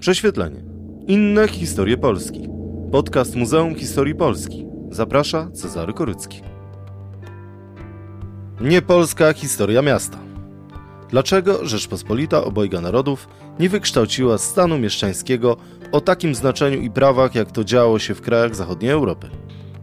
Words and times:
Prześwietlenie. 0.00 0.62
Inne 1.06 1.48
historie 1.48 1.96
Polski. 1.96 2.48
Podcast 2.92 3.36
Muzeum 3.36 3.74
Historii 3.74 4.14
Polski. 4.14 4.66
Zaprasza 4.90 5.50
Cezary 5.50 5.92
Korycki. 5.92 6.40
Niepolska 8.60 9.32
historia 9.32 9.82
miasta. 9.82 10.18
Dlaczego 11.08 11.66
Rzeczpospolita 11.66 12.44
obojga 12.44 12.80
narodów 12.80 13.28
nie 13.58 13.68
wykształciła 13.68 14.38
stanu 14.38 14.78
mieszczańskiego 14.78 15.56
o 15.92 16.00
takim 16.00 16.34
znaczeniu 16.34 16.80
i 16.80 16.90
prawach, 16.90 17.34
jak 17.34 17.52
to 17.52 17.64
działo 17.64 17.98
się 17.98 18.14
w 18.14 18.20
krajach 18.20 18.56
zachodniej 18.56 18.90
Europy? 18.90 19.30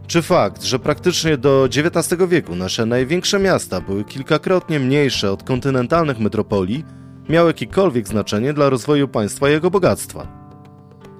Czy 0.06 0.22
fakt, 0.22 0.62
że 0.62 0.78
praktycznie 0.78 1.36
do 1.36 1.64
XIX 1.64 2.22
wieku 2.28 2.56
nasze 2.56 2.86
największe 2.86 3.38
miasta 3.38 3.80
były 3.80 4.04
kilkakrotnie 4.04 4.80
mniejsze 4.80 5.32
od 5.32 5.42
kontynentalnych 5.42 6.18
metropolii, 6.18 6.84
miał 7.28 7.46
jakiekolwiek 7.46 8.08
znaczenie 8.08 8.52
dla 8.52 8.70
rozwoju 8.70 9.08
państwa 9.08 9.48
i 9.48 9.52
jego 9.52 9.70
bogactwa? 9.70 10.26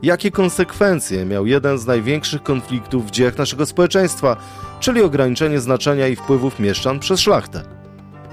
Jakie 0.02 0.30
konsekwencje 0.30 1.24
miał 1.24 1.46
jeden 1.46 1.78
z 1.78 1.86
największych 1.86 2.42
konfliktów 2.42 3.06
w 3.06 3.10
dziejach 3.10 3.38
naszego 3.38 3.66
społeczeństwa, 3.66 4.36
czyli 4.80 5.02
ograniczenie 5.02 5.60
znaczenia 5.60 6.08
i 6.08 6.16
wpływów 6.16 6.60
mieszczan 6.60 6.98
przez 6.98 7.20
szlachtę? 7.20 7.62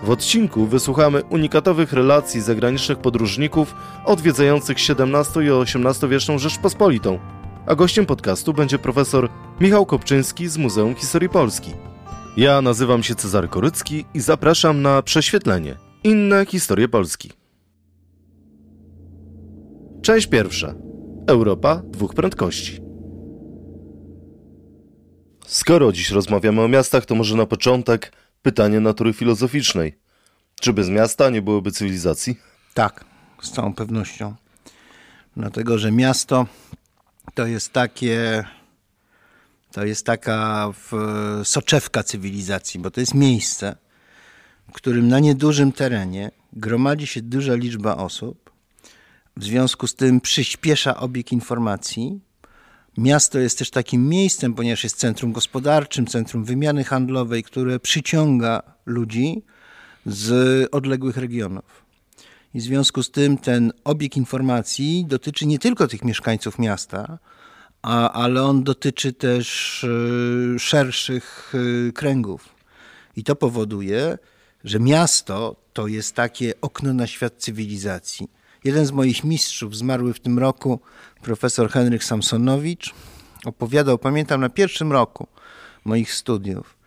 W 0.04 0.10
odcinku 0.10 0.66
wysłuchamy 0.66 1.24
unikatowych 1.24 1.94
relacji 1.94 2.42
zagranicznych 2.42 2.98
podróżników 2.98 3.76
odwiedzających 4.06 4.78
XVII 4.78 5.46
i 5.46 5.50
XVIII-wieczną 5.50 6.38
Rzeczpospolitą, 6.38 7.20
a 7.68 7.76
gościem 7.76 8.06
podcastu 8.06 8.54
będzie 8.54 8.80
profesor 8.80 9.30
Michał 9.62 9.86
Kopczyński 9.86 10.48
z 10.48 10.58
Muzeum 10.58 10.96
Historii 10.96 11.30
Polski. 11.30 11.72
Ja 12.38 12.62
nazywam 12.62 13.04
się 13.04 13.16
Cezary 13.16 13.48
Korycki 13.48 14.06
i 14.14 14.20
zapraszam 14.20 14.82
na 14.82 15.02
prześwietlenie. 15.02 15.78
Inne 16.04 16.46
historie 16.46 16.88
Polski. 16.88 17.45
Część 20.06 20.28
pierwsza. 20.28 20.76
Europa 21.28 21.82
dwóch 21.86 22.14
prędkości. 22.14 22.80
Skoro 25.46 25.92
dziś 25.92 26.10
rozmawiamy 26.10 26.62
o 26.62 26.68
miastach, 26.68 27.06
to 27.06 27.16
może 27.16 27.36
na 27.36 27.46
początek 27.46 28.12
pytanie 28.42 28.80
natury 28.80 29.14
filozoficznej. 29.14 29.98
Czy 30.62 30.74
bez 30.74 30.90
miasta 30.90 31.30
nie 31.30 31.42
byłoby 31.42 31.72
cywilizacji? 31.72 32.38
Tak, 32.74 33.06
z 33.42 33.52
całą 33.52 33.74
pewnością. 33.74 34.36
Dlatego, 35.38 35.78
że 35.78 35.92
miasto 35.92 36.46
to 37.34 37.46
jest 37.46 37.74
takie. 37.74 38.44
To 39.72 39.86
jest 39.86 40.06
taka 40.06 40.70
soczewka 41.44 42.04
cywilizacji, 42.04 42.80
bo 42.80 42.92
to 42.92 43.00
jest 43.00 43.14
miejsce, 43.14 43.76
w 44.70 44.72
którym 44.72 45.08
na 45.08 45.20
niedużym 45.20 45.72
terenie 45.72 46.32
gromadzi 46.54 47.08
się 47.08 47.22
duża 47.22 47.56
liczba 47.56 47.98
osób. 47.98 48.45
W 49.38 49.44
związku 49.44 49.88
z 49.88 49.96
tym 49.96 50.22
przyspiesza 50.22 50.98
obieg 50.98 51.32
informacji. 51.32 52.20
Miasto 52.98 53.40
jest 53.40 53.58
też 53.58 53.70
takim 53.70 54.10
miejscem, 54.10 54.54
ponieważ 54.54 54.84
jest 54.84 54.98
centrum 54.98 55.32
gospodarczym, 55.32 56.08
centrum 56.08 56.44
wymiany 56.44 56.84
handlowej, 56.84 57.44
które 57.44 57.80
przyciąga 57.80 58.64
ludzi 58.86 59.44
z 60.06 60.70
odległych 60.72 61.18
regionów. 61.18 61.86
I 62.54 62.60
w 62.60 62.64
związku 62.64 63.04
z 63.04 63.12
tym 63.12 63.38
ten 63.38 63.72
obieg 63.84 64.18
informacji 64.18 65.06
dotyczy 65.08 65.46
nie 65.46 65.60
tylko 65.60 65.88
tych 65.88 66.04
mieszkańców 66.04 66.60
miasta, 66.60 67.20
a, 67.82 68.12
ale 68.12 68.44
on 68.44 68.64
dotyczy 68.64 69.14
też 69.14 69.84
y, 69.84 70.60
szerszych 70.60 71.54
y, 71.56 71.92
kręgów. 71.94 72.50
I 73.16 73.24
to 73.24 73.36
powoduje, 73.36 74.18
że 74.64 74.80
miasto 74.80 75.56
to 75.74 75.88
jest 75.88 76.16
takie 76.16 76.54
okno 76.62 76.94
na 76.94 77.08
świat 77.08 77.34
cywilizacji. 77.38 78.35
Jeden 78.66 78.86
z 78.86 78.92
moich 78.92 79.24
mistrzów, 79.24 79.76
zmarły 79.76 80.14
w 80.14 80.20
tym 80.20 80.40
roku, 80.40 80.80
profesor 81.22 81.70
Henryk 81.70 82.04
Samsonowicz, 82.04 82.94
opowiadał, 83.46 83.98
pamiętam 83.98 84.42
na 84.42 84.50
pierwszym 84.50 84.92
roku 84.92 85.28
moich 85.84 86.14
studiów, 86.14 86.78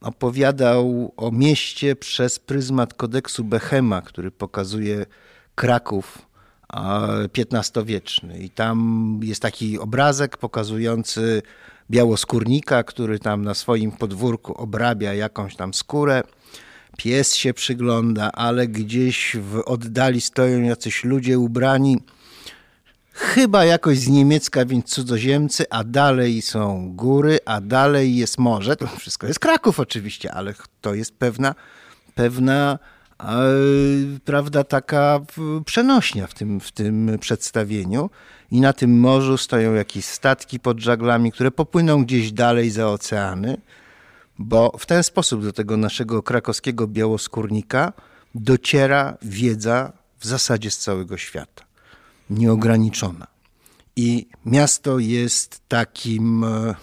opowiadał 0.00 1.12
o 1.16 1.30
mieście 1.30 1.96
przez 1.96 2.38
pryzmat 2.38 2.94
kodeksu 2.94 3.44
Bechema, 3.44 4.02
który 4.02 4.30
pokazuje 4.30 5.06
Kraków 5.54 6.18
XV-wieczny. 7.52 8.38
I 8.38 8.50
tam 8.50 9.20
jest 9.22 9.42
taki 9.42 9.78
obrazek 9.78 10.36
pokazujący 10.36 11.42
białoskórnika, 11.90 12.82
który 12.82 13.18
tam 13.18 13.44
na 13.44 13.54
swoim 13.54 13.92
podwórku 13.92 14.54
obrabia 14.54 15.14
jakąś 15.14 15.56
tam 15.56 15.74
skórę. 15.74 16.22
Pies 16.96 17.34
się 17.34 17.54
przygląda, 17.54 18.32
ale 18.32 18.68
gdzieś 18.68 19.36
w 19.40 19.62
oddali 19.66 20.20
stoją 20.20 20.62
jacyś 20.62 21.04
ludzie 21.04 21.38
ubrani 21.38 21.98
chyba 23.16 23.64
jakoś 23.64 23.98
z 23.98 24.08
niemiecka, 24.08 24.64
więc 24.64 24.86
cudzoziemcy, 24.86 25.64
a 25.70 25.84
dalej 25.84 26.42
są 26.42 26.92
góry, 26.94 27.38
a 27.44 27.60
dalej 27.60 28.16
jest 28.16 28.38
morze. 28.38 28.76
To 28.76 28.86
wszystko 28.86 29.26
jest 29.26 29.38
Kraków 29.38 29.80
oczywiście, 29.80 30.32
ale 30.32 30.54
to 30.80 30.94
jest 30.94 31.14
pewna, 31.18 31.54
pewna 32.14 32.78
prawda, 34.24 34.64
taka 34.64 35.20
przenośnia 35.64 36.26
w 36.26 36.34
tym, 36.34 36.60
w 36.60 36.72
tym 36.72 37.18
przedstawieniu. 37.20 38.10
I 38.50 38.60
na 38.60 38.72
tym 38.72 39.00
morzu 39.00 39.36
stoją 39.36 39.74
jakieś 39.74 40.04
statki 40.04 40.60
pod 40.60 40.80
żaglami, 40.80 41.32
które 41.32 41.50
popłyną 41.50 42.04
gdzieś 42.04 42.32
dalej 42.32 42.70
za 42.70 42.88
oceany, 42.88 43.56
bo 44.38 44.76
w 44.78 44.86
ten 44.86 45.02
sposób 45.02 45.42
do 45.42 45.52
tego 45.52 45.76
naszego 45.76 46.22
krakowskiego 46.22 46.86
białoskórnika 46.86 47.92
dociera 48.34 49.18
wiedza 49.22 49.92
w 50.18 50.26
zasadzie 50.26 50.70
z 50.70 50.78
całego 50.78 51.16
świata 51.16 51.64
nieograniczona. 52.30 53.26
I 53.96 54.26
miasto 54.46 54.98
jest 54.98 55.60
takim, 55.68 56.44
e, 56.44 56.74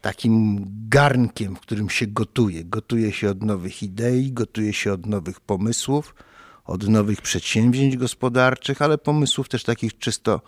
takim 0.00 0.66
garnkiem, 0.88 1.56
w 1.56 1.60
którym 1.60 1.90
się 1.90 2.06
gotuje. 2.06 2.64
Gotuje 2.64 3.12
się 3.12 3.30
od 3.30 3.42
nowych 3.42 3.82
idei, 3.82 4.32
gotuje 4.32 4.72
się 4.72 4.92
od 4.92 5.06
nowych 5.06 5.40
pomysłów, 5.40 6.14
od 6.64 6.88
nowych 6.88 7.22
przedsięwzięć 7.22 7.96
gospodarczych, 7.96 8.82
ale 8.82 8.98
pomysłów 8.98 9.48
też 9.48 9.64
takich 9.64 9.98
czysto 9.98 10.40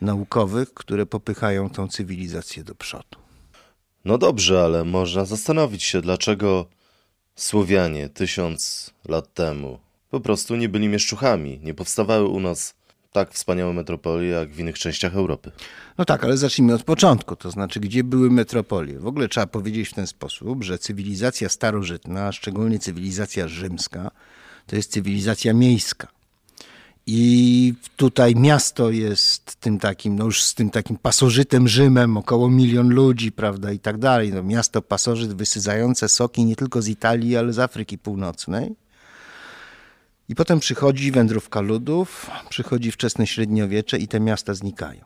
naukowych, 0.00 0.74
które 0.74 1.06
popychają 1.06 1.70
tą 1.70 1.88
cywilizację 1.88 2.64
do 2.64 2.74
przodu. 2.74 3.25
No 4.06 4.18
dobrze, 4.18 4.64
ale 4.64 4.84
można 4.84 5.24
zastanowić 5.24 5.82
się, 5.82 6.00
dlaczego 6.00 6.66
Słowianie 7.34 8.08
tysiąc 8.08 8.90
lat 9.08 9.34
temu 9.34 9.78
po 10.10 10.20
prostu 10.20 10.56
nie 10.56 10.68
byli 10.68 10.88
mieszczuchami, 10.88 11.60
nie 11.62 11.74
powstawały 11.74 12.28
u 12.28 12.40
nas 12.40 12.74
tak 13.12 13.32
wspaniałe 13.32 13.72
metropolie 13.72 14.28
jak 14.28 14.50
w 14.50 14.60
innych 14.60 14.78
częściach 14.78 15.16
Europy. 15.16 15.50
No 15.98 16.04
tak, 16.04 16.24
ale 16.24 16.36
zacznijmy 16.36 16.74
od 16.74 16.82
początku, 16.82 17.36
to 17.36 17.50
znaczy 17.50 17.80
gdzie 17.80 18.04
były 18.04 18.30
metropolie. 18.30 18.98
W 18.98 19.06
ogóle 19.06 19.28
trzeba 19.28 19.46
powiedzieć 19.46 19.88
w 19.88 19.94
ten 19.94 20.06
sposób, 20.06 20.64
że 20.64 20.78
cywilizacja 20.78 21.48
starożytna, 21.48 22.26
a 22.26 22.32
szczególnie 22.32 22.78
cywilizacja 22.78 23.48
rzymska, 23.48 24.10
to 24.66 24.76
jest 24.76 24.92
cywilizacja 24.92 25.52
miejska. 25.52 26.15
I 27.08 27.74
tutaj 27.96 28.34
miasto 28.34 28.90
jest 28.90 29.56
tym 29.56 29.78
takim, 29.78 30.16
no 30.16 30.24
już 30.24 30.42
z 30.42 30.54
tym 30.54 30.70
takim 30.70 30.96
pasożytem 30.96 31.68
Rzymem, 31.68 32.16
około 32.16 32.50
milion 32.50 32.88
ludzi, 32.88 33.32
prawda, 33.32 33.72
i 33.72 33.78
tak 33.78 33.98
dalej. 33.98 34.32
No 34.32 34.42
miasto 34.42 34.82
pasożyt 34.82 35.32
wysyzające 35.32 36.08
soki 36.08 36.44
nie 36.44 36.56
tylko 36.56 36.82
z 36.82 36.88
Italii, 36.88 37.36
ale 37.36 37.52
z 37.52 37.58
Afryki 37.58 37.98
Północnej. 37.98 38.76
I 40.28 40.34
potem 40.34 40.60
przychodzi 40.60 41.12
wędrówka 41.12 41.60
ludów, 41.60 42.30
przychodzi 42.48 42.92
wczesne 42.92 43.26
średniowiecze 43.26 43.98
i 43.98 44.08
te 44.08 44.20
miasta 44.20 44.54
znikają. 44.54 45.04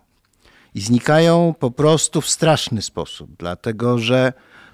I 0.74 0.80
znikają 0.80 1.54
po 1.58 1.70
prostu 1.70 2.20
w 2.20 2.30
straszny 2.30 2.82
sposób, 2.82 3.30
dlatego 3.38 3.98
że, 3.98 4.32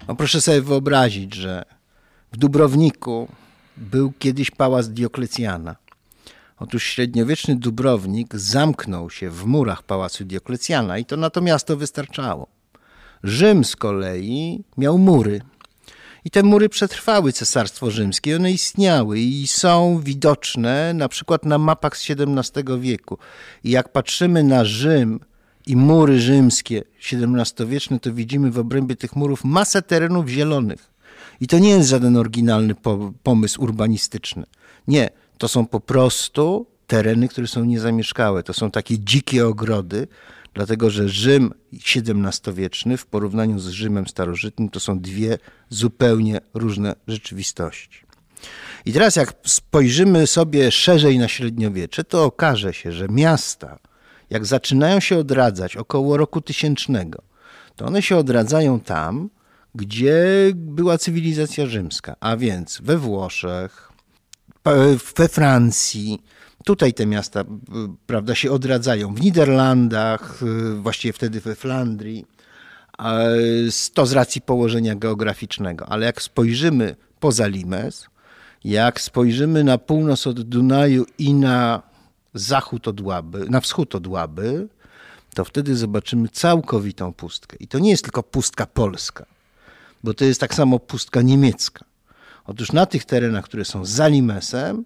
no 0.09 0.16
proszę 0.16 0.41
sobie 0.41 0.62
wyobrazić, 0.62 1.34
że 1.34 1.65
w 2.32 2.36
Dubrowniku 2.36 3.28
był 3.76 4.12
kiedyś 4.19 4.50
pałac 4.50 4.88
Dioklecjana. 4.88 5.76
Otóż 6.59 6.84
średniowieczny 6.84 7.56
Dubrownik 7.56 8.36
zamknął 8.36 9.10
się 9.10 9.30
w 9.30 9.45
murach 9.45 9.83
pałacu 9.83 10.25
Dioklecjana 10.25 10.98
i 10.98 11.04
to 11.04 11.16
na 11.16 11.30
to 11.30 11.41
miasto 11.41 11.77
wystarczało. 11.77 12.47
Rzym 13.22 13.65
z 13.65 13.77
kolei 13.77 14.65
miał 14.77 14.98
mury, 14.98 15.41
i 16.27 16.30
te 16.30 16.42
mury 16.42 16.69
przetrwały 16.69 17.33
Cesarstwo 17.33 17.91
Rzymskie, 17.91 18.36
one 18.36 18.53
istniały 18.53 19.21
i 19.21 19.47
są 19.47 20.01
widoczne 20.01 20.95
na 20.95 21.09
przykład 21.09 21.45
na 21.45 21.59
mapach 21.59 21.97
z 21.97 22.10
XVII 22.10 22.80
wieku. 22.80 23.19
I 23.65 23.71
jak 23.71 23.92
patrzymy 23.92 24.45
na 24.45 24.65
Rzym 24.65 25.21
i 25.66 25.77
mury 25.77 26.21
rzymskie 26.21 26.83
XVII-wieczne, 27.13 28.01
to 28.01 28.13
widzimy 28.13 28.51
w 28.51 28.59
obrębie 28.59 28.97
tych 28.97 29.16
murów 29.16 29.45
masę 29.45 29.83
terenów 29.83 30.28
zielonych. 30.28 30.91
I 31.41 31.47
to 31.47 31.59
nie 31.59 31.71
jest 31.71 31.89
żaden 31.89 32.16
oryginalny 32.16 32.75
pomysł 33.22 33.63
urbanistyczny. 33.63 34.45
Nie, 34.89 35.10
to 35.38 35.48
są 35.48 35.66
po 35.66 35.80
prostu 35.80 36.66
tereny, 36.86 37.28
które 37.28 37.47
są 37.47 37.65
niezamieszkałe. 37.65 38.42
To 38.42 38.53
są 38.53 38.71
takie 38.71 38.98
dzikie 38.98 39.47
ogrody, 39.47 40.09
dlatego 40.54 40.91
że 40.91 41.09
Rzym 41.09 41.54
XVII-wieczny 41.72 42.97
w 42.97 43.06
porównaniu 43.06 43.59
z 43.59 43.68
Rzymem 43.68 44.06
starożytnym 44.06 44.68
to 44.68 44.80
są 44.80 45.00
dwie 45.00 45.38
zupełnie 45.68 46.41
różne 46.54 46.94
rzeczywistości. 47.09 48.06
I 48.84 48.92
teraz 48.92 49.16
jak 49.16 49.34
spojrzymy 49.47 50.27
sobie 50.27 50.71
szerzej 50.71 51.18
na 51.18 51.28
średniowiecze, 51.28 52.04
to 52.04 52.24
okaże 52.24 52.74
się, 52.74 52.92
że 52.92 53.09
miasta 53.09 53.78
jak 54.30 54.47
zaczynają 54.47 55.00
się 55.00 55.18
odradzać 55.18 55.77
około 55.77 56.16
roku 56.16 56.41
tysięcznego, 56.41 57.22
to 57.77 57.86
one 57.86 58.03
się 58.03 58.16
odradzają 58.16 58.80
tam, 58.80 59.30
gdzie 59.74 60.27
była 60.54 60.98
cywilizacja 60.98 61.66
rzymska, 61.66 62.16
a 62.21 62.36
więc 62.36 62.80
we 62.82 62.98
Włoszech, 62.98 63.85
we 65.16 65.28
Francji. 65.28 66.22
Tutaj 66.65 66.95
te 66.95 67.07
miasta 67.07 67.45
prawda, 68.07 68.34
się 68.34 68.51
odradzają. 68.51 69.15
W 69.15 69.21
Niderlandach, 69.21 70.41
właściwie 70.80 71.13
wtedy 71.13 71.41
we 71.41 71.54
Flandrii. 71.54 72.27
To 73.95 74.07
z 74.07 74.13
racji 74.13 74.41
położenia 74.41 74.95
geograficznego. 74.95 75.89
Ale 75.89 76.07
jak 76.07 76.22
spojrzymy 76.22 76.97
poza 77.21 77.47
Limes, 77.47 78.07
jak 78.65 79.01
spojrzymy 79.01 79.65
na 79.65 79.78
północ 79.78 80.27
od 80.27 80.41
Dunaju 80.41 81.07
i 81.18 81.34
na 81.34 81.83
zachód 82.34 82.89
od 82.89 83.01
Łaby, 83.01 83.47
na 83.51 83.60
wschód 83.60 83.95
od 83.95 84.07
Łaby, 84.07 84.68
to 85.34 85.45
wtedy 85.45 85.77
zobaczymy 85.77 86.28
całkowitą 86.28 87.13
pustkę. 87.13 87.57
I 87.60 87.68
to 87.68 87.78
nie 87.78 87.91
jest 87.91 88.03
tylko 88.03 88.22
pustka 88.22 88.66
polska, 88.66 89.27
bo 90.04 90.15
to 90.15 90.24
jest 90.24 90.41
tak 90.41 90.54
samo 90.54 90.78
pustka 90.78 91.22
niemiecka. 91.22 91.84
Otóż 92.47 92.72
na 92.72 92.87
tych 92.87 93.04
terenach, 93.04 93.45
które 93.45 93.65
są 93.65 93.84
za 93.84 94.09
Limesem, 94.09 94.84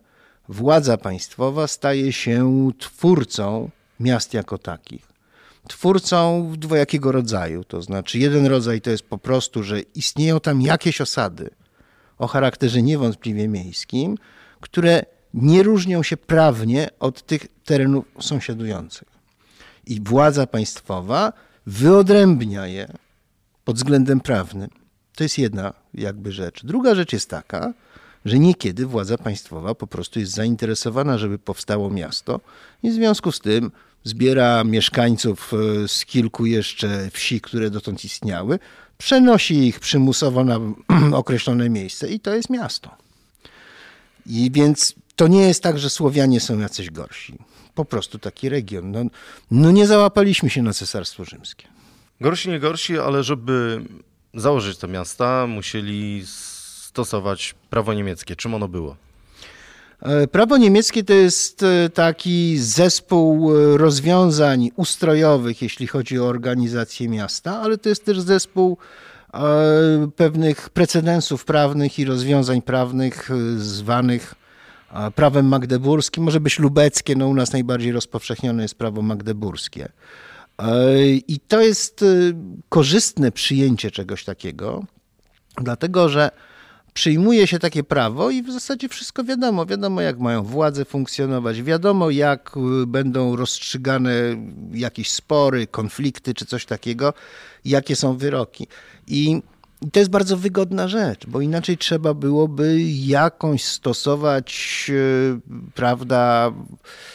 władza 0.49 0.97
państwowa 0.97 1.67
staje 1.67 2.12
się 2.12 2.71
twórcą 2.79 3.71
miast 4.01 4.35
jako 4.35 4.59
takich. 4.59 5.11
Twórcą 5.69 6.53
dwojakiego 6.57 7.12
rodzaju. 7.12 7.65
To 7.65 7.83
znaczy, 7.83 8.19
jeden 8.19 8.47
rodzaj 8.47 8.81
to 8.81 8.91
jest 8.91 9.03
po 9.03 9.19
prostu, 9.19 9.62
że 9.62 9.81
istnieją 9.81 10.41
tam 10.41 10.62
jakieś 10.62 11.01
osady 11.01 11.51
o 12.19 12.27
charakterze 12.27 12.83
niewątpliwie 12.83 13.49
miejskim, 13.49 14.19
które 14.61 15.03
nie 15.35 15.63
różnią 15.63 16.03
się 16.03 16.17
prawnie 16.17 16.89
od 17.01 17.27
tych 17.27 17.47
terenów 17.65 18.05
sąsiadujących. 18.21 19.09
I 19.87 20.01
władza 20.01 20.47
państwowa 20.47 21.33
wyodrębnia 21.67 22.67
je 22.67 22.93
pod 23.65 23.77
względem 23.77 24.21
prawnym. 24.21 24.80
To 25.15 25.23
jest 25.25 25.39
jedna 25.39 25.73
jakby 25.95 26.33
rzecz. 26.33 26.65
Druga 26.65 26.95
rzecz 26.95 27.12
jest 27.12 27.31
taka, 27.31 27.73
że 28.25 28.39
niekiedy 28.39 28.87
władza 28.87 29.19
państwowa 29.19 29.75
po 29.75 29.87
prostu 29.87 30.21
jest 30.21 30.33
zainteresowana, 30.33 31.19
żeby 31.19 31.39
powstało 31.39 31.91
miasto 31.91 32.41
i 32.83 32.91
w 32.91 32.95
związku 32.95 33.33
z 33.33 33.41
tym 33.41 33.71
zbiera 34.05 34.65
mieszkańców 34.65 35.53
e, 35.55 35.89
z 35.89 36.05
kilku 36.05 36.47
jeszcze 36.47 37.11
wsi, 37.11 37.41
które 37.41 37.71
dotąd 37.71 38.05
istniały, 38.05 38.59
przenosi 38.99 39.55
ich 39.55 39.81
przymusowo 39.81 40.45
na 40.45 40.61
określone 41.13 41.71
miejsce 41.71 42.09
i 42.09 42.21
to 42.21 42.35
jest 42.35 42.51
miasto. 42.51 42.91
I 44.27 44.51
więc 44.51 44.95
to 45.17 45.29
nie 45.29 45.49
jest 45.49 45.63
tak, 45.63 45.79
że 45.79 45.91
Słowianie 45.91 46.41
są 46.41 46.59
jacyś 46.59 46.91
gorsi. 46.91 47.39
Po 47.75 47.85
prostu 47.85 48.19
taki 48.19 48.49
region. 48.49 48.91
No, 48.91 49.05
no 49.51 49.71
nie 49.71 49.87
załapaliśmy 49.87 50.51
się 50.51 50.63
na 50.63 50.73
Cesarstwo 50.73 51.25
Rzymskie. 51.25 51.69
Gorsi, 52.21 52.49
nie 52.49 52.61
gorsi, 52.61 52.99
ale 52.99 53.23
żeby 53.23 53.85
założyć 54.35 54.79
te 54.79 54.88
miasta, 54.88 55.47
musieli 55.47 56.23
stosować 56.27 57.55
prawo 57.71 57.94
niemieckie. 57.94 58.37
Czym 58.37 58.55
ono 58.55 58.69
było? 58.69 58.97
E, 60.03 60.27
prawo 60.27 60.56
niemieckie 60.56 61.05
to 61.05 61.12
jest 61.12 61.62
e, 61.62 61.88
taki 61.88 62.59
zespół 62.59 63.56
e, 63.56 63.77
rozwiązań 63.77 64.71
ustrojowych, 64.77 65.62
jeśli 65.62 65.87
chodzi 65.87 66.19
o 66.19 66.27
organizację 66.27 67.09
miasta, 67.09 67.61
ale 67.61 67.79
to 67.79 67.88
jest 67.88 68.05
też 68.05 68.21
zespół 68.21 68.77
pewnych 70.17 70.71
precedensów 70.71 71.44
prawnych 71.44 71.99
i 71.99 72.05
rozwiązań 72.05 72.62
prawnych 72.62 73.31
zwanych 73.56 74.35
prawem 75.15 75.47
magdeburskim, 75.47 76.25
może 76.25 76.41
być 76.41 76.59
lubeckie, 76.59 77.17
no 77.17 77.29
u 77.29 77.35
nas 77.35 77.53
najbardziej 77.53 77.93
rozpowszechnione 77.93 78.62
jest 78.62 78.75
prawo 78.75 79.03
magdeburskie. 79.03 79.88
I 81.29 81.41
to 81.49 81.61
jest 81.61 82.05
korzystne 82.69 83.33
przyjęcie 83.33 83.91
czegoś 83.91 84.25
takiego, 84.25 84.85
dlatego 85.57 86.09
że 86.09 86.31
przyjmuje 86.95 87.47
się 87.47 87.59
takie 87.59 87.85
prawo 87.85 88.31
i 88.31 88.43
w 88.43 88.53
zasadzie 88.53 88.89
wszystko 88.89 89.25
wiadomo. 89.25 89.67
Wiadomo, 89.67 90.01
jak 90.01 90.19
mają 90.19 90.43
władze 90.43 90.85
funkcjonować, 90.85 91.62
wiadomo, 91.62 92.11
jak 92.11 92.57
y, 92.83 92.87
będą 92.87 93.37
rozstrzygane 93.37 94.12
jakieś 94.73 95.11
spory, 95.11 95.67
konflikty 95.67 96.35
czy 96.35 96.47
coś 96.47 96.67
takiego, 96.67 97.15
jakie 97.65 97.97
są 97.97 98.17
wyroki. 98.17 98.67
I 99.06 99.43
i 99.82 99.91
to 99.91 99.99
jest 99.99 100.11
bardzo 100.11 100.37
wygodna 100.37 100.88
rzecz, 100.88 101.27
bo 101.27 101.41
inaczej 101.41 101.79
trzeba 101.79 102.15
byłoby 102.15 102.82
jakąś 102.88 103.65
stosować, 103.65 104.91
e, 104.91 105.41
prawda, 105.75 106.53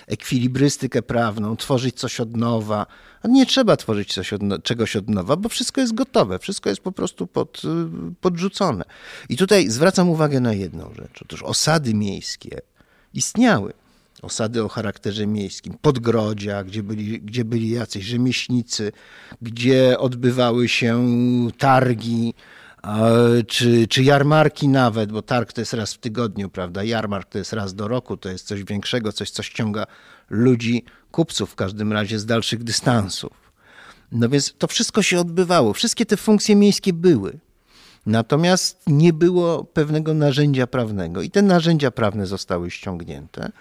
ekwilibrystykę 0.08 1.02
prawną, 1.02 1.56
tworzyć 1.58 1.96
coś 1.96 2.20
od 2.20 2.38
nowa. 2.38 2.86
A 3.24 3.28
nie 3.28 3.46
trzeba 3.46 3.78
tworzyć 3.78 4.20
od, 4.34 4.64
czegoś 4.64 4.96
od 4.96 5.10
nowa, 5.10 5.36
bo 5.36 5.50
wszystko 5.50 5.82
jest 5.82 5.94
gotowe, 5.94 6.40
wszystko 6.40 6.70
jest 6.70 6.82
po 6.82 6.92
prostu 6.92 7.28
pod, 7.28 7.62
e, 7.66 7.90
podrzucone. 8.22 8.86
I 9.30 9.38
tutaj 9.38 9.70
zwracam 9.70 10.10
uwagę 10.10 10.40
na 10.40 10.54
jedną 10.54 10.94
rzecz. 10.94 11.20
Otóż 11.22 11.44
osady 11.44 11.94
miejskie 11.94 12.62
istniały. 13.14 13.74
Osady 14.22 14.64
o 14.64 14.68
charakterze 14.68 15.28
miejskim, 15.28 15.74
podgrodzia, 15.82 16.64
gdzie 16.64 16.84
byli, 16.84 17.22
gdzie 17.22 17.46
byli 17.46 17.70
jacyś 17.70 18.06
rzemieślnicy, 18.06 18.92
gdzie 19.42 20.00
odbywały 20.00 20.68
się 20.68 21.08
targi, 21.58 22.34
czy, 23.48 23.88
czy 23.88 24.04
jarmarki 24.04 24.68
nawet, 24.68 25.12
bo 25.12 25.22
targ 25.22 25.54
to 25.54 25.62
jest 25.62 25.74
raz 25.74 25.94
w 25.94 25.98
tygodniu, 25.98 26.50
prawda? 26.50 26.84
Jarmark 26.84 27.30
to 27.30 27.38
jest 27.38 27.54
raz 27.54 27.76
do 27.76 27.88
roku, 27.88 28.18
to 28.18 28.30
jest 28.30 28.48
coś 28.48 28.64
większego, 28.64 29.12
coś, 29.12 29.30
co 29.30 29.44
ściąga 29.44 29.86
ludzi, 30.30 30.84
kupców 31.12 31.52
w 31.52 31.56
każdym 31.56 31.94
razie 31.94 32.20
z 32.20 32.26
dalszych 32.26 32.64
dystansów. 32.64 33.32
No 34.12 34.30
więc 34.30 34.54
to 34.58 34.68
wszystko 34.68 35.02
się 35.02 35.20
odbywało, 35.20 35.74
wszystkie 35.74 36.06
te 36.06 36.18
funkcje 36.18 36.56
miejskie 36.56 36.94
były. 36.94 37.40
Natomiast 38.06 38.82
nie 38.88 39.14
było 39.14 39.64
pewnego 39.64 40.14
narzędzia 40.14 40.68
prawnego 40.68 41.22
i 41.22 41.30
te 41.30 41.42
narzędzia 41.42 41.92
prawne 41.92 42.26
zostały 42.26 42.72
ściągnięte 42.72 43.52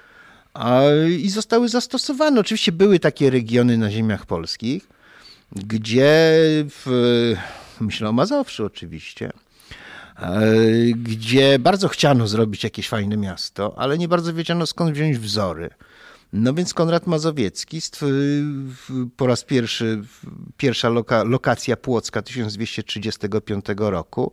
i 1.18 1.30
zostały 1.30 1.68
zastosowane. 1.68 2.40
Oczywiście 2.40 2.72
były 2.72 2.98
takie 2.98 3.30
regiony 3.30 3.78
na 3.78 3.90
ziemiach 3.90 4.26
polskich, 4.26 4.88
gdzie 5.52 6.38
w 6.68 7.34
myślę 7.80 8.08
o 8.08 8.12
Mazowszu 8.12 8.64
oczywiście, 8.64 9.32
e, 10.16 10.42
gdzie 10.96 11.58
bardzo 11.58 11.88
chciano 11.88 12.26
zrobić 12.28 12.64
jakieś 12.64 12.88
fajne 12.88 13.16
miasto, 13.16 13.74
ale 13.78 13.98
nie 13.98 14.08
bardzo 14.08 14.34
wiedziano 14.34 14.66
skąd 14.66 14.94
wziąć 14.94 15.18
wzory. 15.18 15.70
No 16.32 16.54
więc 16.54 16.74
Konrad 16.74 17.06
Mazowiecki 17.06 17.80
po 19.16 19.26
raz 19.26 19.44
pierwszy, 19.44 20.02
pierwsza 20.56 20.88
loka, 20.88 21.24
lokacja 21.24 21.76
Płocka 21.76 22.22
1235 22.22 23.64
roku, 23.78 24.32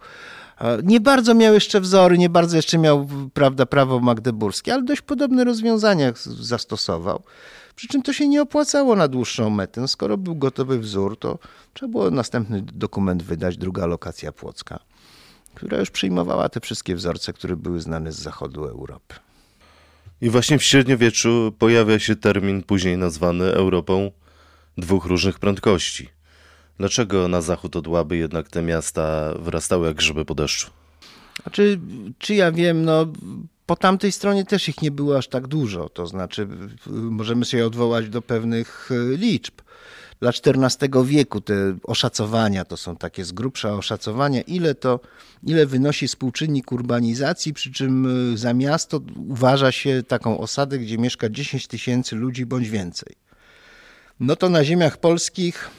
e, 0.61 0.77
nie 0.83 0.99
bardzo 0.99 1.33
miał 1.33 1.53
jeszcze 1.53 1.81
wzory, 1.81 2.17
nie 2.17 2.29
bardzo 2.29 2.55
jeszcze 2.55 2.77
miał 2.77 3.07
prawda, 3.33 3.65
prawo 3.65 3.99
magdeburskie, 3.99 4.73
ale 4.73 4.83
dość 4.83 5.01
podobne 5.01 5.43
rozwiązania 5.43 6.13
zastosował. 6.25 7.23
Przy 7.75 7.87
czym 7.87 8.01
to 8.01 8.13
się 8.13 8.27
nie 8.27 8.41
opłacało 8.41 8.95
na 8.95 9.07
dłuższą 9.07 9.49
metę. 9.49 9.81
No 9.81 9.87
skoro 9.87 10.17
był 10.17 10.35
gotowy 10.35 10.79
wzór, 10.79 11.19
to 11.19 11.39
trzeba 11.73 11.91
było 11.91 12.11
następny 12.11 12.61
dokument 12.61 13.23
wydać, 13.23 13.57
druga 13.57 13.85
lokacja 13.85 14.31
płocka, 14.31 14.79
która 15.55 15.77
już 15.77 15.91
przyjmowała 15.91 16.49
te 16.49 16.59
wszystkie 16.59 16.95
wzorce, 16.95 17.33
które 17.33 17.55
były 17.55 17.81
znane 17.81 18.11
z 18.11 18.19
zachodu 18.19 18.65
Europy. 18.65 19.15
I 20.21 20.29
właśnie 20.29 20.59
w 20.59 20.63
średniowieczu 20.63 21.53
pojawia 21.59 21.99
się 21.99 22.15
termin 22.15 22.63
później 22.63 22.97
nazwany 22.97 23.45
Europą 23.45 24.11
dwóch 24.77 25.05
różnych 25.05 25.39
prędkości. 25.39 26.09
Dlaczego 26.77 27.27
na 27.27 27.41
zachód 27.41 27.75
od 27.75 27.87
Łaby 27.87 28.17
jednak 28.17 28.49
te 28.49 28.61
miasta 28.61 29.33
wyrastały 29.39 29.87
jak 29.87 29.95
grzyby 29.95 30.25
po 30.25 30.35
deszczu? 30.35 30.69
Znaczy, 31.43 31.79
czy 32.17 32.35
ja 32.35 32.51
wiem, 32.51 32.85
no 32.85 33.07
po 33.71 33.75
tamtej 33.75 34.11
stronie 34.11 34.45
też 34.45 34.69
ich 34.69 34.81
nie 34.81 34.91
było 34.91 35.17
aż 35.17 35.27
tak 35.27 35.47
dużo. 35.47 35.89
To 35.89 36.07
znaczy, 36.07 36.47
możemy 36.87 37.45
się 37.45 37.65
odwołać 37.65 38.09
do 38.09 38.21
pewnych 38.21 38.89
e, 38.91 39.17
liczb. 39.17 39.53
Dla 40.19 40.31
XIV 40.45 41.05
wieku 41.05 41.41
te 41.41 41.53
oszacowania 41.83 42.65
to 42.65 42.77
są 42.77 42.97
takie 42.97 43.25
z 43.25 43.31
grubsza 43.31 43.73
oszacowania, 43.73 44.41
ile 44.41 44.75
to, 44.75 44.99
ile 45.43 45.65
wynosi 45.65 46.07
współczynnik 46.07 46.71
urbanizacji, 46.71 47.53
przy 47.53 47.71
czym 47.71 48.07
e, 48.33 48.37
za 48.37 48.53
miasto 48.53 49.01
uważa 49.27 49.71
się 49.71 50.03
taką 50.07 50.37
osadę, 50.37 50.79
gdzie 50.79 50.97
mieszka 50.97 51.29
10 51.29 51.67
tysięcy 51.67 52.15
ludzi 52.15 52.45
bądź 52.45 52.69
więcej. 52.69 53.15
No 54.19 54.35
to 54.35 54.49
na 54.49 54.63
ziemiach 54.63 54.97
polskich 54.97 55.69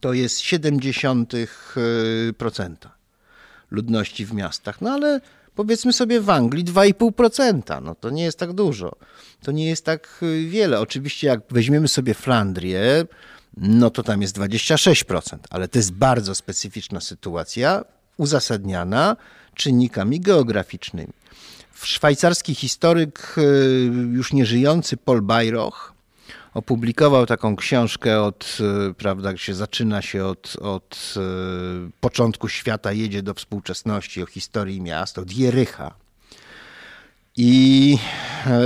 to 0.00 0.12
jest 0.12 0.40
0,7% 0.40 2.70
e, 2.70 2.74
ludności 3.70 4.26
w 4.26 4.32
miastach. 4.32 4.80
No 4.80 4.90
ale 4.90 5.20
powiedzmy 5.56 5.92
sobie 5.92 6.20
w 6.20 6.30
Anglii 6.30 6.64
2,5%. 6.64 7.82
No 7.82 7.94
to 7.94 8.10
nie 8.10 8.24
jest 8.24 8.38
tak 8.38 8.52
dużo. 8.52 8.96
To 9.42 9.52
nie 9.52 9.66
jest 9.66 9.84
tak 9.84 10.18
y, 10.22 10.46
wiele. 10.46 10.80
Oczywiście 10.80 11.26
jak 11.26 11.40
weźmiemy 11.50 11.88
sobie 11.88 12.14
Flandrię, 12.14 13.04
no 13.56 13.90
to 13.90 14.02
tam 14.02 14.22
jest 14.22 14.38
26%, 14.38 15.38
ale 15.50 15.68
to 15.68 15.78
jest 15.78 15.92
bardzo 15.92 16.34
specyficzna 16.34 17.00
sytuacja, 17.00 17.84
uzasadniana 18.16 19.16
czynnikami 19.54 20.20
geograficznymi. 20.20 21.12
Szwajcarski 21.82 22.54
historyk, 22.54 23.34
y, 23.38 23.42
już 24.12 24.32
nieżyjący 24.32 24.96
Paul 24.96 25.22
Bayroch, 25.22 25.95
opublikował 26.56 27.26
taką 27.26 27.56
książkę 27.56 28.22
od, 28.22 28.58
e, 28.90 28.94
prawda, 28.94 29.36
się 29.36 29.54
zaczyna 29.54 30.02
się 30.02 30.24
od, 30.24 30.56
od 30.60 31.14
e, 31.16 31.20
początku 32.00 32.48
świata, 32.48 32.92
jedzie 32.92 33.22
do 33.22 33.34
współczesności, 33.34 34.22
o 34.22 34.26
historii 34.26 34.80
miast, 34.80 35.18
od 35.18 35.32
Jericha. 35.32 35.94
I 37.36 37.98
e, 38.46 38.60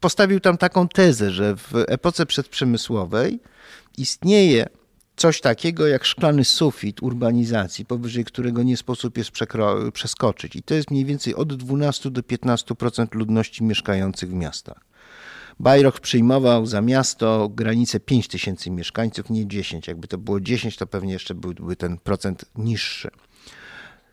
postawił 0.00 0.40
tam 0.40 0.58
taką 0.58 0.88
tezę, 0.88 1.30
że 1.30 1.56
w 1.56 1.72
epoce 1.88 2.26
przedprzemysłowej 2.26 3.40
istnieje 3.98 4.66
coś 5.16 5.40
takiego 5.40 5.86
jak 5.86 6.04
szklany 6.04 6.44
sufit 6.44 7.02
urbanizacji, 7.02 7.84
powyżej 7.84 8.24
którego 8.24 8.62
nie 8.62 8.76
sposób 8.76 9.18
jest 9.18 9.30
przeskoczyć. 9.92 10.56
I 10.56 10.62
to 10.62 10.74
jest 10.74 10.90
mniej 10.90 11.04
więcej 11.04 11.34
od 11.34 11.54
12 11.54 12.10
do 12.10 12.20
15% 12.22 13.14
ludności 13.14 13.64
mieszkających 13.64 14.30
w 14.30 14.34
miastach. 14.34 14.85
Bajroch 15.60 16.00
przyjmował 16.00 16.66
za 16.66 16.80
miasto 16.80 17.48
granicę 17.48 18.00
5 18.00 18.28
tysięcy 18.28 18.70
mieszkańców, 18.70 19.30
nie 19.30 19.46
10. 19.46 19.88
Jakby 19.88 20.08
to 20.08 20.18
było 20.18 20.40
10, 20.40 20.76
to 20.76 20.86
pewnie 20.86 21.12
jeszcze 21.12 21.34
byłby 21.34 21.76
ten 21.76 21.98
procent 21.98 22.44
niższy. 22.56 23.10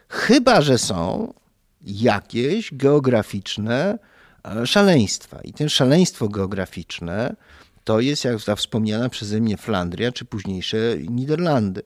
Chyba, 0.10 0.62
że 0.62 0.78
są 0.78 1.34
jakieś 1.82 2.74
geograficzne 2.74 4.00
e, 4.44 4.68
szaleństwa. 4.68 5.42
I 5.42 5.54
ten 5.54 5.70
szaleństwo 5.70 6.30
geograficzne 6.30 7.36
to 7.84 8.00
jest, 8.00 8.26
jak 8.26 8.44
ta 8.44 8.56
wspomniana 8.56 9.10
przeze 9.10 9.40
mnie 9.40 9.58
Flandria, 9.58 10.12
czy 10.12 10.26
późniejsze 10.26 10.78
Niderlandy. 11.10 11.82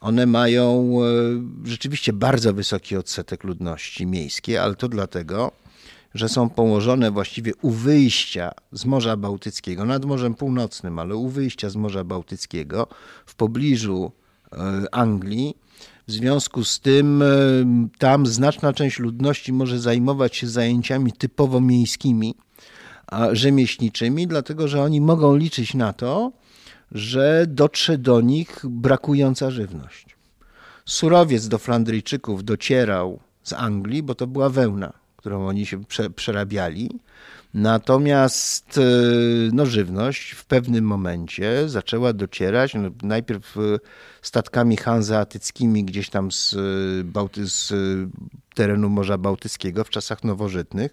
One 0.00 0.26
mają 0.26 0.92
e, 1.64 1.68
rzeczywiście 1.68 2.12
bardzo 2.12 2.52
wysoki 2.52 2.96
odsetek 2.96 3.44
ludności 3.44 4.06
miejskiej, 4.06 4.58
ale 4.58 4.74
to 4.74 4.88
dlatego, 4.88 5.52
że 6.14 6.28
są 6.28 6.50
położone 6.50 7.10
właściwie 7.10 7.52
u 7.62 7.70
wyjścia 7.70 8.52
z 8.72 8.84
Morza 8.84 9.16
Bałtyckiego, 9.16 9.84
nad 9.84 10.04
Morzem 10.04 10.34
Północnym, 10.34 10.98
ale 10.98 11.16
u 11.16 11.28
wyjścia 11.28 11.70
z 11.70 11.76
Morza 11.76 12.04
Bałtyckiego, 12.04 12.86
w 13.26 13.34
pobliżu 13.34 14.12
e, 14.52 14.56
Anglii. 14.92 15.56
W 16.06 16.12
związku 16.12 16.64
z 16.64 16.80
tym 16.80 17.22
e, 17.22 17.26
tam 17.98 18.26
znaczna 18.26 18.72
część 18.72 18.98
ludności 18.98 19.52
może 19.52 19.80
zajmować 19.80 20.36
się 20.36 20.46
zajęciami 20.46 21.12
typowo 21.12 21.60
miejskimi, 21.60 22.34
rzemieślniczymi, 23.32 24.26
dlatego 24.26 24.68
że 24.68 24.82
oni 24.82 25.00
mogą 25.00 25.36
liczyć 25.36 25.74
na 25.74 25.92
to, 25.92 26.32
że 26.92 27.44
dotrze 27.48 27.98
do 27.98 28.20
nich 28.20 28.60
brakująca 28.64 29.50
żywność. 29.50 30.16
Surowiec 30.84 31.48
do 31.48 31.58
Flandryjczyków 31.58 32.44
docierał 32.44 33.20
z 33.42 33.52
Anglii, 33.52 34.02
bo 34.02 34.14
to 34.14 34.26
była 34.26 34.50
wełna 34.50 34.92
którą 35.18 35.46
oni 35.46 35.66
się 35.66 35.84
prze, 35.84 36.10
przerabiali. 36.10 36.90
Natomiast 37.54 38.78
e, 38.78 38.82
no, 39.52 39.66
żywność 39.66 40.30
w 40.30 40.44
pewnym 40.44 40.84
momencie 40.84 41.68
zaczęła 41.68 42.12
docierać 42.12 42.74
no, 42.74 42.90
najpierw 43.02 43.56
e, 43.56 43.60
statkami 44.22 44.76
hanzeatyckimi 44.76 45.84
gdzieś 45.84 46.10
tam 46.10 46.32
z, 46.32 46.56
Bałty, 47.04 47.46
z 47.46 47.72
terenu 48.54 48.88
Morza 48.88 49.18
Bałtyckiego 49.18 49.84
w 49.84 49.90
czasach 49.90 50.24
nowożytnych, 50.24 50.92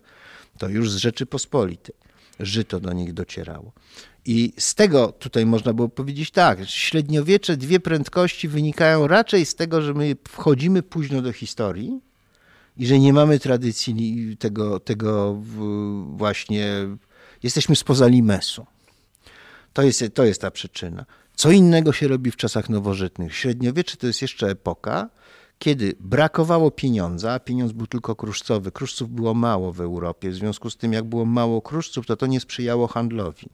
to 0.58 0.70
już 0.70 0.91
z 0.91 0.96
Rzeczypospolitej. 0.96 1.96
Żyto 2.39 2.79
do 2.79 2.94
nich 2.94 3.13
docierało. 3.13 3.72
I 4.25 4.53
z 4.58 4.75
tego 4.75 5.12
tutaj 5.12 5.46
można 5.46 5.74
było 5.74 5.89
powiedzieć 5.89 6.32
tak, 6.32 6.60
średniowiecze 6.65 7.58
dwie 7.58 7.79
prędkości 7.79 8.48
wynikają 8.48 9.08
raczej 9.08 9.46
z 9.46 9.55
tego, 9.55 9.82
że 9.82 9.94
my 9.94 10.15
wchodzimy 10.27 10.84
późno 10.84 11.22
do 11.22 11.32
historii, 11.32 12.00
i 12.77 12.88
że 12.88 13.00
nie 13.00 13.13
mamy 13.13 13.39
tradycji 13.39 14.38
tego, 14.39 14.79
tego 14.79 15.41
właśnie, 16.15 16.72
jesteśmy 17.44 17.75
spoza 17.75 18.08
limesu. 18.08 18.65
To 19.74 19.82
jest, 19.82 20.03
to 20.13 20.25
jest 20.25 20.41
ta 20.41 20.51
przyczyna. 20.51 21.05
Co 21.36 21.51
innego 21.51 21.94
się 21.94 22.08
robi 22.08 22.32
w 22.32 22.36
czasach 22.36 22.70
nowożytnych. 22.70 23.36
Średniowiecze 23.36 23.98
to 23.98 24.08
jest 24.08 24.22
jeszcze 24.22 24.48
epoka, 24.48 25.10
kiedy 25.60 25.96
brakowało 26.00 26.72
pieniądza, 26.72 27.34
a 27.34 27.39
pieniądz 27.39 27.72
był 27.72 27.88
tylko 27.88 28.15
kruszcowy. 28.15 28.72
Kruszców 28.72 29.10
było 29.10 29.34
mało 29.34 29.74
w 29.74 29.82
Europie, 29.82 30.29
w 30.29 30.36
związku 30.36 30.70
z 30.70 30.77
tym, 30.77 30.94
jak 30.94 31.05
było 31.05 31.25
mało 31.25 31.62
kruszców, 31.62 32.05
to 32.05 32.17
to 32.17 32.27
nie 32.27 32.39
sprzyjało 32.39 32.88
handlowi. 32.88 33.50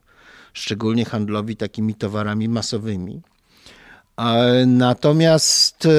Szczególnie 0.53 1.05
handlowi 1.05 1.55
takimi 1.55 1.95
towarami 1.95 2.49
masowymi. 2.49 3.21
Natomiast 4.67 5.85
e, 5.85 5.89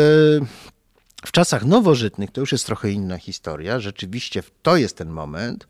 w 1.27 1.33
czasach 1.33 1.65
nowożytnych 1.65 2.31
to 2.31 2.41
już 2.41 2.53
jest 2.53 2.67
trochę 2.67 2.91
inna 2.91 3.19
historia. 3.19 3.81
Rzeczywiście 3.81 4.43
to 4.63 4.77
jest 4.77 4.97
ten 4.97 5.09
moment, 5.09 5.69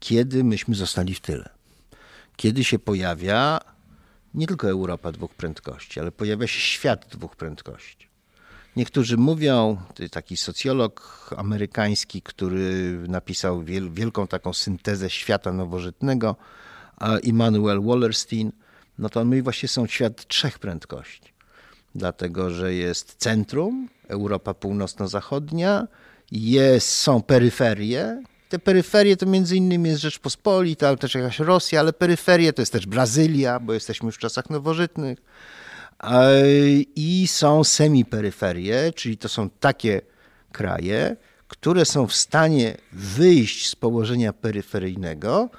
kiedy 0.00 0.44
myśmy 0.44 0.74
zostali 0.74 1.14
w 1.14 1.20
tyle. 1.20 1.48
Kiedy 2.36 2.64
się 2.64 2.78
pojawia 2.78 3.60
nie 4.34 4.46
tylko 4.46 4.68
Europa 4.68 5.12
dwóch 5.12 5.34
prędkości, 5.34 6.00
ale 6.00 6.12
pojawia 6.12 6.46
się 6.46 6.60
świat 6.60 7.06
dwóch 7.10 7.36
prędkości. 7.36 8.08
Niektórzy 8.76 9.16
mówią, 9.16 9.76
taki 10.10 10.36
socjolog 10.36 11.30
amerykański, 11.36 12.22
który 12.22 12.98
napisał 13.08 13.62
wielką 13.90 14.26
taką 14.26 14.52
syntezę 14.52 15.10
świata 15.10 15.52
nowożytnego, 15.52 16.36
Immanuel 17.22 17.82
Wallerstein, 17.82 18.52
no 18.98 19.08
to 19.08 19.24
my 19.24 19.42
właśnie 19.42 19.68
są 19.68 19.86
świat 19.86 20.28
trzech 20.28 20.58
prędkości. 20.58 21.33
Dlatego, 21.94 22.50
że 22.50 22.74
jest 22.74 23.14
centrum, 23.18 23.88
Europa 24.08 24.54
północno-zachodnia, 24.54 25.86
jest, 26.32 26.88
są 26.88 27.22
peryferie. 27.22 28.22
Te 28.48 28.58
peryferie 28.58 29.16
to 29.16 29.26
między 29.26 29.56
innymi 29.56 29.88
jest 29.88 30.02
Rzeczpospolita, 30.02 30.88
ale 30.88 30.96
też 30.96 31.14
jakaś 31.14 31.38
Rosja, 31.38 31.80
ale 31.80 31.92
peryferie 31.92 32.52
to 32.52 32.62
jest 32.62 32.72
też 32.72 32.86
Brazylia, 32.86 33.60
bo 33.60 33.72
jesteśmy 33.72 34.12
w 34.12 34.18
czasach 34.18 34.50
nowożytnych. 34.50 35.18
I 36.96 37.26
są 37.28 37.64
semiperyferie, 37.64 38.92
czyli 38.94 39.18
to 39.18 39.28
są 39.28 39.50
takie 39.50 40.00
kraje, 40.52 41.16
które 41.48 41.84
są 41.84 42.06
w 42.06 42.14
stanie 42.14 42.76
wyjść 42.92 43.68
z 43.68 43.76
położenia 43.76 44.32
peryferyjnego 44.32 45.50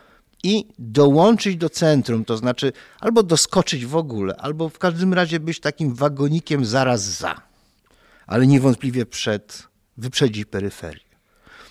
i 0.43 0.67
dołączyć 0.79 1.57
do 1.57 1.69
centrum, 1.69 2.25
to 2.25 2.37
znaczy 2.37 2.73
albo 2.99 3.23
doskoczyć 3.23 3.85
w 3.85 3.95
ogóle, 3.95 4.35
albo 4.35 4.69
w 4.69 4.79
każdym 4.79 5.13
razie 5.13 5.39
być 5.39 5.59
takim 5.59 5.93
wagonikiem 5.93 6.65
zaraz 6.65 7.01
za 7.01 7.41
ale 8.27 8.47
niewątpliwie 8.47 9.05
przed, 9.05 9.67
wyprzedzić 9.97 10.45
peryferię. 10.45 11.05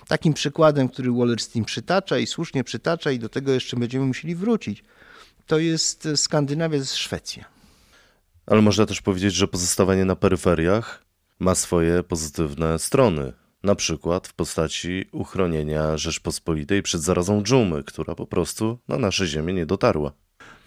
Takim 0.09 0.35
przykładem, 0.35 0.89
który 0.89 1.13
Wallerstein 1.13 1.65
przytacza 1.65 2.19
i 2.19 2.27
słusznie 2.27 2.65
przytacza, 2.65 3.11
i 3.11 3.19
do 3.19 3.29
tego 3.29 3.53
jeszcze 3.53 3.77
będziemy 3.77 4.07
musieli 4.07 4.35
wrócić, 4.35 4.85
to 5.47 5.59
jest 5.59 6.09
Skandynawia 6.17 6.79
z 6.79 6.95
Szwecja. 6.95 7.45
Ale 8.47 8.63
można 8.63 8.87
też 8.87 9.03
powiedzieć, 9.03 9.35
że 9.35 9.49
pozostawanie 9.49 10.05
na 10.05 10.17
peryferiach 10.17 11.05
ma 11.39 11.55
swoje 11.55 12.03
pozytywne 12.03 12.79
strony. 12.79 13.33
Na 13.65 13.75
przykład 13.75 14.29
w 14.29 14.35
postaci 14.35 15.05
uchronienia 15.13 15.97
Rzeczpospolitej 15.97 16.83
przed 16.83 17.01
zarazą 17.01 17.43
dżumy, 17.43 17.85
która 17.85 18.15
po 18.15 18.27
prostu 18.27 18.79
na 18.89 18.99
nasze 18.99 19.27
ziemię 19.27 19.53
nie 19.53 19.67
dotarła. 19.67 20.13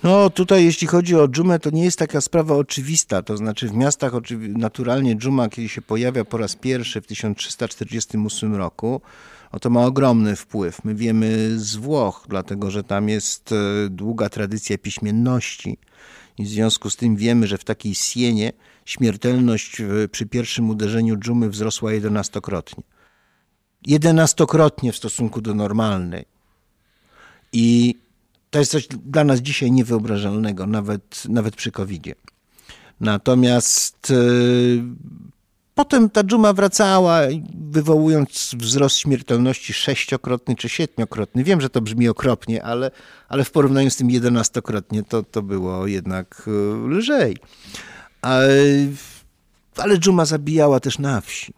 No 0.03 0.29
tutaj 0.29 0.65
jeśli 0.65 0.87
chodzi 0.87 1.15
o 1.15 1.27
dżumę, 1.27 1.59
to 1.59 1.69
nie 1.69 1.83
jest 1.83 1.99
taka 1.99 2.21
sprawa 2.21 2.55
oczywista. 2.55 3.21
To 3.21 3.37
znaczy 3.37 3.67
w 3.67 3.73
miastach 3.73 4.13
naturalnie 4.39 5.15
dżuma, 5.15 5.49
kiedy 5.49 5.69
się 5.69 5.81
pojawia 5.81 6.25
po 6.25 6.37
raz 6.37 6.55
pierwszy 6.55 7.01
w 7.01 7.07
1348 7.07 8.55
roku, 8.55 9.01
no 9.53 9.59
to 9.59 9.69
ma 9.69 9.85
ogromny 9.85 10.35
wpływ. 10.35 10.85
My 10.85 10.95
wiemy 10.95 11.59
z 11.59 11.75
Włoch, 11.75 12.25
dlatego 12.29 12.71
że 12.71 12.83
tam 12.83 13.09
jest 13.09 13.51
e, 13.51 13.55
długa 13.89 14.29
tradycja 14.29 14.77
piśmienności. 14.77 15.77
I 16.37 16.43
w 16.43 16.47
związku 16.47 16.89
z 16.89 16.95
tym 16.95 17.15
wiemy, 17.15 17.47
że 17.47 17.57
w 17.57 17.63
takiej 17.63 17.95
Sienie 17.95 18.53
śmiertelność 18.85 19.81
przy 20.11 20.25
pierwszym 20.25 20.69
uderzeniu 20.69 21.17
dżumy 21.17 21.49
wzrosła 21.49 21.93
jedenastokrotnie. 21.93 22.83
Jedenastokrotnie 23.85 24.91
w 24.91 24.97
stosunku 24.97 25.41
do 25.41 25.53
normalnej. 25.53 26.25
I 27.53 27.95
to 28.49 28.59
jest 28.59 28.71
coś 28.71 28.87
dla 28.87 29.23
nas 29.23 29.39
dzisiaj 29.39 29.71
niewyobrażalnego, 29.71 30.67
nawet, 30.67 31.23
nawet 31.29 31.55
przy 31.55 31.71
COVID-zie. 31.71 32.15
Natomiast 32.99 34.09
yy, 34.09 34.83
potem 35.77 36.09
ta 36.09 36.23
dżuma 36.23 36.53
wracała, 36.53 37.19
wywołując 37.71 38.55
wzrost 38.57 38.97
śmiertelności 38.97 39.73
sześciokrotny 39.73 40.55
czy 40.55 40.69
siedmiokrotny. 40.69 41.43
Wiem, 41.43 41.61
że 41.61 41.69
to 41.69 41.81
brzmi 41.81 42.09
okropnie, 42.09 42.63
ale, 42.63 42.91
ale 43.29 43.43
w 43.43 43.51
porównaniu 43.51 43.89
z 43.89 43.95
tym 43.95 44.09
jedenastokrotnie 44.11 45.03
to, 45.03 45.23
to 45.23 45.41
było 45.41 45.87
jednak 45.87 46.43
yy, 46.47 46.97
lżej. 46.97 47.37
Ale, 48.21 48.47
ale 49.77 49.97
dżuma 49.97 50.25
zabijała 50.25 50.79
też 50.79 50.99
na 50.99 51.21
wsi. 51.21 51.53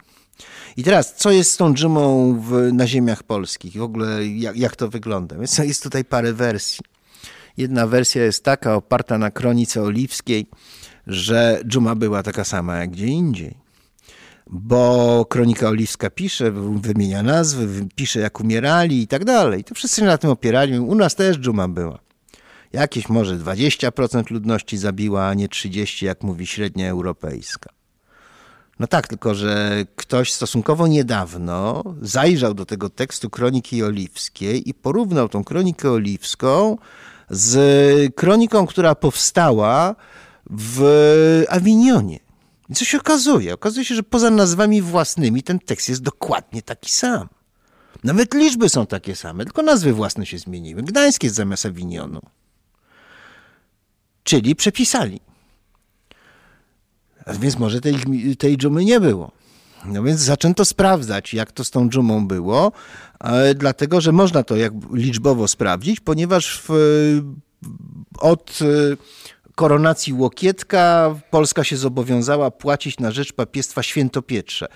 I 0.77 0.83
teraz, 0.83 1.15
co 1.15 1.31
jest 1.31 1.51
z 1.51 1.57
tą 1.57 1.73
dżumą 1.73 2.33
w, 2.41 2.73
na 2.73 2.87
ziemiach 2.87 3.23
polskich? 3.23 3.77
W 3.77 3.81
ogóle 3.81 4.27
jak, 4.27 4.57
jak 4.57 4.75
to 4.75 4.89
wygląda? 4.89 5.35
Jest, 5.37 5.59
jest 5.59 5.83
tutaj 5.83 6.05
parę 6.05 6.33
wersji. 6.33 6.79
Jedna 7.57 7.87
wersja 7.87 8.23
jest 8.23 8.43
taka, 8.43 8.75
oparta 8.75 9.17
na 9.17 9.31
kronice 9.31 9.81
oliwskiej, 9.81 10.45
że 11.07 11.61
dżuma 11.65 11.95
była 11.95 12.23
taka 12.23 12.43
sama 12.43 12.77
jak 12.77 12.89
gdzie 12.89 13.07
indziej. 13.07 13.68
Bo 14.51 15.25
kronika 15.29 15.67
oliwska 15.67 16.09
pisze, 16.09 16.51
wymienia 16.75 17.23
nazwy, 17.23 17.87
pisze 17.95 18.19
jak 18.19 18.39
umierali 18.39 19.01
i 19.01 19.07
tak 19.07 19.25
dalej. 19.25 19.63
To 19.63 19.75
wszyscy 19.75 20.03
na 20.03 20.17
tym 20.17 20.29
opierali. 20.29 20.79
U 20.79 20.95
nas 20.95 21.15
też 21.15 21.37
dżuma 21.37 21.67
była. 21.67 21.99
Jakieś 22.73 23.09
może 23.09 23.37
20% 23.37 24.31
ludności 24.31 24.77
zabiła, 24.77 25.27
a 25.27 25.33
nie 25.33 25.47
30%, 25.47 26.05
jak 26.05 26.23
mówi 26.23 26.47
średnia 26.47 26.89
europejska. 26.89 27.69
No 28.79 28.87
tak, 28.87 29.07
tylko 29.07 29.35
że 29.35 29.85
ktoś 29.95 30.33
stosunkowo 30.33 30.87
niedawno 30.87 31.83
zajrzał 32.01 32.53
do 32.53 32.65
tego 32.65 32.89
tekstu 32.89 33.29
Kroniki 33.29 33.83
Oliwskiej 33.83 34.69
i 34.69 34.73
porównał 34.73 35.29
tą 35.29 35.43
Kronikę 35.43 35.91
Oliwską 35.91 36.77
z 37.29 38.15
kroniką, 38.15 38.67
która 38.67 38.95
powstała 38.95 39.95
w 40.49 41.43
Awinionie. 41.49 42.28
I 42.69 42.75
co 42.75 42.85
się 42.85 42.97
okazuje? 42.97 43.53
Okazuje 43.53 43.85
się, 43.85 43.95
że 43.95 44.03
poza 44.03 44.29
nazwami 44.29 44.81
własnymi 44.81 45.43
ten 45.43 45.59
tekst 45.59 45.89
jest 45.89 46.01
dokładnie 46.01 46.61
taki 46.61 46.91
sam. 46.91 47.29
Nawet 48.03 48.33
liczby 48.33 48.69
są 48.69 48.85
takie 48.85 49.15
same, 49.15 49.45
tylko 49.45 49.61
nazwy 49.61 49.93
własne 49.93 50.25
się 50.25 50.37
zmieniły. 50.37 50.83
Gdańsk 50.83 51.23
jest 51.23 51.35
zamiast 51.35 51.65
Awinionu. 51.65 52.21
Czyli 54.23 54.55
przepisali. 54.55 55.19
A 57.25 57.33
więc 57.33 57.59
może 57.59 57.81
tej, 57.81 57.95
tej 58.37 58.57
dżumy 58.57 58.85
nie 58.85 58.99
było. 58.99 59.31
No 59.85 60.03
więc 60.03 60.19
zaczęto 60.19 60.65
sprawdzać, 60.65 61.33
jak 61.33 61.51
to 61.51 61.63
z 61.63 61.71
tą 61.71 61.89
dżumą 61.89 62.27
było, 62.27 62.71
dlatego 63.55 64.01
że 64.01 64.11
można 64.11 64.43
to 64.43 64.55
jak 64.55 64.73
liczbowo 64.93 65.47
sprawdzić, 65.47 65.99
ponieważ 65.99 66.61
w, 66.67 66.69
od 68.19 68.59
e, 68.61 68.97
koronacji 69.59 70.13
Łokietka 70.13 71.15
Polska 71.31 71.63
się 71.63 71.77
zobowiązała 71.77 72.51
płacić 72.51 72.99
na 72.99 73.11
rzecz 73.11 73.33
papiestwa 73.33 73.83
świętopietrze. 73.83 74.67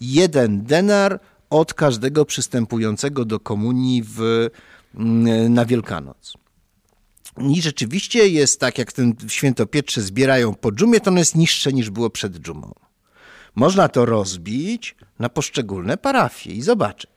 Jeden 0.00 0.64
denar 0.64 1.20
od 1.50 1.74
każdego 1.74 2.24
przystępującego 2.24 3.24
do 3.24 3.40
komunii 3.40 4.02
w, 4.02 4.48
mm, 4.94 5.54
na 5.54 5.64
Wielkanoc. 5.64 6.34
I 7.38 7.62
rzeczywiście 7.62 8.28
jest 8.28 8.60
tak, 8.60 8.78
jak 8.78 8.92
ten 8.92 9.14
świętopietrze 9.28 10.00
zbierają 10.00 10.54
po 10.54 10.72
dżumie, 10.72 11.00
to 11.00 11.10
ono 11.10 11.18
jest 11.18 11.36
niższe 11.36 11.72
niż 11.72 11.90
było 11.90 12.10
przed 12.10 12.36
dżumą. 12.36 12.72
Można 13.54 13.88
to 13.88 14.06
rozbić 14.06 14.96
na 15.18 15.28
poszczególne 15.28 15.96
parafie 15.96 16.50
i 16.50 16.62
zobaczyć. 16.62 17.11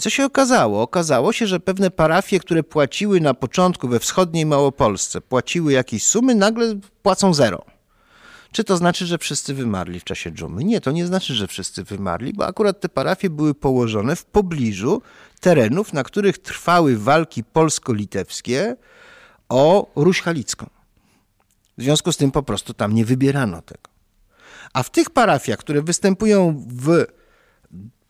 Co 0.00 0.10
się 0.10 0.24
okazało? 0.24 0.82
Okazało 0.82 1.32
się, 1.32 1.46
że 1.46 1.60
pewne 1.60 1.90
parafie, 1.90 2.40
które 2.40 2.62
płaciły 2.62 3.20
na 3.20 3.34
początku 3.34 3.88
we 3.88 4.00
wschodniej 4.00 4.46
Małopolsce, 4.46 5.20
płaciły 5.20 5.72
jakieś 5.72 6.06
sumy, 6.06 6.34
nagle 6.34 6.74
płacą 7.02 7.34
zero. 7.34 7.64
Czy 8.52 8.64
to 8.64 8.76
znaczy, 8.76 9.06
że 9.06 9.18
wszyscy 9.18 9.54
wymarli 9.54 10.00
w 10.00 10.04
czasie 10.04 10.30
dżumy? 10.30 10.64
Nie, 10.64 10.80
to 10.80 10.90
nie 10.90 11.06
znaczy, 11.06 11.34
że 11.34 11.46
wszyscy 11.46 11.84
wymarli, 11.84 12.32
bo 12.32 12.46
akurat 12.46 12.80
te 12.80 12.88
parafie 12.88 13.30
były 13.30 13.54
położone 13.54 14.16
w 14.16 14.24
pobliżu 14.24 15.02
terenów, 15.40 15.92
na 15.92 16.04
których 16.04 16.38
trwały 16.38 16.98
walki 16.98 17.44
polsko-litewskie 17.44 18.76
o 19.48 19.90
Ruś 19.96 20.20
Halicką. 20.20 20.66
W 21.78 21.82
związku 21.82 22.12
z 22.12 22.16
tym 22.16 22.30
po 22.30 22.42
prostu 22.42 22.74
tam 22.74 22.94
nie 22.94 23.04
wybierano 23.04 23.62
tego. 23.62 23.90
A 24.72 24.82
w 24.82 24.90
tych 24.90 25.10
parafiach, 25.10 25.58
które 25.58 25.82
występują 25.82 26.64
w, 26.68 27.04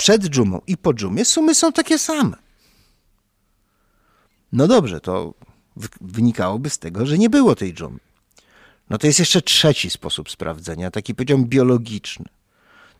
przed 0.01 0.29
dżumą 0.29 0.61
i 0.67 0.77
po 0.77 0.95
dżumie, 0.95 1.25
sumy 1.25 1.55
są 1.55 1.73
takie 1.73 1.99
same. 1.99 2.37
No 4.53 4.69
dobrze, 4.69 5.01
to 5.01 5.35
wynikałoby 6.01 6.71
z 6.71 6.79
tego, 6.79 7.07
że 7.07 7.19
nie 7.19 7.31
było 7.31 7.55
tej 7.55 7.75
dżumy. 7.75 7.99
No 8.91 8.99
to 8.99 9.07
jest 9.07 9.19
jeszcze 9.19 9.43
trzeci 9.43 9.91
sposób 9.91 10.31
sprawdzenia, 10.31 10.91
taki 10.91 11.15
powiedziałbym 11.15 11.49
biologiczny. 11.49 12.25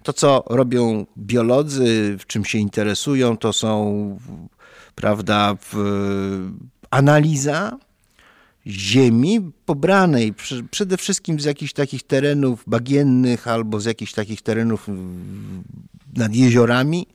To, 0.03 0.13
co 0.13 0.45
robią 0.47 1.07
biolodzy, 1.19 2.17
w 2.19 2.27
czym 2.27 2.45
się 2.45 2.59
interesują, 2.59 3.37
to 3.37 3.53
są, 3.53 4.19
prawda, 4.95 5.57
analiza 6.91 7.79
ziemi 8.67 9.53
pobranej 9.67 10.35
przede 10.71 10.97
wszystkim 10.97 11.41
z 11.41 11.45
jakichś 11.45 11.73
takich 11.73 12.03
terenów 12.03 12.65
bagiennych 12.67 13.49
albo 13.49 13.81
z 13.81 13.85
jakichś 13.85 14.13
takich 14.13 14.43
terenów 14.43 14.89
nad 16.15 16.35
jeziorami. 16.35 17.07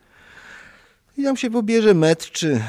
I 1.18 1.24
tam 1.24 1.38
się 1.38 1.50
pobierze 1.50 1.94
metr 1.94 2.32
czy 2.32 2.62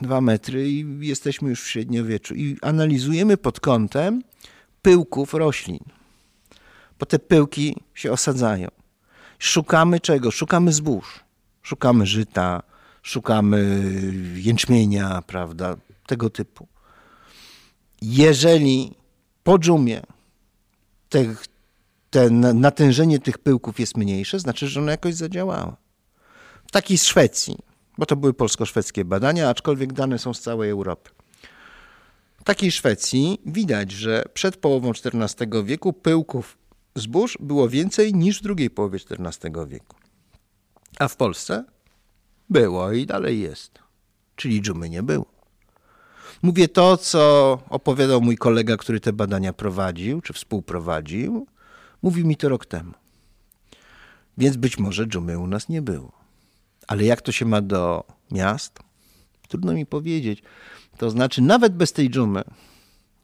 dwa 0.00 0.20
metry 0.20 0.70
i 0.70 0.86
jesteśmy 1.00 1.50
już 1.50 1.62
w 1.62 1.68
średniowieczu. 1.68 2.34
I 2.34 2.56
analizujemy 2.62 3.36
pod 3.36 3.60
kątem 3.60 4.22
pyłków 4.82 5.34
roślin. 5.34 5.84
Bo 6.98 7.06
te 7.06 7.18
pyłki 7.18 7.76
się 7.94 8.12
osadzają. 8.12 8.68
Szukamy 9.38 10.00
czego? 10.00 10.30
Szukamy 10.30 10.72
zbóż. 10.72 11.24
Szukamy 11.62 12.06
żyta, 12.06 12.62
szukamy 13.02 13.82
jęczmienia, 14.34 15.22
prawda, 15.26 15.76
tego 16.06 16.30
typu. 16.30 16.68
Jeżeli 18.02 18.94
po 19.44 19.58
dżumie 19.58 20.02
te, 21.08 21.34
te 22.14 22.30
natężenie 22.30 23.18
tych 23.18 23.38
pyłków 23.38 23.80
jest 23.80 23.96
mniejsze, 23.96 24.38
znaczy, 24.38 24.68
że 24.68 24.80
ono 24.80 24.90
jakoś 24.90 25.14
zadziałało. 25.14 25.76
W 26.66 26.70
takiej 26.70 26.98
Szwecji, 26.98 27.58
bo 27.98 28.06
to 28.06 28.16
były 28.16 28.34
polsko-szwedzkie 28.34 29.04
badania, 29.04 29.48
aczkolwiek 29.48 29.92
dane 29.92 30.18
są 30.18 30.34
z 30.34 30.40
całej 30.40 30.70
Europy. 30.70 31.10
W 32.40 32.44
takiej 32.44 32.72
Szwecji 32.72 33.40
widać, 33.46 33.92
że 33.92 34.24
przed 34.34 34.56
połową 34.56 34.90
XIV 34.90 35.64
wieku 35.64 35.92
pyłków 35.92 36.58
zbóż 36.94 37.38
było 37.40 37.68
więcej 37.68 38.14
niż 38.14 38.38
w 38.38 38.42
drugiej 38.42 38.70
połowie 38.70 38.98
XIV 39.10 39.66
wieku. 39.68 39.96
A 40.98 41.08
w 41.08 41.16
Polsce 41.16 41.64
było 42.50 42.92
i 42.92 43.06
dalej 43.06 43.40
jest. 43.40 43.78
Czyli 44.36 44.62
dżumy 44.62 44.90
nie 44.90 45.02
było. 45.02 45.26
Mówię 46.42 46.68
to, 46.68 46.96
co 46.96 47.58
opowiadał 47.68 48.20
mój 48.20 48.36
kolega, 48.36 48.76
który 48.76 49.00
te 49.00 49.12
badania 49.12 49.52
prowadził, 49.52 50.20
czy 50.20 50.32
współprowadził. 50.32 51.46
Mówił 52.04 52.26
mi 52.26 52.36
to 52.36 52.48
rok 52.48 52.66
temu. 52.66 52.92
Więc 54.38 54.56
być 54.56 54.78
może 54.78 55.06
dżumy 55.06 55.38
u 55.38 55.46
nas 55.46 55.68
nie 55.68 55.82
było. 55.82 56.12
Ale 56.86 57.04
jak 57.04 57.22
to 57.22 57.32
się 57.32 57.44
ma 57.44 57.60
do 57.60 58.04
miast? 58.30 58.78
Trudno 59.48 59.72
mi 59.72 59.86
powiedzieć. 59.86 60.42
To 60.96 61.10
znaczy, 61.10 61.42
nawet 61.42 61.76
bez 61.76 61.92
tej 61.92 62.10
dżumy, 62.10 62.42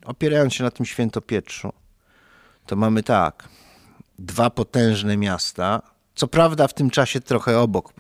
opierając 0.05 0.55
się 0.55 0.65
na 0.65 0.71
tym 0.71 0.87
świętopietrzu, 0.87 1.73
to 2.67 2.77
mamy 2.77 3.03
tak, 3.03 3.49
dwa 4.19 4.51
potężne 4.51 5.17
miasta, 5.17 5.83
co 6.15 6.29
prawda 6.29 6.69
w 6.69 6.75
tym 6.75 6.91
czasie 6.91 7.21
trochę 7.21 7.59
obok, 7.59 7.93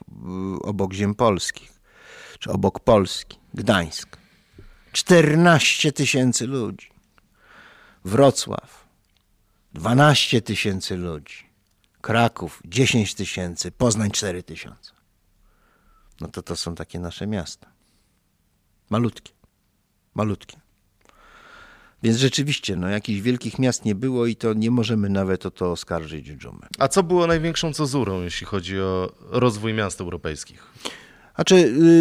obok 0.63 0.93
ziem 0.93 1.15
polskich, 1.15 1.73
czy 2.39 2.51
obok 2.51 2.81
Polski, 2.81 3.39
Gdańsk. 3.55 4.17
14 4.93 5.93
tysięcy 5.93 6.47
ludzi. 6.47 6.91
Wrocław 8.05 8.80
12 9.75 10.43
tysięcy 10.43 10.97
ludzi. 10.97 11.51
Kraków 12.01 12.63
10 12.65 13.15
tysięcy, 13.15 13.71
Poznań 13.71 14.11
4 14.11 14.43
tysiące. 14.43 14.93
No 16.21 16.29
to 16.29 16.43
to 16.43 16.57
są 16.57 16.75
takie 16.75 16.99
nasze 16.99 17.27
miasta. 17.27 17.73
Malutkie. 18.91 19.33
Malutkie. 20.15 20.61
Więc 22.03 22.17
rzeczywiście, 22.17 22.77
no, 22.77 22.89
jakichś 22.89 23.21
wielkich 23.21 23.59
miast 23.59 23.85
nie 23.85 23.95
było 23.95 24.27
i 24.27 24.37
to 24.37 24.55
nie 24.55 24.71
możemy 24.71 25.09
nawet 25.09 25.47
o 25.47 25.51
to 25.51 25.71
oskarżyć 25.73 26.27
dżumę. 26.27 26.67
A 26.79 26.89
co 26.89 27.03
było 27.03 27.27
największą 27.27 27.73
cezurą, 27.73 28.23
jeśli 28.23 28.47
chodzi 28.47 28.81
o 28.81 29.13
rozwój 29.21 29.75
miast 29.75 30.01
europejskich? 30.01 30.67
Znaczy, 31.41 31.57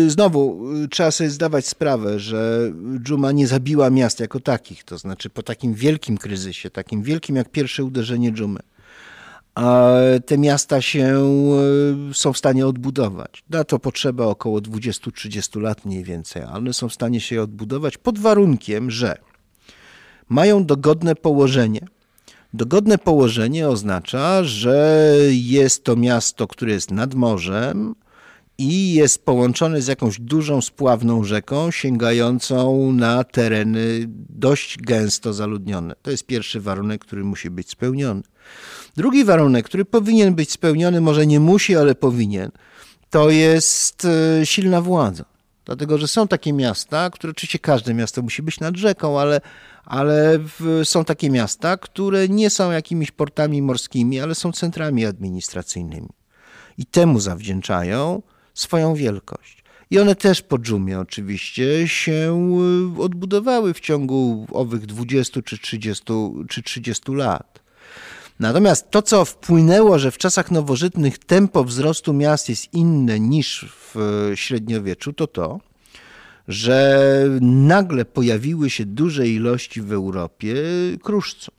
y, 0.05 0.09
znowu 0.09 0.73
y, 0.83 0.87
trzeba 0.87 1.11
sobie 1.11 1.29
zdawać 1.29 1.67
sprawę, 1.67 2.19
że 2.19 2.71
dżuma 3.03 3.31
nie 3.31 3.47
zabiła 3.47 3.89
miast 3.89 4.19
jako 4.19 4.39
takich. 4.39 4.83
To 4.83 4.97
znaczy, 4.97 5.29
po 5.29 5.43
takim 5.43 5.73
wielkim 5.73 6.17
kryzysie, 6.17 6.69
takim 6.69 7.03
wielkim 7.03 7.35
jak 7.35 7.49
pierwsze 7.49 7.83
uderzenie 7.83 8.31
dżumy, 8.31 8.59
a 9.55 9.91
te 10.25 10.37
miasta 10.37 10.81
się 10.81 11.23
y, 12.11 12.13
są 12.13 12.33
w 12.33 12.37
stanie 12.37 12.67
odbudować. 12.67 13.43
Na 13.49 13.63
to 13.63 13.79
potrzeba 13.79 14.25
około 14.25 14.59
20-30 14.59 15.61
lat 15.61 15.85
mniej 15.85 16.03
więcej, 16.03 16.43
ale 16.43 16.57
one 16.57 16.73
są 16.73 16.89
w 16.89 16.93
stanie 16.93 17.21
się 17.21 17.41
odbudować 17.41 17.97
pod 17.97 18.19
warunkiem, 18.19 18.91
że 18.91 19.17
mają 20.29 20.65
dogodne 20.65 21.15
położenie. 21.15 21.87
Dogodne 22.53 22.97
położenie 22.97 23.69
oznacza, 23.69 24.43
że 24.43 25.15
jest 25.29 25.83
to 25.83 25.95
miasto, 25.95 26.47
które 26.47 26.71
jest 26.71 26.91
nad 26.91 27.13
morzem, 27.13 27.95
i 28.59 28.93
jest 28.93 29.25
połączony 29.25 29.81
z 29.81 29.87
jakąś 29.87 30.19
dużą 30.19 30.61
spławną 30.61 31.23
rzeką 31.23 31.71
sięgającą 31.71 32.91
na 32.91 33.23
tereny 33.23 34.05
dość 34.29 34.77
gęsto 34.77 35.33
zaludnione. 35.33 35.95
To 36.01 36.11
jest 36.11 36.25
pierwszy 36.25 36.61
warunek, 36.61 37.01
który 37.01 37.23
musi 37.23 37.49
być 37.49 37.69
spełniony. 37.69 38.21
Drugi 38.97 39.25
warunek, 39.25 39.65
który 39.65 39.85
powinien 39.85 40.35
być 40.35 40.51
spełniony, 40.51 41.01
może 41.01 41.27
nie 41.27 41.39
musi, 41.39 41.75
ale 41.75 41.95
powinien, 41.95 42.51
to 43.09 43.29
jest 43.29 44.05
e, 44.05 44.45
silna 44.45 44.81
władza. 44.81 45.25
Dlatego, 45.65 45.97
że 45.97 46.07
są 46.07 46.27
takie 46.27 46.53
miasta, 46.53 47.09
które 47.09 47.31
oczywiście 47.31 47.59
każde 47.59 47.93
miasto 47.93 48.21
musi 48.21 48.43
być 48.43 48.59
nad 48.59 48.77
rzeką, 48.77 49.19
ale, 49.19 49.41
ale 49.85 50.39
w, 50.39 50.81
są 50.83 51.05
takie 51.05 51.29
miasta, 51.29 51.77
które 51.77 52.29
nie 52.29 52.49
są 52.49 52.71
jakimiś 52.71 53.11
portami 53.11 53.61
morskimi, 53.61 54.19
ale 54.19 54.35
są 54.35 54.51
centrami 54.51 55.05
administracyjnymi. 55.05 56.09
I 56.77 56.85
temu 56.85 57.19
zawdzięczają 57.19 58.21
swoją 58.59 58.93
wielkość. 58.93 59.63
I 59.91 59.99
one 59.99 60.15
też 60.15 60.41
po 60.41 60.59
dżumie 60.59 60.99
oczywiście 60.99 61.87
się 61.87 62.51
y, 62.97 63.01
odbudowały 63.01 63.73
w 63.73 63.79
ciągu 63.79 64.47
owych 64.51 64.85
20 64.85 65.41
czy 65.41 65.57
30, 65.57 66.03
czy 66.49 66.63
30 66.63 67.11
lat. 67.11 67.59
Natomiast 68.39 68.91
to, 68.91 69.01
co 69.01 69.25
wpłynęło, 69.25 69.99
że 69.99 70.11
w 70.11 70.17
czasach 70.17 70.51
nowożytnych 70.51 71.17
tempo 71.17 71.63
wzrostu 71.63 72.13
miast 72.13 72.49
jest 72.49 72.73
inne 72.73 73.19
niż 73.19 73.65
w 73.69 74.31
średniowieczu, 74.35 75.13
to 75.13 75.27
to, 75.27 75.59
że 76.47 76.99
nagle 77.41 78.05
pojawiły 78.05 78.69
się 78.69 78.85
duże 78.85 79.27
ilości 79.27 79.81
w 79.81 79.93
Europie 79.93 80.55
kruszcu. 81.03 81.51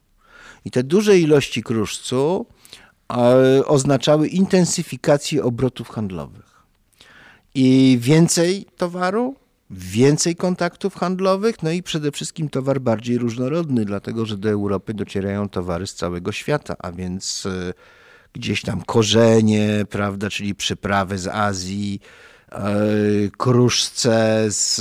I 0.64 0.70
te 0.70 0.82
duże 0.82 1.18
ilości 1.18 1.62
kruszcu 1.62 2.46
e, 3.10 3.66
oznaczały 3.66 4.28
intensyfikację 4.28 5.44
obrotów 5.44 5.88
handlowych. 5.88 6.49
I 7.54 7.98
więcej 8.00 8.66
towaru, 8.76 9.34
więcej 9.70 10.36
kontaktów 10.36 10.94
handlowych, 10.94 11.62
no 11.62 11.70
i 11.70 11.82
przede 11.82 12.12
wszystkim 12.12 12.48
towar 12.48 12.80
bardziej 12.80 13.18
różnorodny, 13.18 13.84
dlatego 13.84 14.26
że 14.26 14.36
do 14.36 14.50
Europy 14.50 14.94
docierają 14.94 15.48
towary 15.48 15.86
z 15.86 15.94
całego 15.94 16.32
świata, 16.32 16.74
a 16.78 16.92
więc 16.92 17.46
e, 17.46 17.72
gdzieś 18.32 18.62
tam 18.62 18.82
korzenie, 18.82 19.84
prawda, 19.90 20.30
czyli 20.30 20.54
przyprawy 20.54 21.18
z 21.18 21.26
Azji, 21.26 22.00
e, 22.52 22.74
kruszce 23.38 24.44
z 24.48 24.80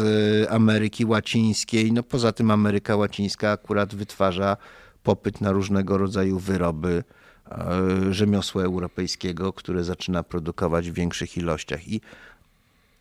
Ameryki 0.50 1.06
Łacińskiej. 1.06 1.92
No 1.92 2.04
poza 2.04 2.32
tym 2.32 2.52
Ameryka 2.52 2.96
Łacińska 2.96 3.52
akurat 3.52 3.96
wytwarza 3.96 4.58
popyt 5.04 5.42
na 5.42 5.52
różnego 5.52 5.98
rodzaju 5.98 6.40
wyroby 6.40 7.04
e, 7.52 8.14
rzemiosła 8.14 8.64
europejskiego, 8.64 9.54
które 9.54 9.84
zaczyna 9.84 10.24
produkować 10.24 10.92
w 10.92 10.94
większych 10.94 11.38
ilościach. 11.38 11.88
I 11.88 12.02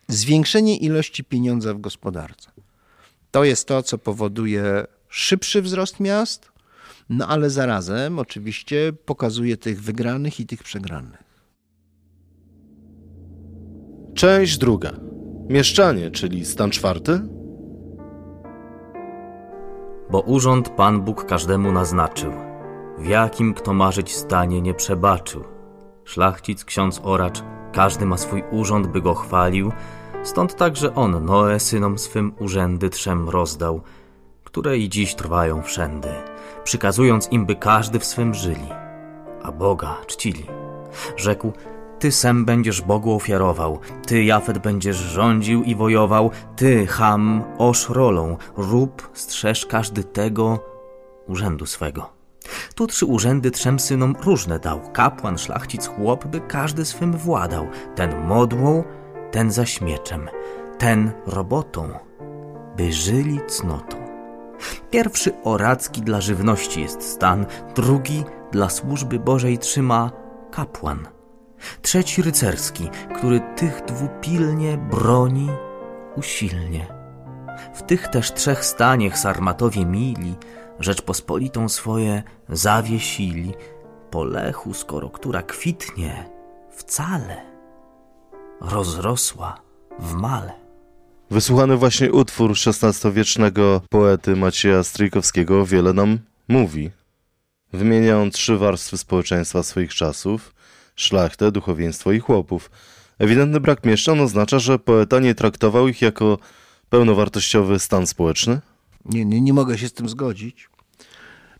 zwiększenie 0.09 0.77
ilości 0.77 1.23
pieniądza 1.23 1.73
w 1.73 1.81
gospodarce. 1.81 2.51
To 3.31 3.43
jest 3.43 3.67
to, 3.67 3.83
co 3.83 3.97
powoduje 3.97 4.85
szybszy 5.09 5.61
wzrost 5.61 5.99
miast, 5.99 6.51
no 7.09 7.27
ale 7.27 7.49
zarazem 7.49 8.19
oczywiście 8.19 8.93
pokazuje 9.05 9.57
tych 9.57 9.81
wygranych 9.81 10.39
i 10.39 10.45
tych 10.45 10.63
przegranych. 10.63 11.23
Część 14.13 14.57
druga. 14.57 14.91
Mieszczanie, 15.49 16.11
czyli 16.11 16.45
stan 16.45 16.71
czwarty. 16.71 17.21
Bo 20.11 20.21
urząd 20.21 20.69
Pan 20.69 21.01
Bóg 21.01 21.25
każdemu 21.25 21.71
naznaczył, 21.71 22.31
w 22.97 23.05
jakim 23.05 23.53
kto 23.53 23.73
marzyć 23.73 24.15
stanie 24.15 24.61
nie 24.61 24.73
przebaczył. 24.73 25.43
Szlachcic, 26.05 26.65
ksiądz 26.65 27.01
oracz, 27.03 27.43
każdy 27.73 28.05
ma 28.05 28.17
swój 28.17 28.43
urząd, 28.51 28.87
by 28.87 29.01
go 29.01 29.15
chwalił, 29.15 29.71
Stąd 30.23 30.55
także 30.55 30.95
on 30.95 31.25
Noe 31.25 31.59
synom 31.59 31.97
swym 31.97 32.33
urzędy 32.39 32.89
trzem 32.89 33.29
rozdał, 33.29 33.81
które 34.43 34.77
i 34.77 34.89
dziś 34.89 35.15
trwają 35.15 35.61
wszędy, 35.61 36.09
przykazując 36.63 37.31
im, 37.31 37.45
by 37.45 37.55
każdy 37.55 37.99
w 37.99 38.05
swym 38.05 38.33
żyli, 38.33 38.69
a 39.43 39.51
Boga 39.51 39.97
czcili. 40.07 40.45
Rzekł, 41.17 41.51
ty 41.99 42.11
sem 42.11 42.45
będziesz 42.45 42.81
Bogu 42.81 43.15
ofiarował, 43.15 43.79
ty 44.07 44.23
Jafet 44.23 44.57
będziesz 44.57 44.97
rządził 44.97 45.63
i 45.63 45.75
wojował, 45.75 46.31
ty 46.55 46.87
Ham 46.87 47.43
osz 47.57 47.89
rolą, 47.89 48.37
rób, 48.57 49.09
strzeż 49.13 49.65
każdy 49.65 50.03
tego 50.03 50.59
urzędu 51.27 51.65
swego. 51.65 52.09
Tu 52.75 52.87
trzy 52.87 53.05
urzędy 53.05 53.51
trzem 53.51 53.79
synom 53.79 54.15
różne 54.23 54.59
dał, 54.59 54.79
kapłan, 54.93 55.37
szlachcic, 55.37 55.87
chłop, 55.87 56.27
by 56.27 56.41
każdy 56.41 56.85
swym 56.85 57.13
władał, 57.13 57.67
ten 57.95 58.27
modłą, 58.27 58.83
ten 59.31 59.51
zaś 59.51 59.81
mieczem, 59.81 60.29
ten 60.77 61.11
robotą, 61.27 61.89
by 62.77 62.93
żyli 62.93 63.39
cnotą. 63.47 63.97
Pierwszy 64.91 65.31
oracki 65.43 66.01
dla 66.01 66.21
żywności 66.21 66.81
jest 66.81 67.03
stan, 67.03 67.45
drugi 67.75 68.23
dla 68.51 68.69
służby 68.69 69.19
Bożej 69.19 69.57
trzyma 69.57 70.11
kapłan, 70.51 71.07
trzeci 71.81 72.21
rycerski, 72.21 72.89
który 73.15 73.41
tych 73.55 73.81
dwupilnie 73.85 74.77
broni 74.77 75.49
usilnie. 76.15 76.87
W 77.73 77.83
tych 77.83 78.07
też 78.07 78.33
trzech 78.33 78.65
staniech 78.65 79.17
sarmatowie 79.17 79.85
mili 79.85 80.35
Rzeczpospolitą 80.79 81.69
swoje 81.69 82.23
zawiesili, 82.49 83.53
po 84.11 84.23
lechu, 84.23 84.73
skoro 84.73 85.09
która 85.09 85.41
kwitnie, 85.41 86.29
wcale 86.71 87.48
rozrosła 88.61 89.61
w 89.99 90.13
male. 90.13 90.53
Wysłuchany 91.31 91.77
właśnie 91.77 92.11
utwór 92.11 92.51
XVI-wiecznego 92.51 93.81
poety 93.89 94.35
Macieja 94.35 94.83
Stryjkowskiego 94.83 95.65
wiele 95.65 95.93
nam 95.93 96.19
mówi. 96.47 96.91
Wymienia 97.73 98.19
on 98.19 98.31
trzy 98.31 98.57
warstwy 98.57 98.97
społeczeństwa 98.97 99.63
swoich 99.63 99.93
czasów 99.93 100.53
szlachtę, 100.95 101.51
duchowieństwo 101.51 102.11
i 102.11 102.19
chłopów. 102.19 102.71
Ewidentny 103.19 103.59
brak 103.59 103.85
mieszczan 103.85 104.19
oznacza, 104.19 104.59
że 104.59 104.79
poeta 104.79 105.19
nie 105.19 105.35
traktował 105.35 105.87
ich 105.87 106.01
jako 106.01 106.37
pełnowartościowy 106.89 107.79
stan 107.79 108.07
społeczny? 108.07 108.61
Nie, 109.05 109.25
nie, 109.25 109.41
nie 109.41 109.53
mogę 109.53 109.77
się 109.77 109.87
z 109.87 109.93
tym 109.93 110.09
zgodzić, 110.09 110.69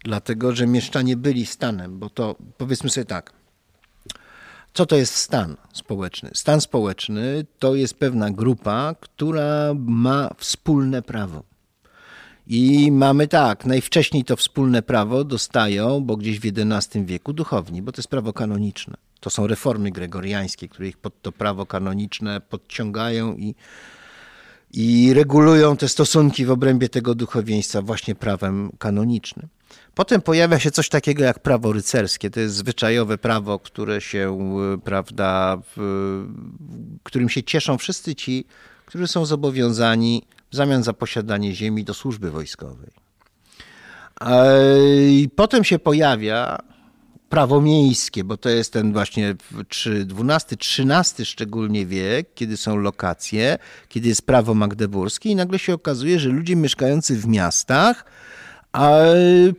dlatego 0.03 0.55
że 0.55 0.67
mieszczanie 0.67 1.17
byli 1.17 1.45
stanem, 1.45 1.99
bo 1.99 2.09
to 2.09 2.35
powiedzmy 2.57 2.89
sobie 2.89 3.05
tak. 3.05 3.38
Co 4.79 4.85
to 4.85 4.95
jest 4.95 5.15
stan 5.15 5.57
społeczny? 5.73 6.29
Stan 6.33 6.61
społeczny 6.61 7.45
to 7.59 7.75
jest 7.75 7.93
pewna 7.93 8.31
grupa, 8.31 8.95
która 8.99 9.73
ma 9.77 10.29
wspólne 10.37 11.01
prawo. 11.01 11.43
I 12.47 12.91
mamy 12.91 13.27
tak, 13.27 13.65
najwcześniej 13.65 14.23
to 14.23 14.35
wspólne 14.35 14.81
prawo 14.81 15.23
dostają, 15.23 16.01
bo 16.01 16.17
gdzieś 16.17 16.39
w 16.39 16.45
XI 16.45 17.05
wieku 17.05 17.33
duchowni, 17.33 17.81
bo 17.81 17.91
to 17.91 17.99
jest 17.99 18.09
prawo 18.09 18.33
kanoniczne. 18.33 18.97
To 19.19 19.29
są 19.29 19.47
reformy 19.47 19.91
gregoriańskie, 19.91 20.67
które 20.67 20.87
ich 20.87 20.97
pod 20.97 21.21
to 21.21 21.31
prawo 21.31 21.65
kanoniczne 21.65 22.41
podciągają 22.41 23.35
i, 23.35 23.55
i 24.73 25.13
regulują 25.13 25.77
te 25.77 25.89
stosunki 25.89 26.45
w 26.45 26.51
obrębie 26.51 26.89
tego 26.89 27.15
duchowieństwa 27.15 27.81
właśnie 27.81 28.15
prawem 28.15 28.71
kanonicznym. 28.77 29.47
Potem 29.99 30.21
pojawia 30.21 30.59
się 30.59 30.71
coś 30.71 30.89
takiego 30.89 31.23
jak 31.23 31.39
prawo 31.39 31.73
rycerskie. 31.73 32.29
To 32.29 32.39
jest 32.39 32.55
zwyczajowe 32.55 33.17
prawo, 33.17 33.59
które 33.59 34.01
się, 34.01 34.37
prawda, 34.83 35.57
którym 37.03 37.29
się 37.29 37.43
cieszą 37.43 37.77
wszyscy 37.77 38.15
ci, 38.15 38.45
którzy 38.85 39.07
są 39.07 39.25
zobowiązani 39.25 40.23
w 40.51 40.55
zamian 40.55 40.83
za 40.83 40.93
posiadanie 40.93 41.55
ziemi 41.55 41.83
do 41.83 41.93
służby 41.93 42.31
wojskowej. 42.31 42.91
I 45.09 45.29
potem 45.35 45.63
się 45.63 45.79
pojawia 45.79 46.57
prawo 47.29 47.61
miejskie, 47.61 48.23
bo 48.23 48.37
to 48.37 48.49
jest 48.49 48.73
ten 48.73 48.93
właśnie 48.93 49.35
XII, 50.11 50.57
XIII 50.89 51.25
szczególnie 51.25 51.85
wiek, 51.85 52.33
kiedy 52.33 52.57
są 52.57 52.77
lokacje, 52.77 53.57
kiedy 53.89 54.07
jest 54.07 54.25
prawo 54.25 54.53
magdeburskie 54.53 55.29
i 55.29 55.35
nagle 55.35 55.59
się 55.59 55.73
okazuje, 55.73 56.19
że 56.19 56.29
ludzie 56.29 56.55
mieszkający 56.55 57.15
w 57.15 57.27
miastach 57.27 58.05
a 58.71 58.97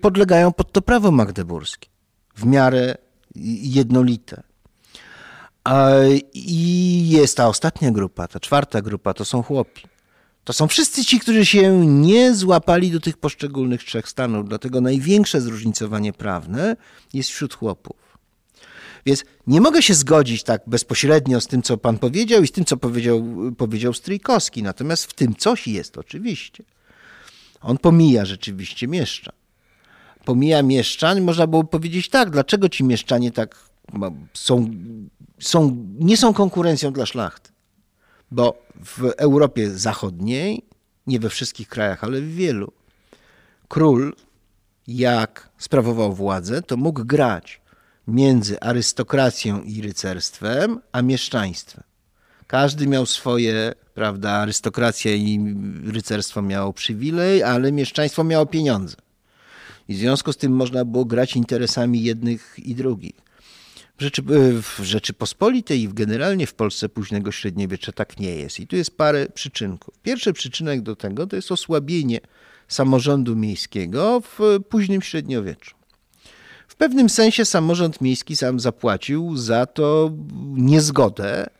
podlegają 0.01 0.53
pod 0.53 0.73
to 0.73 0.83
prawo 0.83 1.11
magdeburskie 1.11 1.89
w 2.35 2.45
miarę 2.47 2.95
jednolite. 3.63 4.43
I 6.35 7.09
jest 7.09 7.37
ta 7.37 7.49
ostatnia 7.49 7.91
grupa, 7.91 8.29
ta 8.29 8.41
czwarta 8.41 8.83
grupa, 8.83 9.15
to 9.15 9.25
są 9.25 9.43
chłopi. 9.43 9.83
To 10.45 10.53
są 10.53 10.69
wszyscy 10.69 11.05
ci, 11.05 11.21
którzy 11.21 11.47
się 11.47 11.87
nie 11.87 12.35
złapali 12.35 12.91
do 12.91 13.01
tych 13.01 13.17
poszczególnych 13.17 13.85
trzech 13.85 14.09
stanów, 14.09 14.49
dlatego 14.49 14.81
największe 14.81 15.41
zróżnicowanie 15.41 16.13
prawne 16.13 16.77
jest 17.13 17.31
wśród 17.31 17.55
chłopów. 17.55 17.97
Więc 19.07 19.25
nie 19.47 19.61
mogę 19.61 19.83
się 19.83 19.95
zgodzić 19.95 20.43
tak 20.43 20.63
bezpośrednio 20.67 21.41
z 21.41 21.47
tym, 21.47 21.63
co 21.63 21.79
pan 21.79 21.99
powiedział 21.99 22.43
i 22.43 22.47
z 22.47 22.53
tym, 22.53 22.65
co 22.65 22.77
powiedział, 22.77 23.25
powiedział 23.59 23.93
Stryjkowski, 23.93 24.63
natomiast 24.63 25.05
w 25.05 25.15
tym 25.15 25.35
coś 25.35 25.69
jest 25.69 25.99
oczywiście. 25.99 26.65
On 27.61 27.79
pomija 27.79 28.25
rzeczywiście 28.25 28.89
mieszczan. 28.89 29.35
Pomija 30.25 30.63
mieszczan, 30.63 31.21
można 31.21 31.47
było 31.47 31.65
powiedzieć 31.65 32.09
tak, 32.09 32.31
dlaczego 32.31 32.69
ci 32.69 32.85
mieszczanie 32.85 33.33
tak 33.33 33.71
są, 34.35 34.71
są, 35.39 35.87
nie 35.99 36.17
są 36.17 36.35
konkurencją 36.35 36.93
dla 36.93 37.07
szlachty? 37.07 37.51
Bo 38.31 38.63
w 38.85 39.05
Europie 39.17 39.71
Zachodniej, 39.71 40.63
nie 41.07 41.21
we 41.21 41.31
wszystkich 41.31 41.69
krajach, 41.69 42.05
ale 42.05 42.21
w 42.21 42.35
wielu, 42.35 42.73
król, 43.69 44.15
jak 44.87 45.49
sprawował 45.59 46.13
władzę, 46.13 46.63
to 46.63 46.77
mógł 46.77 47.05
grać 47.05 47.61
między 48.09 48.61
arystokracją 48.61 49.63
i 49.63 49.83
rycerstwem, 49.83 50.81
a 50.93 51.03
mieszczaństwem. 51.03 51.85
Każdy 52.47 52.87
miał 52.87 53.07
swoje, 53.07 53.75
prawda, 54.01 54.31
arystokracja 54.31 55.15
i 55.15 55.55
rycerstwo 55.85 56.43
miało 56.43 56.73
przywilej, 56.73 57.43
ale 57.43 57.73
mieszczaństwo 57.73 58.25
miało 58.25 58.47
pieniądze. 58.47 58.97
I 59.89 59.95
w 59.95 59.99
związku 59.99 60.33
z 60.33 60.37
tym 60.37 60.53
można 60.53 60.85
było 60.85 61.05
grać 61.05 61.37
interesami 61.37 62.03
jednych 62.03 62.55
i 62.59 62.75
drugich. 62.75 63.13
W, 63.99 64.03
Rzeczy, 64.03 64.23
w 64.63 64.81
Rzeczypospolitej 64.83 65.83
i 65.83 65.89
generalnie 65.89 66.47
w 66.47 66.55
Polsce 66.55 66.89
późnego 66.89 67.33
średniowiecza 67.33 67.93
tak 67.93 68.21
nie 68.21 68.37
jest. 68.37 68.61
I 68.61 68.67
tu 68.67 68.77
jest 68.77 68.97
parę 68.97 69.27
przyczynków. 69.35 69.95
Pierwszy 70.03 70.33
przyczynek 70.33 70.81
do 70.81 70.97
tego 70.97 71.27
to 71.27 71.37
jest 71.37 71.53
osłabienie 71.53 72.21
samorządu 72.69 73.37
miejskiego 73.37 74.21
w 74.21 74.59
późnym 74.69 75.03
średniowieczu. 75.03 75.75
W 76.69 76.77
pewnym 76.77 77.09
sensie 77.09 77.45
samorząd 77.45 78.01
miejski 78.01 78.37
sam 78.37 78.61
zapłacił 78.61 79.37
za 79.37 79.67
to 79.67 80.13
niezgodę 80.57 81.60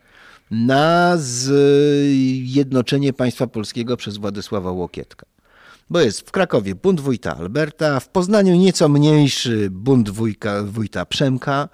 na 0.51 1.17
zjednoczenie 1.17 3.13
państwa 3.13 3.47
polskiego 3.47 3.97
przez 3.97 4.17
Władysława 4.17 4.71
Łokietka. 4.71 5.27
Bo 5.91 6.01
jest 6.01 6.21
w 6.21 6.31
Krakowie 6.31 6.75
bunt 6.75 7.01
wójta 7.01 7.37
Alberta, 7.37 8.01
w 8.01 8.09
Poznaniu 8.09 8.57
nieco 8.57 8.89
mniejszy 8.89 9.69
bunt 9.71 10.11
wójka, 10.11 10.63
wójta 10.63 11.07
Przemka. 11.07 11.69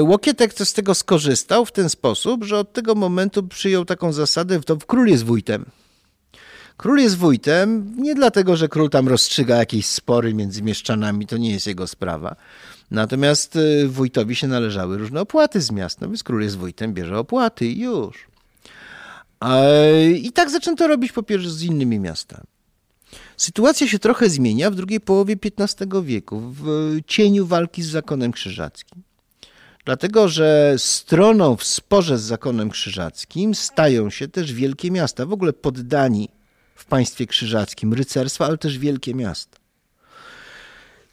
Łokietek 0.00 0.54
z 0.54 0.72
tego 0.72 0.94
skorzystał 0.94 1.64
w 1.66 1.72
ten 1.72 1.88
sposób, 1.90 2.44
że 2.44 2.58
od 2.58 2.72
tego 2.72 2.94
momentu 2.94 3.42
przyjął 3.42 3.84
taką 3.84 4.12
zasadę, 4.12 4.60
to 4.60 4.76
król 4.76 5.06
jest 5.06 5.24
wójtem. 5.24 5.64
Król 6.76 6.98
jest 6.98 7.16
wójtem 7.16 7.94
nie 7.98 8.14
dlatego, 8.14 8.56
że 8.56 8.68
król 8.68 8.90
tam 8.90 9.08
rozstrzyga 9.08 9.56
jakieś 9.56 9.86
spory 9.86 10.34
między 10.34 10.62
mieszczanami, 10.62 11.26
to 11.26 11.36
nie 11.36 11.50
jest 11.52 11.66
jego 11.66 11.86
sprawa. 11.86 12.36
Natomiast 12.90 13.56
y, 13.56 13.88
wójtowi 13.88 14.36
się 14.36 14.46
należały 14.46 14.98
różne 14.98 15.20
opłaty 15.20 15.60
z 15.60 15.70
miasta, 15.70 15.98
no 16.06 16.08
więc 16.08 16.22
król 16.22 16.42
jest 16.42 16.56
wójtem, 16.56 16.94
bierze 16.94 17.18
opłaty 17.18 17.66
i 17.66 17.80
już. 17.80 18.26
I 20.14 20.32
tak 20.32 20.50
zaczęto 20.50 20.86
robić 20.86 21.12
po 21.12 21.22
pierwsze 21.22 21.50
z 21.50 21.62
innymi 21.62 21.98
miastami. 22.00 22.46
Sytuacja 23.36 23.88
się 23.88 23.98
trochę 23.98 24.30
zmienia 24.30 24.70
w 24.70 24.74
drugiej 24.74 25.00
połowie 25.00 25.36
XV 25.58 26.02
wieku, 26.02 26.40
w 26.40 26.64
cieniu 27.06 27.46
walki 27.46 27.82
z 27.82 27.90
zakonem 27.90 28.32
krzyżackim. 28.32 29.02
Dlatego, 29.84 30.28
że 30.28 30.74
stroną 30.78 31.56
w 31.56 31.64
sporze 31.64 32.18
z 32.18 32.22
zakonem 32.22 32.70
krzyżackim 32.70 33.54
stają 33.54 34.10
się 34.10 34.28
też 34.28 34.52
wielkie 34.52 34.90
miasta, 34.90 35.26
w 35.26 35.32
ogóle 35.32 35.52
poddani 35.52 36.28
w 36.74 36.84
państwie 36.84 37.26
krzyżackim, 37.26 37.94
rycerstwa, 37.94 38.46
ale 38.46 38.58
też 38.58 38.78
wielkie 38.78 39.14
miasta. 39.14 39.58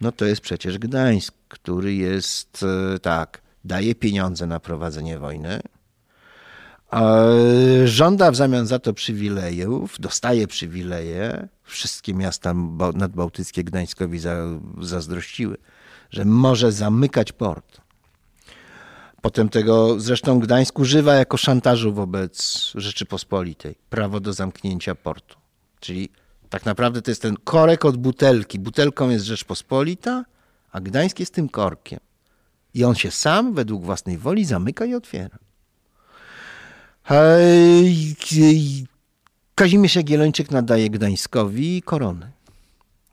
no 0.00 0.12
to 0.12 0.24
jest 0.24 0.40
przecież 0.40 0.78
Gdańsk, 0.78 1.34
który 1.48 1.94
jest 1.94 2.64
e, 2.94 2.98
tak, 2.98 3.40
daje 3.64 3.94
pieniądze 3.94 4.46
na 4.46 4.60
prowadzenie 4.60 5.18
wojny, 5.18 5.60
Żąda 7.84 8.30
w 8.30 8.36
zamian 8.36 8.66
za 8.66 8.78
to 8.78 8.94
przywilejów, 8.94 10.00
dostaje 10.00 10.46
przywileje. 10.46 11.48
Wszystkie 11.64 12.14
miasta 12.14 12.54
nadbałtyckie 12.94 13.64
Gdańskowi 13.64 14.20
zazdrościły, 14.80 15.56
że 16.10 16.24
może 16.24 16.72
zamykać 16.72 17.32
port. 17.32 17.80
Potem 19.22 19.48
tego 19.48 20.00
zresztą 20.00 20.40
Gdańsk 20.40 20.78
używa 20.78 21.14
jako 21.14 21.36
szantażu 21.36 21.92
wobec 21.92 22.70
Rzeczypospolitej. 22.74 23.74
Prawo 23.90 24.20
do 24.20 24.32
zamknięcia 24.32 24.94
portu. 24.94 25.36
Czyli 25.80 26.08
tak 26.50 26.66
naprawdę 26.66 27.02
to 27.02 27.10
jest 27.10 27.22
ten 27.22 27.36
korek 27.44 27.84
od 27.84 27.96
butelki. 27.96 28.58
Butelką 28.58 29.10
jest 29.10 29.24
Rzeczpospolita, 29.24 30.24
a 30.72 30.80
Gdańsk 30.80 31.20
jest 31.20 31.34
tym 31.34 31.48
korkiem. 31.48 32.00
I 32.74 32.84
on 32.84 32.94
się 32.94 33.10
sam 33.10 33.54
według 33.54 33.84
własnej 33.84 34.18
woli 34.18 34.44
zamyka 34.44 34.84
i 34.84 34.94
otwiera. 34.94 35.38
Kazimierz 39.54 39.96
Jagiellończyk 39.96 40.50
nadaje 40.50 40.90
Gdańskowi 40.90 41.82
koronę. 41.82 42.30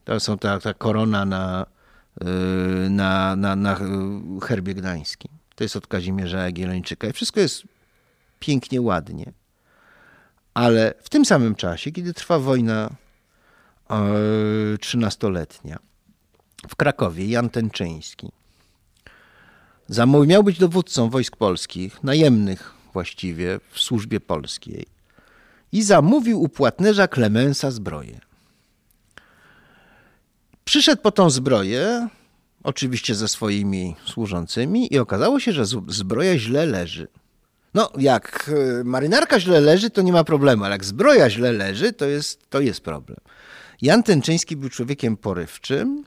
To 0.05 0.19
są 0.19 0.37
ta, 0.37 0.59
ta 0.59 0.73
korona 0.73 1.25
na, 1.25 1.65
na, 2.89 3.35
na, 3.35 3.55
na 3.55 3.79
herbie 4.41 4.73
gdańskim. 4.73 5.31
To 5.55 5.63
jest 5.63 5.75
od 5.75 5.87
Kazimierza 5.87 6.43
Jagiellończyka 6.43 7.07
i 7.07 7.13
wszystko 7.13 7.39
jest 7.39 7.63
pięknie, 8.39 8.81
ładnie. 8.81 9.31
Ale 10.53 10.93
w 11.03 11.09
tym 11.09 11.25
samym 11.25 11.55
czasie, 11.55 11.91
kiedy 11.91 12.13
trwa 12.13 12.39
wojna 12.39 12.89
trzynastoletnia, 14.81 15.79
w 16.69 16.75
Krakowie 16.75 17.25
Jan 17.25 17.49
Tenczyński 17.49 18.31
miał 20.27 20.43
być 20.43 20.59
dowódcą 20.59 21.09
wojsk 21.09 21.35
polskich, 21.35 22.03
najemnych 22.03 22.73
właściwie 22.93 23.59
w 23.71 23.79
służbie 23.79 24.19
polskiej 24.19 24.85
i 25.71 25.83
zamówił 25.83 26.41
u 26.41 26.49
płatnerza 26.49 27.07
Klemensa 27.07 27.71
zbroję. 27.71 28.19
Przyszedł 30.67 31.01
po 31.01 31.11
tą 31.11 31.29
zbroję, 31.29 32.07
oczywiście 32.63 33.15
ze 33.15 33.27
swoimi 33.27 33.95
służącymi, 34.05 34.93
i 34.93 34.99
okazało 34.99 35.39
się, 35.39 35.51
że 35.51 35.65
zbroja 35.87 36.37
źle 36.37 36.65
leży. 36.65 37.07
No, 37.73 37.91
jak 37.97 38.51
e, 38.79 38.83
marynarka 38.83 39.39
źle 39.39 39.61
leży, 39.61 39.89
to 39.89 40.01
nie 40.01 40.11
ma 40.11 40.23
problemu, 40.23 40.63
ale 40.63 40.71
jak 40.75 40.85
zbroja 40.85 41.29
źle 41.29 41.51
leży, 41.51 41.93
to 41.93 42.05
jest, 42.05 42.49
to 42.49 42.59
jest 42.61 42.81
problem. 42.81 43.17
Jan 43.81 44.03
Tenczyński 44.03 44.55
był 44.55 44.69
człowiekiem 44.69 45.17
porywczym, 45.17 46.03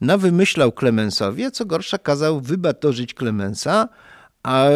no 0.00 0.18
wymyślał 0.18 0.72
Klemensowi, 0.72 1.44
a 1.44 1.50
co 1.50 1.64
gorsza 1.64 1.98
kazał 1.98 2.40
wybatorzyć 2.40 3.14
Klemensa, 3.14 3.88
a 4.42 4.66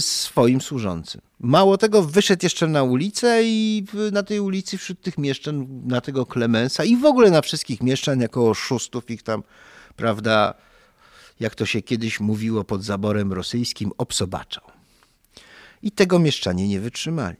swoim 0.00 0.60
służącym. 0.60 1.20
Mało 1.40 1.78
tego, 1.78 2.02
wyszedł 2.02 2.46
jeszcze 2.46 2.66
na 2.66 2.82
ulicę 2.82 3.40
i 3.44 3.84
na 4.12 4.22
tej 4.22 4.40
ulicy 4.40 4.78
wśród 4.78 5.00
tych 5.00 5.18
mieszczan, 5.18 5.66
na 5.86 6.00
tego 6.00 6.26
Klemensa 6.26 6.84
i 6.84 6.96
w 6.96 7.04
ogóle 7.04 7.30
na 7.30 7.42
wszystkich 7.42 7.82
mieszczan 7.82 8.20
jako 8.20 8.50
oszustów 8.50 9.10
ich 9.10 9.22
tam, 9.22 9.42
prawda, 9.96 10.54
jak 11.40 11.54
to 11.54 11.66
się 11.66 11.82
kiedyś 11.82 12.20
mówiło 12.20 12.64
pod 12.64 12.84
zaborem 12.84 13.32
rosyjskim, 13.32 13.90
obsobaczał. 13.98 14.64
I 15.82 15.90
tego 15.90 16.18
mieszczanie 16.18 16.68
nie 16.68 16.80
wytrzymali. 16.80 17.36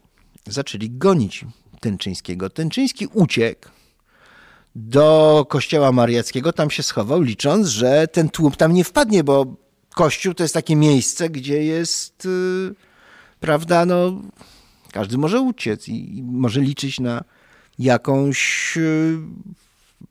Zaczęli 0.46 0.90
gonić 0.90 1.44
Tęczyńskiego. 1.80 2.50
Tęczyński 2.50 3.06
uciekł 3.06 3.68
do 4.74 5.46
kościoła 5.48 5.92
mariackiego, 5.92 6.52
tam 6.52 6.70
się 6.70 6.82
schował, 6.82 7.22
licząc, 7.22 7.68
że 7.68 8.08
ten 8.08 8.28
tłum 8.28 8.52
tam 8.52 8.72
nie 8.72 8.84
wpadnie, 8.84 9.24
bo 9.24 9.61
Kościół 9.94 10.34
to 10.34 10.44
jest 10.44 10.54
takie 10.54 10.76
miejsce, 10.76 11.30
gdzie 11.30 11.64
jest, 11.64 12.24
yy, 12.24 12.74
prawda, 13.40 13.86
no, 13.86 14.22
każdy 14.92 15.18
może 15.18 15.40
uciec 15.40 15.88
i, 15.88 16.22
może 16.22 16.60
liczyć 16.60 17.00
na 17.00 17.24
jakąś, 17.78 18.72
yy, 18.76 19.18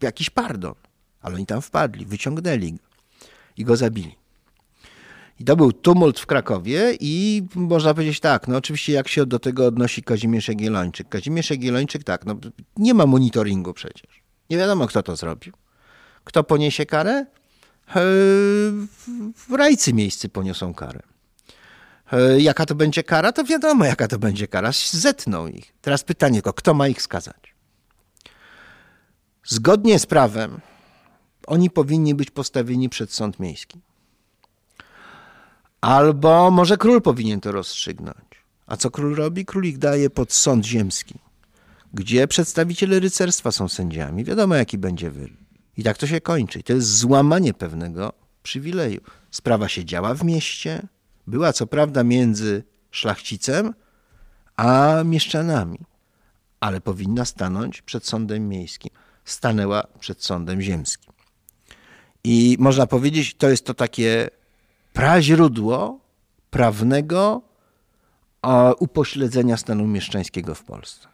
jakiś 0.02 0.30
pardon. 0.30 0.74
Ale 1.22 1.36
oni 1.36 1.46
tam 1.46 1.62
wpadli, 1.62 2.06
wyciągnęli 2.06 2.74
go 2.74 2.80
i 3.58 3.65
go 3.65 3.76
zabili. 3.76 4.15
I 5.39 5.44
to 5.44 5.56
był 5.56 5.72
tumult 5.72 6.20
w 6.20 6.26
Krakowie 6.26 6.98
i 7.00 7.44
można 7.56 7.94
powiedzieć 7.94 8.20
tak, 8.20 8.48
no 8.48 8.58
oczywiście 8.58 8.94
jak 8.94 9.08
się 9.08 9.26
do 9.26 9.39
tego 9.39 9.65
odnosi 9.65 10.04
Kazimierz 10.04 10.48
Jagiellończyk. 10.48 11.10
Kazimierz 11.10 11.50
Jagiellończyk 11.50 12.04
tak, 12.04 12.26
no 12.26 12.36
nie 12.78 12.94
ma 12.94 13.06
monitoringu 13.06 13.74
przecież. 13.74 14.22
Nie 14.50 14.58
wiadomo 14.58 14.88
kto 14.88 15.04
to 15.04 15.15
zrobił. 15.15 15.54
Kto 16.24 16.44
poniesie 16.44 16.86
karę? 16.86 17.26
W 19.36 19.52
rajcy 19.58 19.94
miejscy 19.94 20.30
poniosą 20.30 20.74
karę. 20.74 21.00
Jaka 22.38 22.65
to 22.65 22.76
będzie 22.76 23.04
kara? 23.04 23.32
To 23.32 23.44
wiadomo, 23.44 23.86
jaka 23.86 24.08
to 24.08 24.20
będzie 24.20 24.48
kara. 24.48 24.72
Zetną 24.91 25.48
ich. 25.48 25.74
Teraz 25.82 26.04
pytanie 26.04 26.34
tylko, 26.34 26.54
kto 26.54 26.74
ma 26.74 26.88
ich 26.88 27.02
skazać? 27.02 27.56
Zgodnie 29.44 30.00
z 30.00 30.06
prawem 30.06 30.60
oni 31.48 31.70
powinni 31.70 32.15
być 32.15 32.32
postawieni 32.32 32.89
przed 32.89 33.13
sąd 33.13 33.39
miejski. 33.39 33.80
Albo 35.82 36.52
może 36.52 36.78
król 36.78 37.02
powinien 37.02 37.41
to 37.41 37.52
rozstrzygnąć. 37.52 38.32
A 38.67 38.78
co 38.78 38.91
król 38.91 39.15
robi? 39.15 39.46
Król 39.46 39.65
ich 39.65 39.78
daje 39.78 40.10
pod 40.10 40.34
sąd 40.34 40.65
ziemski, 40.65 41.15
gdzie 41.94 42.28
przedstawiciele 42.28 43.00
rycerstwa 43.00 43.52
są 43.52 43.70
sędziami. 43.70 44.24
Wiadomo, 44.24 44.56
jaki 44.56 44.78
będzie 44.78 45.12
wyrok. 45.12 45.40
I 45.82 45.84
tak 45.84 45.98
to 45.98 46.08
się 46.08 46.22
kończy. 46.22 46.63
To 46.63 46.74
jest 46.74 46.98
złamanie 46.98 47.54
pewnego 47.54 48.13
przywileju. 48.44 49.02
Sprawa 49.32 49.67
się 49.67 49.86
działa 49.86 50.13
w 50.13 50.24
mieście, 50.24 50.88
była 51.28 51.54
co 51.54 51.67
prawda 51.67 52.04
między 52.04 52.63
szlachcicem 52.91 53.74
a 54.56 55.02
mieszczanami, 55.06 55.80
ale 56.60 56.82
powinna 56.82 57.26
stanąć 57.26 57.82
przed 57.82 58.08
sądem 58.08 58.50
miejskim. 58.50 58.91
Stanęła 59.26 59.84
przed 60.00 60.24
sądem 60.24 60.62
ziemskim. 60.62 61.13
I 62.24 62.58
można 62.60 62.88
powiedzieć, 62.88 63.36
to 63.36 63.50
jest 63.50 63.65
to 63.65 63.74
takie 63.74 64.30
praźródło 64.94 66.00
prawnego 66.50 67.41
upośledzenia 68.80 69.58
stanu 69.58 69.88
mieszczańskiego 69.88 70.56
w 70.56 70.63
Polsce. 70.63 71.08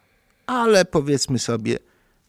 Ale 0.45 0.85
powiedzmy 0.85 1.39
sobie, 1.39 1.77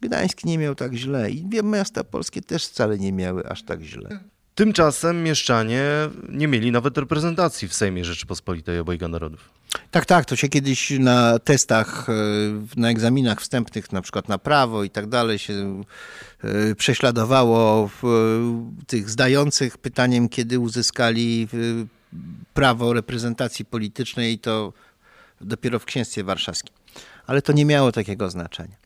Gdańsk 0.00 0.44
nie 0.44 0.58
miał 0.58 0.74
tak 0.74 0.94
źle 0.94 1.30
i 1.30 1.44
miasta 1.62 2.04
polskie 2.04 2.42
też 2.42 2.66
wcale 2.66 2.98
nie 2.98 3.12
miały 3.12 3.48
aż 3.48 3.62
tak 3.62 3.82
źle. 3.82 4.20
Tymczasem 4.54 5.22
mieszczanie 5.22 5.84
nie 6.28 6.48
mieli 6.48 6.72
nawet 6.72 6.98
reprezentacji 6.98 7.68
w 7.68 7.74
Sejmie 7.74 8.04
Rzeczypospolitej 8.04 8.78
Obojga 8.78 9.08
Narodów. 9.08 9.50
Tak, 9.90 10.06
tak, 10.06 10.24
to 10.24 10.36
się 10.36 10.48
kiedyś 10.48 10.90
na 10.90 11.38
testach, 11.38 12.06
e, 12.08 12.12
na 12.76 12.90
egzaminach 12.90 13.40
wstępnych, 13.40 13.92
na 13.92 14.02
przykład 14.02 14.28
na 14.28 14.38
prawo 14.38 14.84
i 14.84 14.90
tak 14.90 15.06
dalej, 15.06 15.38
się 15.38 15.82
e, 16.44 16.74
prześladowało 16.74 17.90
tych 18.86 19.10
zdających 19.10 19.78
pytaniem, 19.78 20.28
kiedy 20.28 20.58
uzyskali 20.58 21.48
prawo 22.54 22.92
reprezentacji 22.92 23.64
politycznej, 23.64 24.38
to 24.38 24.72
dopiero 25.40 25.78
w 25.78 25.84
księstwie 25.84 26.24
warszawskim. 26.24 26.74
Ale 27.26 27.42
to 27.42 27.52
nie 27.52 27.64
miało 27.64 27.92
takiego 27.92 28.30
znaczenia. 28.30 28.76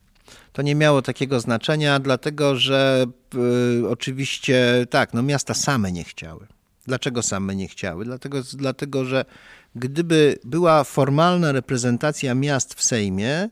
To 0.53 0.63
nie 0.63 0.75
miało 0.75 1.03
takiego 1.03 1.41
znaczenia, 1.41 1.99
dlatego 1.99 2.57
że 2.57 3.07
y, 3.81 3.89
oczywiście 3.89 4.87
tak, 4.91 5.15
no 5.15 5.23
miasta 5.23 5.55
same 5.55 5.93
nie 5.93 6.05
chciały. 6.05 6.47
Dlaczego 6.87 7.23
same 7.23 7.57
nie 7.57 7.69
chciały? 7.69 8.05
Dlatego, 8.05 8.43
dlatego, 8.53 9.05
że 9.05 9.25
gdyby 9.75 10.39
była 10.45 10.85
formalna 10.85 11.53
reprezentacja 11.53 12.35
miast 12.35 12.75
w 12.75 12.83
Sejmie, 12.83 13.49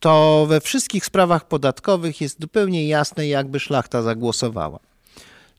to 0.00 0.46
we 0.48 0.60
wszystkich 0.60 1.04
sprawach 1.04 1.48
podatkowych 1.48 2.20
jest 2.20 2.40
zupełnie 2.40 2.88
jasne, 2.88 3.28
jakby 3.28 3.60
szlachta 3.60 4.02
zagłosowała. 4.02 4.78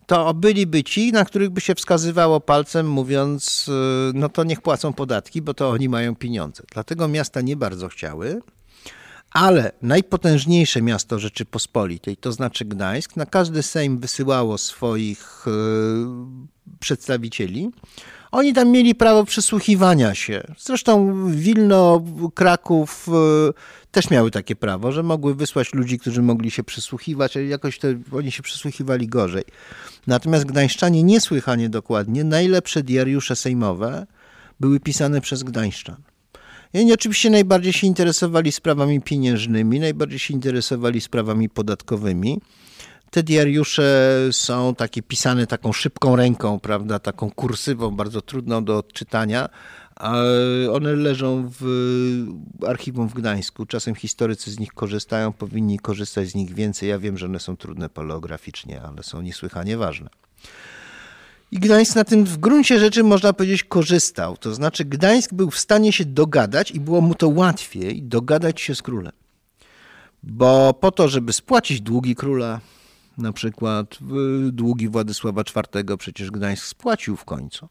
To 0.08 0.34
byliby 0.34 0.84
ci, 0.84 1.12
na 1.12 1.26
których 1.26 1.50
by 1.50 1.62
się 1.62 1.76
wskazywało 1.76 2.40
palcem, 2.40 2.90
mówiąc, 2.90 3.68
y, 3.68 3.72
no 4.14 4.30
to 4.30 4.44
niech 4.44 4.62
płacą 4.62 4.94
podatki, 4.94 5.42
bo 5.42 5.54
to 5.54 5.70
oni 5.70 5.90
mają 5.90 6.16
pieniądze. 6.16 6.64
Dlatego 6.74 7.08
miasta 7.08 7.42
nie 7.42 7.56
bardzo 7.56 7.88
chciały. 7.88 8.42
Ale 9.32 9.72
najpotężniejsze 9.82 10.82
miasto 10.82 11.20
Rzeczypospolitej, 11.20 12.18
to 12.18 12.32
znaczy 12.32 12.66
Gdańsk, 12.66 13.16
na 13.16 13.26
każdy 13.26 13.64
Sejm 13.64 14.00
wysyłało 14.00 14.58
swoich 14.58 15.44
yy, 15.48 16.78
przedstawicieli. 16.80 17.70
Oni 18.32 18.54
tam 18.54 18.70
mieli 18.70 18.96
prawo 18.96 19.26
przysłuchiwania 19.26 20.16
się. 20.16 20.44
Zresztą 20.58 21.16
Wilno, 21.32 22.04
Kraków 22.36 23.08
yy, 23.08 23.54
też 23.92 24.10
miały 24.10 24.32
takie 24.32 24.56
prawo, 24.56 24.92
że 24.92 25.04
mogły 25.04 25.36
wysłać 25.36 25.74
ludzi, 25.74 26.00
którzy 26.00 26.22
mogli 26.22 26.52
się 26.52 26.64
przysłuchiwać, 26.64 27.38
ale 27.38 27.46
jakoś 27.46 27.80
to 27.80 27.88
oni 28.12 28.32
się 28.32 28.44
przysłuchiwali 28.44 29.08
gorzej. 29.08 29.44
Natomiast 30.08 30.46
gdańszczanie 30.46 31.04
niesłychanie 31.04 31.70
dokładnie, 31.70 32.24
najlepsze 32.24 32.84
diariusze 32.84 33.36
sejmowe 33.36 34.08
były 34.60 34.80
pisane 34.80 35.22
przez 35.22 35.44
gdańszczan. 35.44 36.11
I 36.74 36.80
oni 36.80 36.94
oczywiście 36.94 37.30
najbardziej 37.30 37.74
się 37.74 37.88
interesowali 37.88 38.52
sprawami 38.52 39.02
pieniężnymi, 39.02 39.80
najbardziej 39.80 40.20
się 40.20 40.34
interesowali 40.34 41.02
sprawami 41.02 41.50
podatkowymi. 41.50 42.42
Te 43.10 43.24
diariusze 43.24 44.18
są 44.32 44.76
takie 44.76 45.02
pisane 45.02 45.48
taką 45.48 45.74
szybką 45.74 46.16
ręką, 46.16 46.60
prawda, 46.60 47.00
taką 47.00 47.32
kursywą, 47.32 47.92
bardzo 47.92 48.22
trudną 48.22 48.64
do 48.64 48.78
odczytania. 48.78 49.50
One 50.72 50.96
leżą 50.96 51.52
w 51.60 51.66
archiwum 52.68 53.08
w 53.10 53.14
Gdańsku. 53.14 53.66
Czasem 53.66 53.96
historycy 53.96 54.52
z 54.52 54.60
nich 54.60 54.74
korzystają, 54.74 55.34
powinni 55.34 55.80
korzystać 55.80 56.30
z 56.30 56.36
nich 56.36 56.54
więcej. 56.54 56.90
Ja 56.90 57.00
wiem, 57.00 57.18
że 57.18 57.26
one 57.26 57.40
są 57.40 57.58
trudne 57.58 57.90
paleograficznie, 57.90 58.82
ale 58.82 59.04
są 59.04 59.22
niesłychanie 59.22 59.78
ważne. 59.78 60.10
I 61.52 61.60
Gdańsk 61.60 61.96
na 61.96 62.04
tym 62.04 62.26
w 62.26 62.38
gruncie 62.38 62.80
rzeczy 62.80 63.04
można 63.04 63.34
powiedzieć 63.34 63.64
korzystał. 63.64 64.38
To 64.38 64.54
znaczy 64.54 64.86
Gdańsk 64.86 65.34
był 65.34 65.52
w 65.52 65.60
stanie 65.60 65.94
się 65.94 66.06
dogadać 66.06 66.72
i 66.72 66.80
było 66.80 67.02
mu 67.02 67.16
to 67.16 67.30
łatwiej 67.30 68.04
dogadać 68.04 68.62
się 68.62 68.76
z 68.76 68.82
królem. 68.82 69.14
Bo 70.24 70.74
po 70.74 70.92
to, 70.92 71.08
żeby 71.08 71.34
spłacić 71.34 71.82
długi 71.82 72.16
króla, 72.16 72.60
na 73.18 73.34
przykład 73.34 73.98
długi 74.52 74.90
Władysława 74.90 75.42
IV 75.42 75.98
przecież 75.98 76.32
Gdańsk 76.32 76.66
spłacił 76.66 77.18
w 77.18 77.26
końcu. 77.26 77.70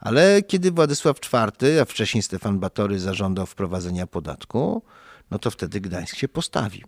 Ale 0.00 0.42
kiedy 0.42 0.70
Władysław 0.70 1.16
IV, 1.16 1.80
a 1.82 1.84
wcześniej 1.84 2.22
Stefan 2.22 2.58
Batory 2.58 2.98
zażądał 2.98 3.46
wprowadzenia 3.46 4.06
podatku, 4.06 4.82
no 5.30 5.38
to 5.38 5.50
wtedy 5.50 5.80
Gdańsk 5.80 6.16
się 6.16 6.28
postawił. 6.28 6.86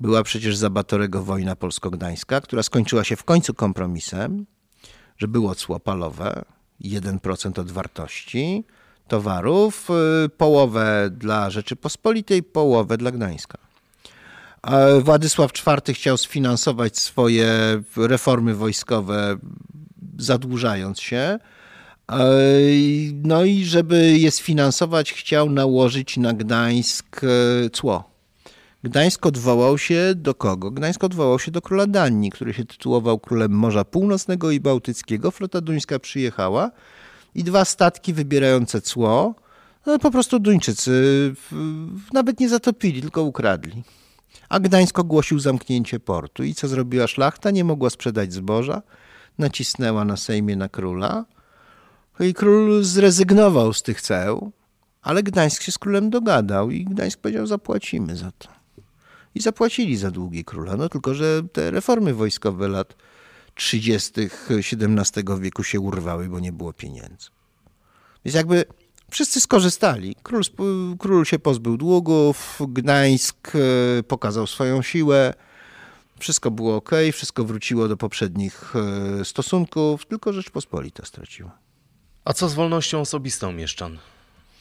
Była 0.00 0.22
przecież 0.22 0.56
za 0.56 0.70
Batorego 0.70 1.22
wojna 1.22 1.56
polsko-gdańska, 1.56 2.40
która 2.40 2.62
skończyła 2.62 3.04
się 3.04 3.16
w 3.16 3.24
końcu 3.24 3.54
kompromisem, 3.54 4.46
że 5.18 5.28
było 5.28 5.54
cło 5.54 5.80
palowe, 5.80 6.44
1% 6.80 7.60
od 7.60 7.70
wartości 7.70 8.64
towarów, 9.08 9.88
y, 10.24 10.28
połowę 10.28 11.10
dla 11.10 11.50
Rzeczypospolitej, 11.50 12.42
połowę 12.42 12.96
dla 12.98 13.10
Gdańska. 13.10 13.58
Władysław 15.00 15.50
IV 15.66 15.94
chciał 15.94 16.16
sfinansować 16.16 16.98
swoje 16.98 17.82
reformy 17.96 18.54
wojskowe, 18.54 19.36
zadłużając 20.18 21.00
się. 21.00 21.38
No 23.14 23.44
i 23.44 23.64
żeby 23.64 24.18
je 24.18 24.30
sfinansować, 24.30 25.12
chciał 25.12 25.50
nałożyć 25.50 26.16
na 26.16 26.32
Gdańsk 26.32 27.24
y, 27.24 27.70
cło. 27.70 28.15
Gdańsk 28.86 29.26
odwołał 29.26 29.78
się 29.78 30.12
do 30.14 30.34
kogo? 30.34 30.70
Gdańsk 30.70 31.04
odwołał 31.04 31.38
się 31.38 31.50
do 31.50 31.62
króla 31.62 31.86
Danii, 31.86 32.30
który 32.30 32.54
się 32.54 32.64
tytułował 32.64 33.18
królem 33.18 33.52
Morza 33.52 33.84
Północnego 33.84 34.50
i 34.50 34.60
Bałtyckiego. 34.60 35.30
Flota 35.30 35.60
duńska 35.60 35.98
przyjechała 35.98 36.70
i 37.34 37.44
dwa 37.44 37.64
statki 37.64 38.12
wybierające 38.12 38.80
cło, 38.80 39.34
no, 39.86 39.98
po 39.98 40.10
prostu 40.10 40.38
Duńczycy 40.38 41.34
nawet 42.12 42.40
nie 42.40 42.48
zatopili, 42.48 43.00
tylko 43.00 43.22
ukradli. 43.22 43.82
A 44.48 44.60
Gdańsk 44.60 44.98
ogłosił 44.98 45.38
zamknięcie 45.38 46.00
portu. 46.00 46.44
I 46.44 46.54
co 46.54 46.68
zrobiła 46.68 47.06
szlachta? 47.06 47.50
Nie 47.50 47.64
mogła 47.64 47.90
sprzedać 47.90 48.32
zboża. 48.32 48.82
Nacisnęła 49.38 50.04
na 50.04 50.16
Sejmie 50.16 50.56
na 50.56 50.68
króla. 50.68 51.24
I 52.20 52.34
król 52.34 52.84
zrezygnował 52.84 53.72
z 53.72 53.82
tych 53.82 54.00
ceł, 54.00 54.52
ale 55.02 55.22
Gdańsk 55.22 55.62
się 55.62 55.72
z 55.72 55.78
królem 55.78 56.10
dogadał 56.10 56.70
i 56.70 56.84
Gdańsk 56.84 57.20
powiedział: 57.20 57.46
Zapłacimy 57.46 58.16
za 58.16 58.30
to 58.38 58.55
i 59.36 59.40
zapłacili 59.40 59.96
za 59.96 60.10
długi 60.10 60.44
króla. 60.44 60.76
No 60.76 60.88
tylko, 60.88 61.14
że 61.14 61.42
te 61.52 61.70
reformy 61.70 62.14
wojskowe 62.14 62.68
lat 62.68 62.96
30. 63.54 64.12
XVII 64.50 65.24
wieku 65.40 65.64
się 65.64 65.80
urwały, 65.80 66.28
bo 66.28 66.40
nie 66.40 66.52
było 66.52 66.72
pieniędzy. 66.72 67.28
Więc 68.24 68.34
jakby 68.34 68.64
wszyscy 69.10 69.40
skorzystali. 69.40 70.16
Król, 70.22 70.42
król 70.98 71.24
się 71.24 71.38
pozbył 71.38 71.76
długów, 71.76 72.58
Gdańsk 72.68 73.52
e, 73.54 74.02
pokazał 74.02 74.46
swoją 74.46 74.82
siłę, 74.82 75.34
wszystko 76.18 76.50
było 76.50 76.76
ok, 76.76 76.90
wszystko 77.12 77.44
wróciło 77.44 77.88
do 77.88 77.96
poprzednich 77.96 78.72
e, 79.20 79.24
stosunków, 79.24 80.06
tylko 80.06 80.32
Rzeczpospolita 80.32 81.04
straciła. 81.04 81.58
A 82.24 82.32
co 82.32 82.48
z 82.48 82.54
wolnością 82.54 83.00
osobistą 83.00 83.52
mieszczan? 83.52 83.98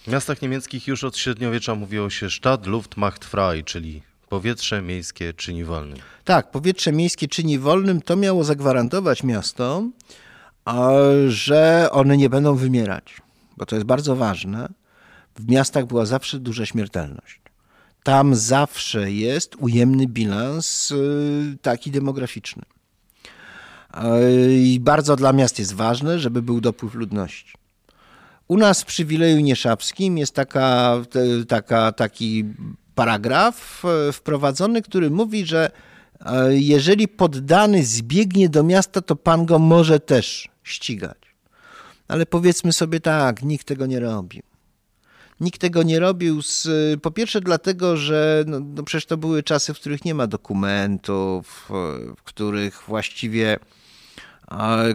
W 0.04 0.08
miastach 0.08 0.42
niemieckich 0.42 0.88
już 0.88 1.04
od 1.04 1.18
średniowiecza 1.18 1.76
mówiło 1.76 2.10
się 2.10 2.30
Stadt, 2.30 2.66
Luft, 2.66 2.98
Macht 2.98 3.26
frei, 3.26 3.64
czyli 3.64 4.02
Powietrze 4.30 4.82
miejskie 4.82 5.34
czyni 5.34 5.64
wolnym. 5.64 5.98
Tak, 6.24 6.52
powietrze 6.52 6.92
miejskie 6.92 7.28
czyni 7.28 7.60
wolnym. 7.60 8.02
To 8.02 8.16
miało 8.16 8.44
zagwarantować 8.44 9.24
miasto, 9.24 9.84
że 11.28 11.90
one 11.92 12.18
nie 12.18 12.30
będą 12.30 12.56
wymierać, 12.56 13.22
bo 13.58 13.66
to 13.66 13.76
jest 13.76 13.88
bardzo 13.88 14.16
ważne. 14.16 14.70
W 15.36 15.50
miastach 15.52 15.86
była 15.86 16.06
zawsze 16.06 16.40
duża 16.40 16.66
śmiertelność. 16.66 17.42
Tam 18.04 18.36
zawsze 18.36 19.12
jest 19.12 19.56
ujemny 19.56 20.08
bilans 20.08 20.92
y, 20.92 21.58
taki 21.62 21.92
demograficzny. 21.92 22.64
I 24.50 24.80
bardzo 24.82 25.16
dla 25.16 25.34
miast 25.34 25.60
jest 25.60 25.74
ważne, 25.74 26.20
żeby 26.20 26.42
był 26.42 26.62
dopływ 26.62 26.94
ludności. 26.94 27.54
U 28.48 28.58
nas 28.58 28.82
w 28.82 28.86
przywileju 28.86 29.40
nieszabskim 29.40 30.18
jest 30.18 30.36
taka, 30.36 30.98
taka, 31.48 31.92
taki 31.92 32.46
paragraf 32.96 33.84
e, 33.86 34.12
wprowadzony, 34.12 34.82
który 34.82 35.10
mówi, 35.10 35.46
że 35.46 35.72
e, 36.26 36.56
jeżeli 36.56 37.08
poddany 37.08 37.86
zbiegnie 37.86 38.50
do 38.50 38.64
miasta, 38.64 39.02
to 39.02 39.16
pan 39.16 39.46
go 39.46 39.60
może 39.60 40.00
też 40.00 40.50
ścigać. 40.64 41.18
Ale 42.08 42.26
powiedzmy 42.26 42.74
sobie 42.74 43.00
tak, 43.00 43.44
nikt 43.44 43.68
tego 43.68 43.86
nie 43.86 44.00
robił. 44.00 44.44
Nikt 45.40 45.62
tego 45.62 45.84
nie 45.84 46.00
robił, 46.00 46.42
z, 46.42 46.68
po 47.02 47.12
pierwsze 47.12 47.42
dlatego, 47.42 47.98
że 47.98 48.44
no, 48.48 48.60
no 48.60 48.84
przecież 48.84 49.06
to 49.06 49.18
były 49.18 49.44
czasy, 49.44 49.74
w 49.74 49.80
których 49.80 50.06
nie 50.06 50.16
ma 50.16 50.28
dokumentów, 50.28 51.66
w 52.18 52.24
których 52.24 52.84
właściwie 52.88 53.60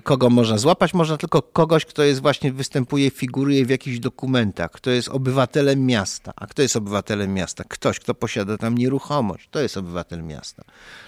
Kogo 0.03 0.31
można 0.31 0.59
złapać? 0.59 0.95
Można 0.95 1.17
tylko 1.17 1.43
kogoś, 1.43 1.85
kto 1.85 2.03
jest 2.03 2.23
właśnie, 2.23 2.53
występuje, 2.53 3.11
figuruje 3.11 3.67
w 3.67 3.71
jakichś 3.71 3.99
dokumentach, 3.99 4.71
kto 4.71 4.91
jest 4.91 5.09
obywatelem 5.09 5.87
miasta. 5.87 6.33
A 6.37 6.47
kto 6.47 6.63
jest 6.63 6.77
obywatelem 6.77 7.35
miasta? 7.35 7.65
Ktoś, 7.69 8.01
kto 8.01 8.15
posiada 8.15 8.59
tam 8.59 8.79
nieruchomość. 8.79 9.49
To 9.51 9.61
jest 9.61 9.77
obywatel 9.77 10.23
miasta. 10.23 10.65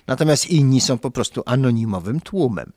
Natomiast 0.07 0.51
inni 0.51 0.81
są 0.81 0.99
po 0.99 1.11
prostu 1.11 1.43
anonimowym 1.47 2.21
tłumem. 2.21 2.73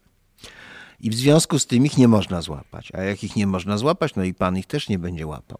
I 0.99 1.09
w 1.09 1.16
związku 1.16 1.59
z 1.59 1.68
tym 1.68 1.86
ich 1.86 1.97
nie 1.97 2.07
można 2.07 2.41
złapać. 2.41 2.91
A 2.93 3.01
jak 3.01 3.24
ich 3.24 3.36
nie 3.36 3.47
można 3.47 3.78
złapać, 3.78 4.16
no 4.16 4.24
i 4.24 4.34
pan 4.34 4.57
ich 4.57 4.66
też 4.66 4.89
nie 4.89 4.99
będzie 4.99 5.28
łapał. 5.28 5.57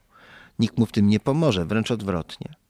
Nikt 0.60 0.78
mu 0.78 0.86
w 0.86 0.92
tym 0.92 1.08
nie 1.08 1.20
pomoże, 1.20 1.66
wręcz 1.66 1.92
odwrotnie. 1.92 2.65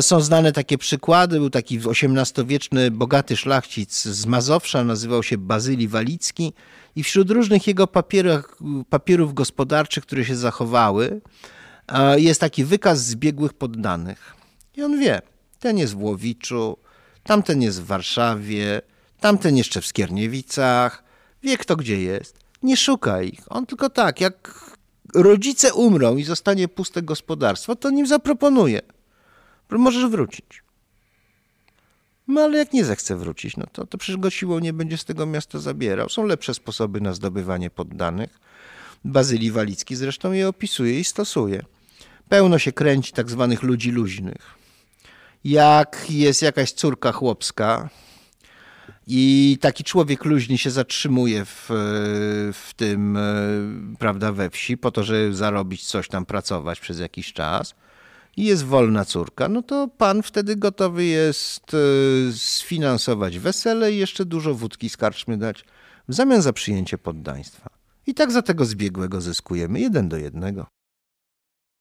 Są 0.00 0.20
znane 0.20 0.52
takie 0.52 0.78
przykłady. 0.78 1.38
Był 1.38 1.50
taki 1.50 1.80
XVIII-wieczny 1.86 2.90
bogaty 2.90 3.36
szlachcic 3.36 4.02
z 4.02 4.26
Mazowsza, 4.26 4.84
nazywał 4.84 5.22
się 5.22 5.38
Bazyli 5.38 5.88
Walicki 5.88 6.52
i 6.96 7.02
wśród 7.02 7.30
różnych 7.30 7.66
jego 7.66 7.86
papierów, 7.86 8.44
papierów 8.90 9.34
gospodarczych, 9.34 10.06
które 10.06 10.24
się 10.24 10.36
zachowały, 10.36 11.20
jest 12.16 12.40
taki 12.40 12.64
wykaz 12.64 13.04
zbiegłych 13.04 13.52
poddanych. 13.52 14.34
I 14.76 14.82
on 14.82 14.98
wie, 15.00 15.20
ten 15.58 15.78
jest 15.78 15.94
w 15.94 16.02
Łowiczu, 16.02 16.76
tamten 17.22 17.62
jest 17.62 17.82
w 17.82 17.86
Warszawie, 17.86 18.82
tamten 19.20 19.56
jeszcze 19.56 19.80
w 19.80 19.86
Skierniewicach, 19.86 21.04
wie 21.42 21.56
kto 21.56 21.76
gdzie 21.76 22.02
jest. 22.02 22.38
Nie 22.62 22.76
szuka 22.76 23.22
ich. 23.22 23.40
On 23.48 23.66
tylko 23.66 23.90
tak, 23.90 24.20
jak 24.20 24.64
rodzice 25.14 25.74
umrą 25.74 26.16
i 26.16 26.24
zostanie 26.24 26.68
puste 26.68 27.02
gospodarstwo, 27.02 27.76
to 27.76 27.90
nim 27.90 28.06
zaproponuje. 28.06 28.80
Możesz 29.70 30.06
wrócić. 30.06 30.62
No 32.28 32.40
ale 32.40 32.58
jak 32.58 32.72
nie 32.72 32.84
zechce 32.84 33.16
wrócić, 33.16 33.56
no 33.56 33.66
to, 33.72 33.86
to 33.86 33.98
przecież 33.98 34.16
go 34.16 34.30
siłą 34.30 34.58
nie 34.58 34.72
będzie 34.72 34.98
z 34.98 35.04
tego 35.04 35.26
miasta 35.26 35.58
zabierał. 35.58 36.08
Są 36.08 36.24
lepsze 36.24 36.54
sposoby 36.54 37.00
na 37.00 37.12
zdobywanie 37.12 37.70
poddanych. 37.70 38.40
Bazylii 39.04 39.50
Walicki 39.50 39.96
zresztą 39.96 40.32
je 40.32 40.48
opisuje 40.48 41.00
i 41.00 41.04
stosuje. 41.04 41.64
Pełno 42.28 42.58
się 42.58 42.72
kręci 42.72 43.12
tak 43.12 43.30
zwanych 43.30 43.62
ludzi 43.62 43.90
luźnych. 43.90 44.54
Jak 45.44 46.06
jest 46.10 46.42
jakaś 46.42 46.72
córka 46.72 47.12
chłopska, 47.12 47.88
i 49.10 49.58
taki 49.60 49.84
człowiek 49.84 50.24
luźny 50.24 50.58
się 50.58 50.70
zatrzymuje 50.70 51.44
w, 51.44 51.66
w 52.54 52.70
tym, 52.76 53.16
e, 53.16 53.32
prawda, 53.98 54.32
we 54.32 54.50
wsi, 54.50 54.76
po 54.76 54.90
to, 54.90 55.02
żeby 55.02 55.34
zarobić 55.34 55.86
coś 55.86 56.08
tam, 56.08 56.26
pracować 56.26 56.80
przez 56.80 56.98
jakiś 56.98 57.32
czas. 57.32 57.74
I 58.38 58.44
jest 58.44 58.64
wolna 58.64 59.04
córka, 59.04 59.48
no 59.48 59.62
to 59.62 59.88
pan 59.88 60.22
wtedy 60.22 60.56
gotowy 60.56 61.04
jest 61.04 61.74
e, 61.74 61.78
sfinansować 62.32 63.38
wesele 63.38 63.92
i 63.92 63.98
jeszcze 63.98 64.24
dużo 64.24 64.54
wódki 64.54 64.88
z 64.88 64.96
karczmy 64.96 65.36
dać 65.36 65.64
w 66.08 66.14
zamian 66.14 66.42
za 66.42 66.52
przyjęcie 66.52 66.98
poddaństwa. 66.98 67.70
I 68.06 68.14
tak 68.14 68.32
za 68.32 68.42
tego 68.42 68.64
zbiegłego 68.64 69.20
zyskujemy 69.20 69.80
jeden 69.80 70.08
do 70.08 70.16
jednego. 70.16 70.66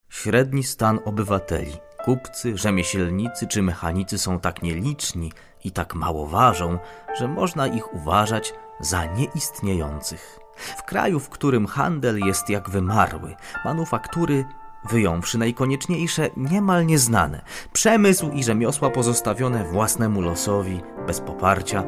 Średni 0.10 0.64
stan 0.64 1.00
obywateli, 1.06 1.74
kupcy, 2.06 2.58
rzemieślnicy 2.58 3.48
czy 3.48 3.62
mechanicy 3.62 4.18
są 4.18 4.40
tak 4.40 4.64
nieliczni, 4.64 5.32
i 5.64 5.72
tak 5.72 5.96
mało 5.96 6.28
ważą, 6.28 6.80
że 7.20 7.28
można 7.28 7.68
ich 7.68 7.94
uważać 7.94 8.54
za 8.80 9.06
nieistniejących. 9.06 10.40
W 10.78 10.84
kraju, 10.84 11.20
w 11.20 11.30
którym 11.30 11.68
handel 11.68 12.20
jest 12.20 12.50
jak 12.50 12.70
wymarły, 12.70 13.36
manufaktury 13.66 14.46
wyjąwszy 14.90 15.38
najkonieczniejsze, 15.38 16.30
niemal 16.38 16.86
nieznane, 16.86 17.42
przemysł 17.74 18.32
i 18.32 18.44
rzemiosła 18.44 18.90
pozostawione 18.90 19.64
własnemu 19.64 20.22
losowi, 20.22 20.82
bez 21.08 21.20
poparcia 21.20 21.84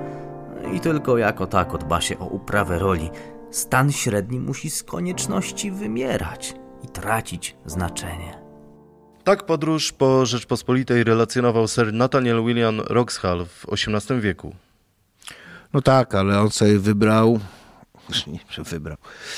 i 0.74 0.80
tylko 0.80 1.18
jako 1.18 1.48
tako 1.48 1.78
dba 1.78 2.02
się 2.02 2.20
o 2.20 2.26
uprawę 2.26 2.80
roli, 2.80 3.10
stan 3.52 3.92
średni 3.92 4.40
musi 4.40 4.70
z 4.70 4.84
konieczności 4.84 5.72
wymierać 5.72 6.54
i 6.84 6.88
tracić 6.88 7.56
znaczenie. 7.66 8.40
Tak 9.24 9.46
podróż 9.46 9.92
po 9.92 10.26
Rzeczpospolitej 10.26 11.04
relacjonował 11.04 11.68
Sir 11.68 11.94
Nathaniel 11.94 12.46
William 12.46 12.80
Roxhall 12.80 13.46
w 13.46 13.66
XVIII 13.72 14.22
wieku. 14.22 14.56
No 15.74 15.82
tak, 15.82 16.16
ale 16.16 16.42
on 16.42 16.50
sobie 16.50 16.80
wybrał 16.80 17.40
nie, 18.28 18.40
wybrał. 18.64 18.98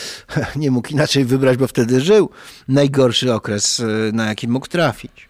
Nie 0.56 0.72
mógł 0.72 0.90
inaczej 0.90 1.26
wybrać, 1.26 1.58
bo 1.58 1.68
wtedy 1.68 2.02
żył. 2.02 2.30
Najgorszy 2.68 3.34
okres, 3.34 3.80
e, 3.80 4.12
na 4.12 4.26
jaki 4.26 4.48
mógł 4.48 4.68
trafić. 4.68 5.30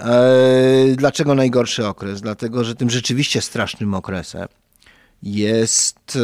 E, 0.00 0.96
dlaczego 0.96 1.34
najgorszy 1.34 1.86
okres? 1.86 2.20
Dlatego, 2.20 2.64
że 2.64 2.74
tym 2.74 2.90
rzeczywiście 2.90 3.40
strasznym 3.40 3.94
okresem 3.94 4.48
jest 5.22 6.18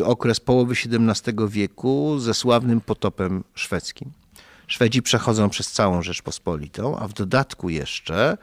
e, 0.00 0.04
okres 0.04 0.40
połowy 0.40 0.74
XVII 0.74 1.34
wieku 1.48 2.18
ze 2.18 2.34
sławnym 2.34 2.80
potopem 2.80 3.44
szwedzkim. 3.54 4.12
Szwedzi 4.66 5.02
przechodzą 5.02 5.50
przez 5.50 5.72
całą 5.72 6.02
Rzeczpospolitą, 6.02 6.98
a 6.98 7.08
w 7.08 7.12
dodatku 7.12 7.68
jeszcze 7.68 8.38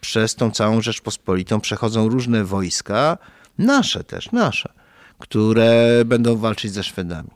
przez 0.00 0.34
tą 0.34 0.50
całą 0.50 0.80
Rzeczpospolitą 0.80 1.60
przechodzą 1.60 2.08
różne 2.08 2.44
wojska, 2.44 3.18
nasze 3.58 4.04
też, 4.04 4.32
nasze, 4.32 4.72
które 5.20 6.02
będą 6.04 6.36
walczyć 6.36 6.72
ze 6.72 6.82
Szwedami. 6.82 7.28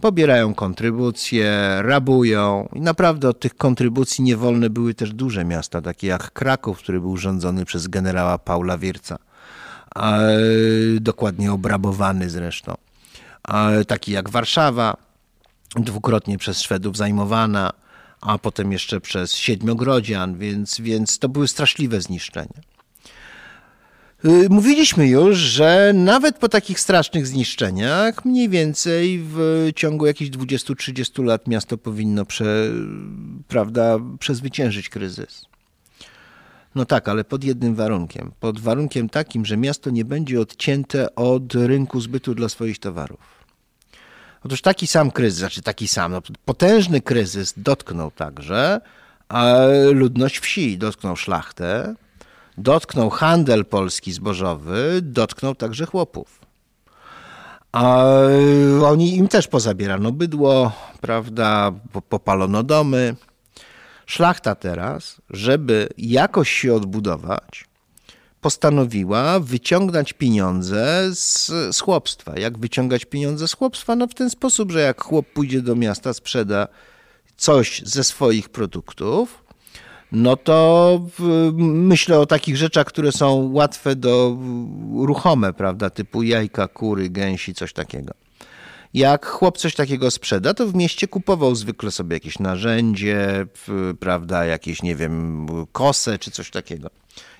Pobierają 0.00 0.54
kontrybucje, 0.54 1.78
rabują 1.82 2.68
i 2.72 2.80
naprawdę 2.80 3.28
od 3.28 3.40
tych 3.40 3.54
kontrybucji 3.54 4.24
niewolne 4.24 4.70
były 4.70 4.94
też 4.94 5.12
duże 5.12 5.44
miasta, 5.44 5.82
takie 5.82 6.06
jak 6.06 6.32
Kraków, 6.32 6.78
który 6.78 7.00
był 7.00 7.16
rządzony 7.16 7.64
przez 7.64 7.88
generała 7.88 8.38
Paula 8.38 8.78
Wierca, 8.78 9.18
dokładnie 11.00 11.52
obrabowany 11.52 12.30
zresztą, 12.30 12.74
taki 13.86 14.12
jak 14.12 14.30
Warszawa, 14.30 14.96
dwukrotnie 15.76 16.38
przez 16.38 16.60
Szwedów 16.60 16.96
zajmowana, 16.96 17.72
a 18.20 18.38
potem 18.38 18.72
jeszcze 18.72 19.00
przez 19.00 19.32
Siedmiogrodzian, 19.32 20.38
więc, 20.38 20.80
więc 20.80 21.18
to 21.18 21.28
były 21.28 21.48
straszliwe 21.48 22.00
zniszczenia. 22.00 22.71
Y, 24.24 24.48
mówiliśmy 24.50 25.08
już, 25.08 25.38
że 25.38 25.92
nawet 25.94 26.38
po 26.38 26.48
takich 26.48 26.80
strasznych 26.80 27.26
zniszczeniach, 27.26 28.24
mniej 28.24 28.48
więcej 28.48 29.20
w 29.22 29.68
ciągu 29.76 30.06
jakichś 30.06 30.30
20-30 30.30 31.24
lat 31.24 31.48
miasto 31.48 31.78
powinno 31.78 32.24
prze, 32.24 32.70
prawda, 33.48 33.98
przezwyciężyć 34.18 34.88
kryzys. 34.88 35.44
No 36.74 36.84
tak, 36.84 37.08
ale 37.08 37.24
pod 37.24 37.44
jednym 37.44 37.74
warunkiem. 37.74 38.32
Pod 38.40 38.60
warunkiem 38.60 39.08
takim, 39.08 39.46
że 39.46 39.56
miasto 39.56 39.90
nie 39.90 40.04
będzie 40.04 40.40
odcięte 40.40 41.14
od 41.14 41.54
rynku 41.54 42.00
zbytu 42.00 42.34
dla 42.34 42.48
swoich 42.48 42.78
towarów. 42.78 43.44
Otóż 44.44 44.62
taki 44.62 44.86
sam 44.86 45.10
kryzys, 45.10 45.38
znaczy 45.38 45.62
taki 45.62 45.88
sam, 45.88 46.12
no, 46.12 46.22
potężny 46.44 47.00
kryzys 47.00 47.54
dotknął 47.56 48.10
także 48.10 48.80
ludność 49.92 50.38
wsi, 50.38 50.78
dotknął 50.78 51.16
szlachtę, 51.16 51.94
dotknął 52.58 53.10
handel 53.10 53.64
polski 53.64 54.12
zbożowy, 54.12 55.00
dotknął 55.02 55.54
także 55.54 55.86
chłopów. 55.86 56.40
A 57.72 58.04
oni 58.84 59.16
im 59.16 59.28
też 59.28 59.48
pozabierano 59.48 60.12
bydło, 60.12 60.72
prawda, 61.00 61.72
popalono 62.08 62.62
domy. 62.62 63.16
Szlachta 64.06 64.54
teraz, 64.54 65.20
żeby 65.30 65.88
jakoś 65.98 66.50
się 66.50 66.74
odbudować, 66.74 67.64
postanowiła 68.40 69.40
wyciągnąć 69.40 70.12
pieniądze 70.12 71.08
z, 71.14 71.46
z 71.76 71.80
chłopstwa. 71.80 72.38
Jak 72.38 72.58
wyciągać 72.58 73.04
pieniądze 73.04 73.48
z 73.48 73.52
chłopstwa? 73.52 73.96
No 73.96 74.06
w 74.06 74.14
ten 74.14 74.30
sposób, 74.30 74.72
że 74.72 74.80
jak 74.80 75.02
chłop 75.02 75.26
pójdzie 75.26 75.62
do 75.62 75.76
miasta, 75.76 76.14
sprzeda 76.14 76.68
coś 77.36 77.82
ze 77.84 78.04
swoich 78.04 78.48
produktów, 78.48 79.41
no 80.12 80.36
to 80.36 81.00
myślę 81.56 82.18
o 82.18 82.26
takich 82.26 82.56
rzeczach, 82.56 82.86
które 82.86 83.12
są 83.12 83.50
łatwe 83.52 83.96
do 83.96 84.36
ruchome, 84.94 85.52
prawda, 85.52 85.90
typu 85.90 86.22
jajka, 86.22 86.68
kury, 86.68 87.10
gęsi, 87.10 87.54
coś 87.54 87.72
takiego. 87.72 88.12
Jak 88.94 89.26
chłop 89.26 89.58
coś 89.58 89.74
takiego 89.74 90.10
sprzeda, 90.10 90.54
to 90.54 90.66
w 90.66 90.74
mieście 90.74 91.08
kupował 91.08 91.54
zwykle 91.54 91.90
sobie 91.90 92.16
jakieś 92.16 92.38
narzędzie, 92.38 93.46
prawda, 94.00 94.44
jakieś, 94.44 94.82
nie 94.82 94.96
wiem, 94.96 95.46
kosę 95.72 96.18
czy 96.18 96.30
coś 96.30 96.50
takiego. 96.50 96.90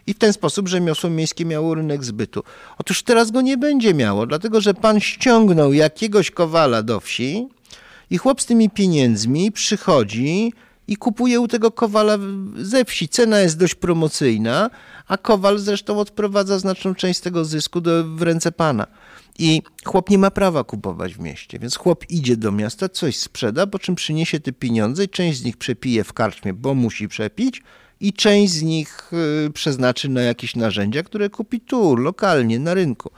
I 0.06 0.14
w 0.14 0.18
ten 0.18 0.32
sposób 0.32 0.68
rzemiosło 0.68 1.10
miejskie 1.10 1.44
miało 1.44 1.74
rynek 1.74 2.04
zbytu. 2.04 2.42
Otóż 2.78 3.02
teraz 3.02 3.30
go 3.30 3.40
nie 3.40 3.56
będzie 3.56 3.94
miało, 3.94 4.26
dlatego 4.26 4.60
że 4.60 4.74
pan 4.74 5.00
ściągnął 5.00 5.72
jakiegoś 5.72 6.30
kowala 6.30 6.82
do 6.82 7.00
wsi 7.00 7.48
i 8.10 8.18
chłop 8.18 8.40
z 8.40 8.46
tymi 8.46 8.70
pieniędzmi 8.70 9.52
przychodzi 9.52 10.52
i 10.88 10.96
kupuje 10.96 11.40
u 11.40 11.48
tego 11.48 11.70
kowala 11.70 12.18
ze 12.56 12.84
wsi. 12.84 13.08
Cena 13.08 13.40
jest 13.40 13.58
dość 13.58 13.74
promocyjna, 13.74 14.70
a 15.06 15.16
kowal 15.16 15.58
zresztą 15.58 15.98
odprowadza 15.98 16.58
znaczną 16.58 16.94
część 16.94 17.20
tego 17.20 17.44
zysku 17.44 17.80
do, 17.80 18.04
w 18.04 18.22
ręce 18.22 18.52
pana. 18.52 18.86
I 19.38 19.62
chłop 19.84 20.10
nie 20.10 20.18
ma 20.18 20.30
prawa 20.30 20.64
kupować 20.64 21.14
w 21.14 21.20
mieście, 21.20 21.58
więc 21.58 21.76
chłop 21.76 22.04
idzie 22.10 22.36
do 22.36 22.52
miasta, 22.52 22.88
coś 22.88 23.16
sprzeda, 23.16 23.66
po 23.66 23.78
czym 23.78 23.94
przyniesie 23.94 24.40
te 24.40 24.52
pieniądze 24.52 25.04
i 25.04 25.08
część 25.08 25.38
z 25.38 25.44
nich 25.44 25.56
przepije 25.56 26.04
w 26.04 26.12
karczmie, 26.12 26.54
bo 26.54 26.74
musi 26.74 27.08
przepić, 27.08 27.62
i 28.00 28.12
część 28.12 28.52
z 28.52 28.62
nich 28.62 29.10
y, 29.46 29.50
przeznaczy 29.50 30.08
na 30.08 30.22
jakieś 30.22 30.56
narzędzia, 30.56 31.02
które 31.02 31.30
kupi 31.30 31.60
tu, 31.60 31.96
lokalnie, 31.96 32.58
na 32.58 32.74
rynku. 32.74 33.10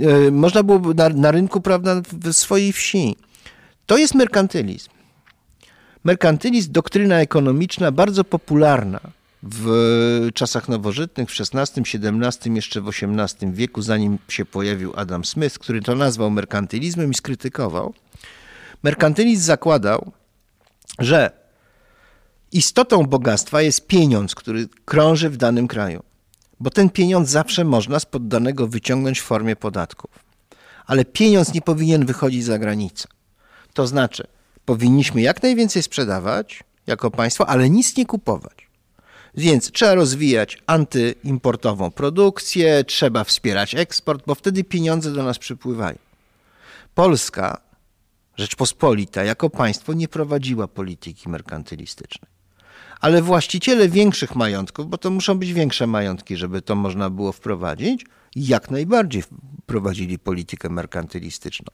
Y, 0.00 0.32
można 0.32 0.62
było 0.62 0.94
na, 0.94 1.08
na 1.08 1.30
rynku, 1.30 1.60
prawda, 1.60 2.02
w 2.12 2.32
swojej 2.32 2.72
wsi. 2.72 3.16
To 3.86 3.98
jest 3.98 4.14
merkantylizm. 4.14 4.91
Merkantylizm, 6.04 6.72
doktryna 6.72 7.20
ekonomiczna 7.20 7.92
bardzo 7.92 8.24
popularna 8.24 9.00
w 9.42 10.28
czasach 10.34 10.68
nowożytnych, 10.68 11.30
w 11.30 11.40
XVI, 11.40 11.82
XVII, 11.82 12.54
jeszcze 12.54 12.80
w 12.80 12.88
XVIII 12.88 13.52
wieku, 13.52 13.82
zanim 13.82 14.18
się 14.28 14.44
pojawił 14.44 14.92
Adam 14.96 15.24
Smith, 15.24 15.58
który 15.58 15.82
to 15.82 15.94
nazwał 15.94 16.30
merkantylizmem 16.30 17.10
i 17.10 17.14
skrytykował. 17.14 17.94
Merkantylizm 18.82 19.42
zakładał, 19.42 20.12
że 20.98 21.42
Istotą 22.52 23.06
bogactwa 23.06 23.62
jest 23.62 23.86
pieniądz, 23.86 24.34
który 24.34 24.68
krąży 24.84 25.30
w 25.30 25.36
danym 25.36 25.68
kraju, 25.68 26.02
bo 26.60 26.70
ten 26.70 26.90
pieniądz 26.90 27.30
zawsze 27.30 27.64
można 27.64 28.00
z 28.00 28.06
poddanego 28.06 28.66
wyciągnąć 28.66 29.20
w 29.20 29.24
formie 29.24 29.56
podatków. 29.56 30.10
Ale 30.86 31.04
pieniądz 31.04 31.54
nie 31.54 31.62
powinien 31.62 32.06
wychodzić 32.06 32.44
za 32.44 32.58
granicę. 32.58 33.08
To 33.74 33.86
znaczy, 33.86 34.26
powinniśmy 34.64 35.22
jak 35.22 35.42
najwięcej 35.42 35.82
sprzedawać 35.82 36.64
jako 36.86 37.10
państwo, 37.10 37.48
ale 37.48 37.70
nic 37.70 37.96
nie 37.96 38.06
kupować. 38.06 38.68
Więc 39.34 39.72
trzeba 39.72 39.94
rozwijać 39.94 40.58
antyimportową 40.66 41.90
produkcję, 41.90 42.84
trzeba 42.84 43.24
wspierać 43.24 43.74
eksport, 43.74 44.22
bo 44.26 44.34
wtedy 44.34 44.64
pieniądze 44.64 45.12
do 45.12 45.22
nas 45.22 45.38
przypływają. 45.38 45.98
Polska, 46.94 47.60
Rzeczpospolita, 48.36 49.24
jako 49.24 49.50
państwo 49.50 49.92
nie 49.92 50.08
prowadziła 50.08 50.68
polityki 50.68 51.28
merkantylistycznej. 51.28 52.32
Ale 53.00 53.22
właściciele 53.22 53.88
większych 53.88 54.36
majątków, 54.36 54.88
bo 54.88 54.98
to 54.98 55.10
muszą 55.10 55.38
być 55.38 55.52
większe 55.52 55.86
majątki, 55.86 56.36
żeby 56.36 56.62
to 56.62 56.74
można 56.74 57.10
było 57.10 57.32
wprowadzić, 57.32 58.06
jak 58.36 58.70
najbardziej 58.70 59.22
prowadzili 59.66 60.18
politykę 60.18 60.68
merkantylistyczną. 60.68 61.66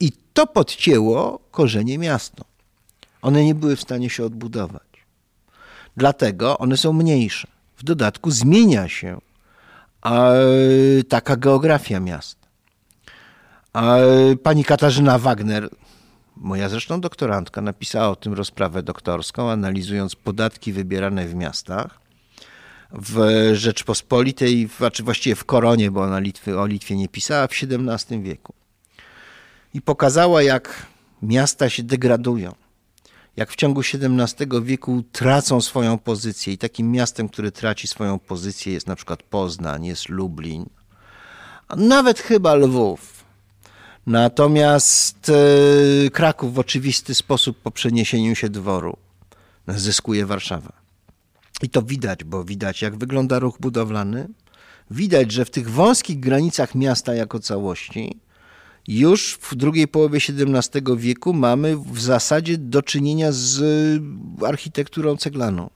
I 0.00 0.12
to 0.32 0.46
podcięło 0.46 1.38
korzenie 1.50 1.98
miasta. 1.98 2.44
One 3.22 3.44
nie 3.44 3.54
były 3.54 3.76
w 3.76 3.80
stanie 3.80 4.10
się 4.10 4.24
odbudować. 4.24 4.82
Dlatego 5.96 6.58
one 6.58 6.76
są 6.76 6.92
mniejsze. 6.92 7.48
W 7.76 7.82
dodatku 7.82 8.30
zmienia 8.30 8.88
się 8.88 9.18
taka 11.08 11.36
geografia 11.36 12.00
miasta. 12.00 12.48
Pani 14.42 14.64
Katarzyna 14.64 15.18
Wagner, 15.18 15.68
moja 16.36 16.68
zresztą 16.68 17.00
doktorantka, 17.00 17.60
napisała 17.60 18.08
o 18.08 18.16
tym 18.16 18.32
rozprawę 18.32 18.82
doktorską, 18.82 19.50
analizując 19.50 20.16
podatki 20.16 20.72
wybierane 20.72 21.26
w 21.26 21.34
miastach 21.34 22.00
w 22.92 23.50
Rzeczpospolitej, 23.52 24.68
znaczy 24.78 25.02
właściwie 25.02 25.36
w 25.36 25.44
Koronie, 25.44 25.90
bo 25.90 26.02
ona 26.02 26.18
Litwy, 26.18 26.60
o 26.60 26.66
Litwie 26.66 26.96
nie 26.96 27.08
pisała, 27.08 27.46
w 27.46 27.50
XVII 27.52 28.22
wieku. 28.22 28.54
I 29.74 29.82
pokazała, 29.82 30.42
jak 30.42 30.86
miasta 31.22 31.70
się 31.70 31.82
degradują 31.82 32.54
jak 33.38 33.50
w 33.50 33.56
ciągu 33.56 33.80
XVII 33.80 34.62
wieku 34.62 35.02
tracą 35.12 35.60
swoją 35.60 35.98
pozycję. 35.98 36.52
I 36.52 36.58
takim 36.58 36.92
miastem, 36.92 37.28
które 37.28 37.52
traci 37.52 37.86
swoją 37.86 38.18
pozycję 38.18 38.72
jest 38.72 38.86
na 38.86 38.96
przykład 38.96 39.22
Poznań, 39.22 39.84
jest 39.84 40.08
Lublin, 40.08 40.66
a 41.68 41.76
nawet 41.76 42.20
chyba 42.20 42.54
Lwów. 42.54 43.24
Natomiast 44.06 45.28
e, 45.28 46.10
Kraków 46.10 46.54
w 46.54 46.58
oczywisty 46.58 47.14
sposób 47.14 47.58
po 47.58 47.70
przeniesieniu 47.70 48.34
się 48.34 48.48
dworu 48.48 48.96
zyskuje 49.68 50.26
Warszawa. 50.26 50.72
I 51.62 51.68
to 51.68 51.82
widać, 51.82 52.24
bo 52.24 52.44
widać 52.44 52.82
jak 52.82 52.96
wygląda 52.96 53.38
ruch 53.38 53.58
budowlany. 53.60 54.28
Widać, 54.90 55.32
że 55.32 55.44
w 55.44 55.50
tych 55.50 55.70
wąskich 55.70 56.20
granicach 56.20 56.74
miasta 56.74 57.14
jako 57.14 57.40
całości 57.40 58.20
już 58.88 59.38
w 59.40 59.54
drugiej 59.54 59.88
połowie 59.88 60.18
XVII 60.18 60.96
wieku 60.96 61.32
mamy 61.32 61.76
w 61.76 62.00
zasadzie 62.00 62.58
do 62.58 62.82
czynienia 62.82 63.28
z 63.32 63.62
architekturą 64.46 65.16
ceglaną. 65.16 65.70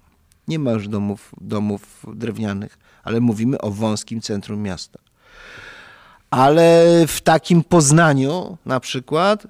Nie 0.49 0.59
ma 0.59 0.71
już 0.71 0.89
domów, 0.89 1.35
domów 1.41 2.07
drewnianych, 2.15 2.79
ale 3.05 3.21
mówimy 3.21 3.61
o 3.61 3.71
wąskim 3.71 4.21
centrum 4.21 4.63
miasta. 4.63 4.99
Ale 6.31 6.85
w 7.09 7.21
takim 7.21 7.65
Poznaniu 7.65 8.59
na 8.67 8.81
przykład 8.81 9.47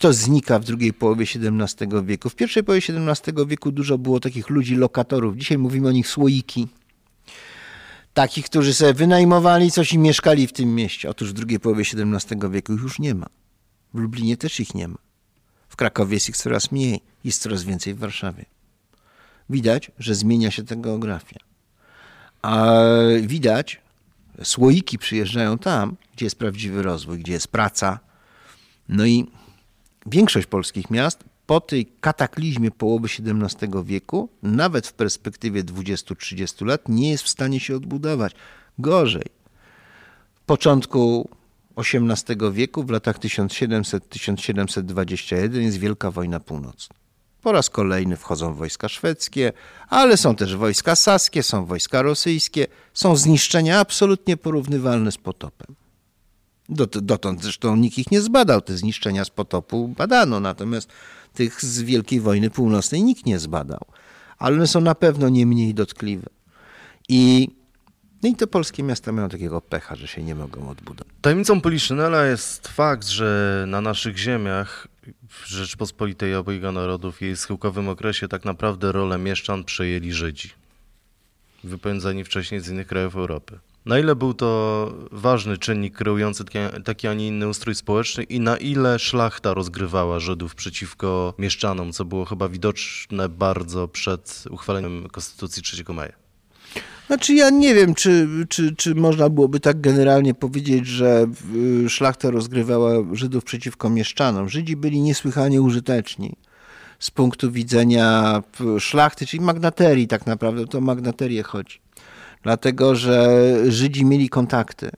kto 0.00 0.12
znika 0.12 0.58
w 0.58 0.64
drugiej 0.64 0.92
połowie 0.92 1.24
XVII 1.24 1.88
wieku? 2.04 2.30
W 2.30 2.34
pierwszej 2.34 2.64
połowie 2.64 2.82
XVII 2.88 3.46
wieku 3.46 3.72
dużo 3.72 3.98
było 3.98 4.20
takich 4.20 4.50
ludzi, 4.50 4.76
lokatorów. 4.76 5.36
Dzisiaj 5.36 5.58
mówimy 5.58 5.88
o 5.88 5.92
nich 5.92 6.08
słoiki 6.08 6.68
takich, 8.14 8.44
którzy 8.44 8.74
sobie 8.74 8.94
wynajmowali 8.94 9.70
coś 9.70 9.92
i 9.92 9.98
mieszkali 9.98 10.46
w 10.46 10.52
tym 10.52 10.74
mieście. 10.74 11.10
Otóż 11.10 11.30
w 11.30 11.32
drugiej 11.32 11.60
połowie 11.60 11.82
XVII 11.82 12.50
wieku 12.50 12.72
już 12.72 12.98
nie 12.98 13.14
ma. 13.14 13.26
W 13.94 13.98
Lublinie 13.98 14.36
też 14.36 14.60
ich 14.60 14.74
nie 14.74 14.88
ma. 14.88 14.98
W 15.68 15.76
Krakowie 15.76 16.14
jest 16.14 16.28
ich 16.28 16.36
coraz 16.36 16.72
mniej, 16.72 17.00
jest 17.24 17.42
coraz 17.42 17.62
więcej 17.62 17.94
w 17.94 17.98
Warszawie. 17.98 18.44
Widać, 19.50 19.90
że 19.98 20.14
zmienia 20.14 20.50
się 20.50 20.62
ta 20.62 20.76
geografia. 20.76 21.38
A 22.42 22.74
widać, 23.22 23.80
słoiki 24.42 24.98
przyjeżdżają 24.98 25.58
tam, 25.58 25.96
gdzie 26.14 26.26
jest 26.26 26.36
prawdziwy 26.36 26.82
rozwój, 26.82 27.18
gdzie 27.18 27.32
jest 27.32 27.48
praca. 27.48 27.98
No 28.88 29.06
i 29.06 29.39
większość 30.06 30.46
polskich 30.46 30.90
miast 30.90 31.24
po 31.46 31.60
tej 31.60 31.86
kataklizmie 32.00 32.70
połowy 32.70 33.08
XVII 33.08 33.70
wieku, 33.84 34.28
nawet 34.42 34.86
w 34.86 34.92
perspektywie 34.92 35.64
20-30 35.64 36.66
lat, 36.66 36.88
nie 36.88 37.10
jest 37.10 37.24
w 37.24 37.28
stanie 37.28 37.60
się 37.60 37.76
odbudować. 37.76 38.32
Gorzej. 38.78 39.26
W 40.34 40.40
początku 40.40 41.28
XVIII 41.76 42.52
wieku, 42.52 42.82
w 42.82 42.90
latach 42.90 43.18
1700-1721 43.18 45.60
jest 45.60 45.78
Wielka 45.78 46.10
Wojna 46.10 46.40
Północna. 46.40 46.96
Po 47.42 47.52
raz 47.52 47.70
kolejny 47.70 48.16
wchodzą 48.16 48.54
wojska 48.54 48.88
szwedzkie, 48.88 49.52
ale 49.88 50.16
są 50.16 50.36
też 50.36 50.56
wojska 50.56 50.96
saskie, 50.96 51.42
są 51.42 51.66
wojska 51.66 52.02
rosyjskie, 52.02 52.66
są 52.94 53.16
zniszczenia 53.16 53.80
absolutnie 53.80 54.36
porównywalne 54.36 55.12
z 55.12 55.18
potopem. 55.18 55.79
Dotąd 57.02 57.42
zresztą 57.42 57.76
nikt 57.76 57.98
ich 57.98 58.10
nie 58.10 58.20
zbadał. 58.20 58.60
Te 58.60 58.76
zniszczenia 58.76 59.24
z 59.24 59.30
potopu 59.30 59.88
badano, 59.88 60.40
natomiast 60.40 60.92
tych 61.34 61.64
z 61.64 61.82
Wielkiej 61.82 62.20
Wojny 62.20 62.50
Północnej 62.50 63.02
nikt 63.02 63.26
nie 63.26 63.38
zbadał. 63.38 63.80
Ale 64.38 64.56
one 64.56 64.66
są 64.66 64.80
na 64.80 64.94
pewno 64.94 65.28
nie 65.28 65.46
mniej 65.46 65.74
dotkliwe. 65.74 66.26
I, 67.08 67.48
no 68.22 68.28
i 68.28 68.34
te 68.34 68.46
polskie 68.46 68.82
miasta 68.82 69.12
mają 69.12 69.28
takiego 69.28 69.60
pecha, 69.60 69.96
że 69.96 70.08
się 70.08 70.22
nie 70.22 70.34
mogą 70.34 70.68
odbudować. 70.68 71.14
Tajemnicą 71.20 71.60
Poliszynela 71.60 72.24
jest 72.24 72.68
fakt, 72.68 73.08
że 73.08 73.64
na 73.68 73.80
naszych 73.80 74.18
ziemiach 74.18 74.88
w 75.28 75.46
Rzeczpospolitej 75.46 76.34
obojga 76.34 76.72
narodów 76.72 77.22
i 77.22 77.24
jej 77.24 77.36
schyłkowym 77.36 77.88
okresie 77.88 78.28
tak 78.28 78.44
naprawdę 78.44 78.92
rolę 78.92 79.18
mieszczan 79.18 79.64
przejęli 79.64 80.12
Żydzi, 80.12 80.50
wypędzani 81.64 82.24
wcześniej 82.24 82.60
z 82.60 82.68
innych 82.68 82.86
krajów 82.86 83.16
Europy. 83.16 83.58
Na 83.86 83.98
ile 83.98 84.16
był 84.16 84.34
to 84.34 84.92
ważny 85.12 85.58
czynnik 85.58 85.94
kreujący 85.94 86.44
taki, 86.84 87.08
a 87.08 87.14
nie 87.14 87.28
inny 87.28 87.48
ustrój 87.48 87.74
społeczny 87.74 88.22
i 88.22 88.40
na 88.40 88.56
ile 88.56 88.98
szlachta 88.98 89.54
rozgrywała 89.54 90.18
Żydów 90.18 90.54
przeciwko 90.54 91.34
mieszczanom, 91.38 91.92
co 91.92 92.04
było 92.04 92.24
chyba 92.24 92.48
widoczne 92.48 93.28
bardzo 93.28 93.88
przed 93.88 94.44
uchwaleniem 94.50 95.08
Konstytucji 95.08 95.62
3 95.62 95.84
maja? 95.94 96.12
Znaczy 97.06 97.34
ja 97.34 97.50
nie 97.50 97.74
wiem, 97.74 97.94
czy, 97.94 98.28
czy, 98.48 98.76
czy 98.76 98.94
można 98.94 99.28
byłoby 99.28 99.60
tak 99.60 99.80
generalnie 99.80 100.34
powiedzieć, 100.34 100.86
że 100.86 101.26
y, 101.84 101.90
szlachta 101.90 102.30
rozgrywała 102.30 102.90
Żydów 103.12 103.44
przeciwko 103.44 103.90
mieszczanom. 103.90 104.48
Żydzi 104.48 104.76
byli 104.76 105.00
niesłychanie 105.00 105.62
użyteczni 105.62 106.36
z 106.98 107.10
punktu 107.10 107.52
widzenia 107.52 108.42
szlachty, 108.78 109.26
czyli 109.26 109.42
magnaterii 109.42 110.08
tak 110.08 110.26
naprawdę, 110.26 110.66
to 110.66 110.78
o 110.78 110.80
magnaterię 110.80 111.42
chodzi 111.42 111.80
dlatego 112.42 112.94
że 112.94 113.54
Żydzi 113.68 114.04
mieli 114.04 114.28
kontakty. 114.28 114.90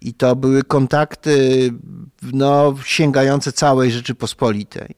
I 0.00 0.14
to 0.14 0.36
były 0.36 0.62
kontakty 0.62 1.70
no, 2.32 2.74
sięgające 2.84 3.52
całej 3.52 3.92
Rzeczypospolitej. 3.92 4.94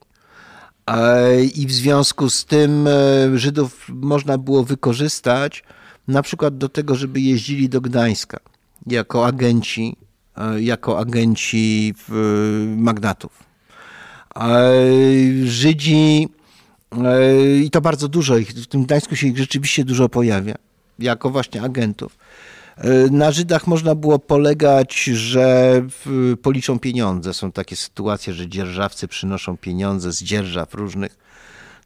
I 1.54 1.66
w 1.66 1.72
związku 1.72 2.30
z 2.30 2.44
tym 2.44 2.86
e, 2.86 3.38
Żydów 3.38 3.86
można 3.88 4.38
było 4.38 4.64
wykorzystać 4.64 5.62
na 6.08 6.22
przykład 6.22 6.58
do 6.58 6.68
tego, 6.68 6.94
żeby 6.94 7.20
jeździli 7.20 7.68
do 7.68 7.80
Gdańska 7.80 8.40
jako 8.86 9.26
agenci, 9.26 9.96
e, 10.36 10.62
jako 10.62 10.98
agenci 10.98 11.94
magnatów. 12.76 13.44
Żydzi, 15.44 16.28
e, 16.92 17.58
i 17.58 17.70
to 17.70 17.80
bardzo 17.80 18.08
dużo 18.08 18.36
ich, 18.36 18.50
w 18.50 18.66
tym 18.66 18.84
Gdańsku 18.84 19.16
się 19.16 19.26
ich 19.26 19.38
rzeczywiście 19.38 19.84
dużo 19.84 20.08
pojawia 20.08 20.54
jako 20.98 21.30
właśnie 21.30 21.62
agentów. 21.62 22.18
E, 22.76 23.10
na 23.10 23.30
Żydach 23.30 23.66
można 23.66 23.94
było 23.94 24.18
polegać, 24.18 25.04
że 25.04 25.82
policzą 26.42 26.78
pieniądze. 26.78 27.34
Są 27.34 27.52
takie 27.52 27.76
sytuacje, 27.76 28.34
że 28.34 28.48
dzierżawcy 28.48 29.08
przynoszą 29.08 29.56
pieniądze 29.56 30.12
z 30.12 30.22
dzierżaw 30.22 30.74
różnych. 30.74 31.18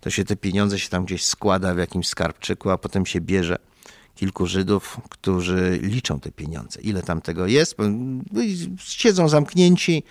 To 0.01 0.11
się 0.11 0.25
te 0.25 0.37
pieniądze 0.37 0.79
się 0.79 0.89
tam 0.89 1.05
gdzieś 1.05 1.25
składa 1.25 1.75
w 1.75 1.79
jakimś 1.79 2.09
skarbczyku, 2.09 2.71
a 2.71 2.79
potem 2.79 3.07
się 3.07 3.21
bierze 3.21 3.57
kilku 4.15 4.47
Żydów, 4.47 5.01
którzy 5.09 5.79
liczą 5.83 6.21
te 6.21 6.31
pieniądze. 6.33 6.81
Ile 6.81 7.03
tam 7.03 7.21
tego 7.21 7.47
jest? 7.47 7.77
Siedzą 8.79 9.29
zamknięci, 9.29 10.03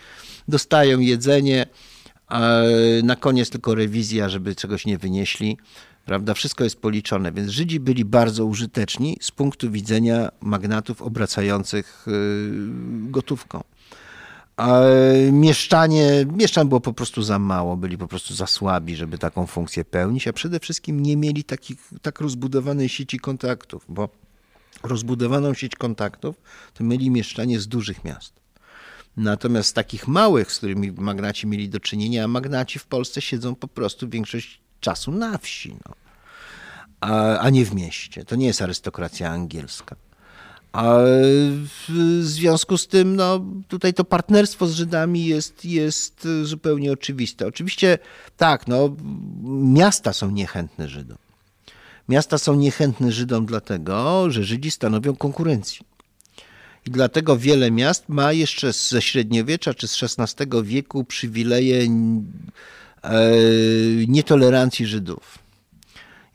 dostają 0.48 1.00
jedzenie, 1.00 1.66
na 3.04 3.16
koniec 3.16 3.50
tylko 3.50 3.76
rewizja, 3.76 4.30
żeby 4.30 4.56
czegoś 4.56 4.86
nie 4.86 4.98
wynieśli 4.98 5.58
prawda? 6.08 6.34
Wszystko 6.34 6.64
jest 6.64 6.82
policzone, 6.82 7.32
więc 7.32 7.50
Żydzi 7.50 7.80
byli 7.80 8.06
bardzo 8.06 8.46
użyteczni 8.46 9.18
z 9.22 9.32
punktu 9.32 9.72
widzenia 9.72 10.30
magnatów 10.42 11.02
obracających 11.02 12.08
y, 12.08 13.12
gotówką. 13.12 13.64
A 14.58 14.82
mieszczanie, 15.32 16.26
mieszczan 16.32 16.68
było 16.68 16.82
po 16.82 16.94
prostu 16.94 17.22
za 17.22 17.40
mało, 17.40 17.78
byli 17.78 17.98
po 17.98 18.08
prostu 18.08 18.36
za 18.36 18.48
słabi, 18.48 18.96
żeby 18.96 19.18
taką 19.18 19.46
funkcję 19.46 19.86
pełnić, 19.86 20.28
a 20.28 20.34
przede 20.34 20.60
wszystkim 20.60 21.00
nie 21.00 21.18
mieli 21.18 21.44
takich, 21.44 21.90
tak 22.02 22.22
rozbudowanej 22.22 22.90
sieci 22.90 23.20
kontaktów, 23.20 23.86
bo 23.90 24.10
rozbudowaną 24.84 25.54
sieć 25.54 25.76
kontaktów 25.76 26.36
to 26.74 26.84
mieli 26.84 27.10
mieszczanie 27.10 27.60
z 27.60 27.68
dużych 27.68 28.04
miast. 28.04 28.34
Natomiast 29.18 29.76
takich 29.76 30.08
małych, 30.08 30.52
z 30.52 30.58
którymi 30.58 30.92
magnaci 30.92 31.48
mieli 31.48 31.70
do 31.70 31.80
czynienia, 31.80 32.24
a 32.24 32.28
magnaci 32.28 32.80
w 32.80 32.86
Polsce 32.86 33.22
siedzą 33.22 33.56
po 33.56 33.68
prostu 33.68 34.10
większość 34.10 34.67
czasu 34.80 35.12
na 35.12 35.38
wsi, 35.38 35.76
no. 35.86 35.96
a, 37.02 37.38
a 37.38 37.50
nie 37.50 37.66
w 37.66 37.74
mieście. 37.74 38.26
To 38.26 38.36
nie 38.36 38.48
jest 38.48 38.62
arystokracja 38.62 39.30
angielska. 39.30 39.96
A 40.72 40.98
w 41.88 42.20
związku 42.22 42.78
z 42.78 42.88
tym, 42.88 43.16
no, 43.16 43.46
tutaj 43.68 43.94
to 43.94 44.04
partnerstwo 44.04 44.68
z 44.68 44.74
Żydami 44.74 45.26
jest, 45.26 45.66
jest 45.66 46.28
zupełnie 46.44 46.92
oczywiste. 46.92 47.48
Oczywiście 47.48 47.98
tak, 48.38 48.68
no, 48.68 48.96
miasta 49.44 50.14
są 50.14 50.32
niechętne 50.32 50.88
Żydom. 50.88 51.18
Miasta 52.10 52.38
są 52.38 52.56
niechętne 52.56 53.12
Żydom 53.12 53.46
dlatego, 53.46 54.32
że 54.32 54.44
Żydzi 54.44 54.72
stanowią 54.72 55.16
konkurencję. 55.16 55.86
I 56.86 56.92
dlatego 56.92 57.38
wiele 57.38 57.72
miast 57.72 58.10
ma 58.10 58.34
jeszcze 58.34 58.74
ze 58.74 59.02
średniowiecza 59.02 59.74
czy 59.74 59.88
z 59.88 60.04
XVI 60.04 60.46
wieku 60.64 61.04
przywileje 61.04 61.88
nietolerancji 64.08 64.86
Żydów. 64.86 65.40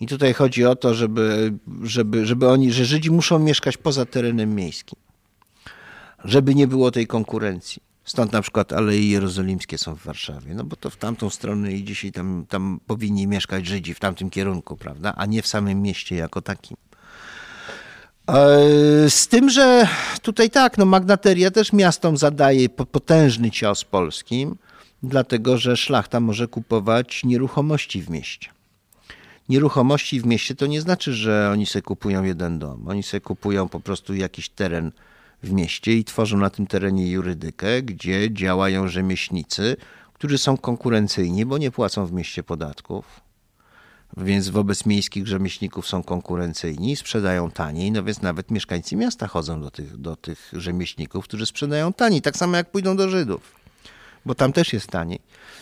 I 0.00 0.06
tutaj 0.06 0.32
chodzi 0.32 0.64
o 0.64 0.76
to, 0.76 0.94
żeby, 0.94 1.52
żeby, 1.82 2.26
żeby 2.26 2.48
oni, 2.48 2.72
że 2.72 2.84
Żydzi 2.84 3.10
muszą 3.10 3.38
mieszkać 3.38 3.76
poza 3.76 4.06
terenem 4.06 4.54
miejskim, 4.54 4.98
żeby 6.24 6.54
nie 6.54 6.66
było 6.66 6.90
tej 6.90 7.06
konkurencji. 7.06 7.82
Stąd 8.04 8.32
na 8.32 8.42
przykład 8.42 8.72
Aleje 8.72 9.10
Jerozolimskie 9.10 9.78
są 9.78 9.94
w 9.94 10.04
Warszawie, 10.04 10.54
no 10.54 10.64
bo 10.64 10.76
to 10.76 10.90
w 10.90 10.96
tamtą 10.96 11.30
stronę 11.30 11.72
i 11.72 11.84
dzisiaj 11.84 12.12
tam, 12.12 12.46
tam 12.48 12.80
powinni 12.86 13.26
mieszkać 13.26 13.66
Żydzi 13.66 13.94
w 13.94 14.00
tamtym 14.00 14.30
kierunku, 14.30 14.76
prawda, 14.76 15.14
a 15.16 15.26
nie 15.26 15.42
w 15.42 15.46
samym 15.46 15.82
mieście 15.82 16.16
jako 16.16 16.42
takim. 16.42 16.76
E, 18.28 19.10
z 19.10 19.28
tym, 19.28 19.50
że 19.50 19.88
tutaj 20.22 20.50
tak, 20.50 20.78
no 20.78 20.84
magnateria 20.84 21.50
też 21.50 21.72
miastom 21.72 22.16
zadaje 22.16 22.68
potężny 22.68 23.50
cios 23.50 23.84
polskim, 23.84 24.56
dlatego 25.02 25.58
że 25.58 25.76
szlachta 25.76 26.20
może 26.20 26.48
kupować 26.48 27.24
nieruchomości 27.24 28.02
w 28.02 28.10
mieście. 28.10 28.48
Nieruchomości 29.48 30.20
w 30.20 30.26
mieście 30.26 30.54
to 30.54 30.66
nie 30.66 30.80
znaczy, 30.80 31.12
że 31.12 31.50
oni 31.52 31.66
sobie 31.66 31.82
kupują 31.82 32.22
jeden 32.22 32.58
dom. 32.58 32.88
Oni 32.88 33.02
sobie 33.02 33.20
kupują 33.20 33.68
po 33.68 33.80
prostu 33.80 34.14
jakiś 34.14 34.48
teren 34.48 34.92
w 35.42 35.52
mieście 35.52 35.96
i 35.96 36.04
tworzą 36.04 36.38
na 36.38 36.50
tym 36.50 36.66
terenie 36.66 37.10
jurydykę, 37.10 37.82
gdzie 37.82 38.32
działają 38.32 38.88
rzemieślnicy, 38.88 39.76
którzy 40.14 40.38
są 40.38 40.56
konkurencyjni, 40.56 41.46
bo 41.46 41.58
nie 41.58 41.70
płacą 41.70 42.06
w 42.06 42.12
mieście 42.12 42.42
podatków. 42.42 43.20
Więc 44.16 44.48
wobec 44.48 44.86
miejskich 44.86 45.26
rzemieślników 45.26 45.86
są 45.86 46.02
konkurencyjni, 46.02 46.96
sprzedają 46.96 47.50
taniej, 47.50 47.92
no 47.92 48.04
więc 48.04 48.22
nawet 48.22 48.50
mieszkańcy 48.50 48.96
miasta 48.96 49.26
chodzą 49.26 49.60
do 49.60 49.70
tych, 49.70 49.96
do 49.96 50.16
tych 50.16 50.52
rzemieślników, 50.52 51.24
którzy 51.24 51.46
sprzedają 51.46 51.92
taniej, 51.92 52.22
tak 52.22 52.36
samo 52.36 52.56
jak 52.56 52.70
pójdą 52.70 52.96
do 52.96 53.08
Żydów, 53.08 53.61
bo 54.26 54.34
tam 54.34 54.52
też 54.52 54.72
jest 54.72 54.86
taniej. 54.86 55.20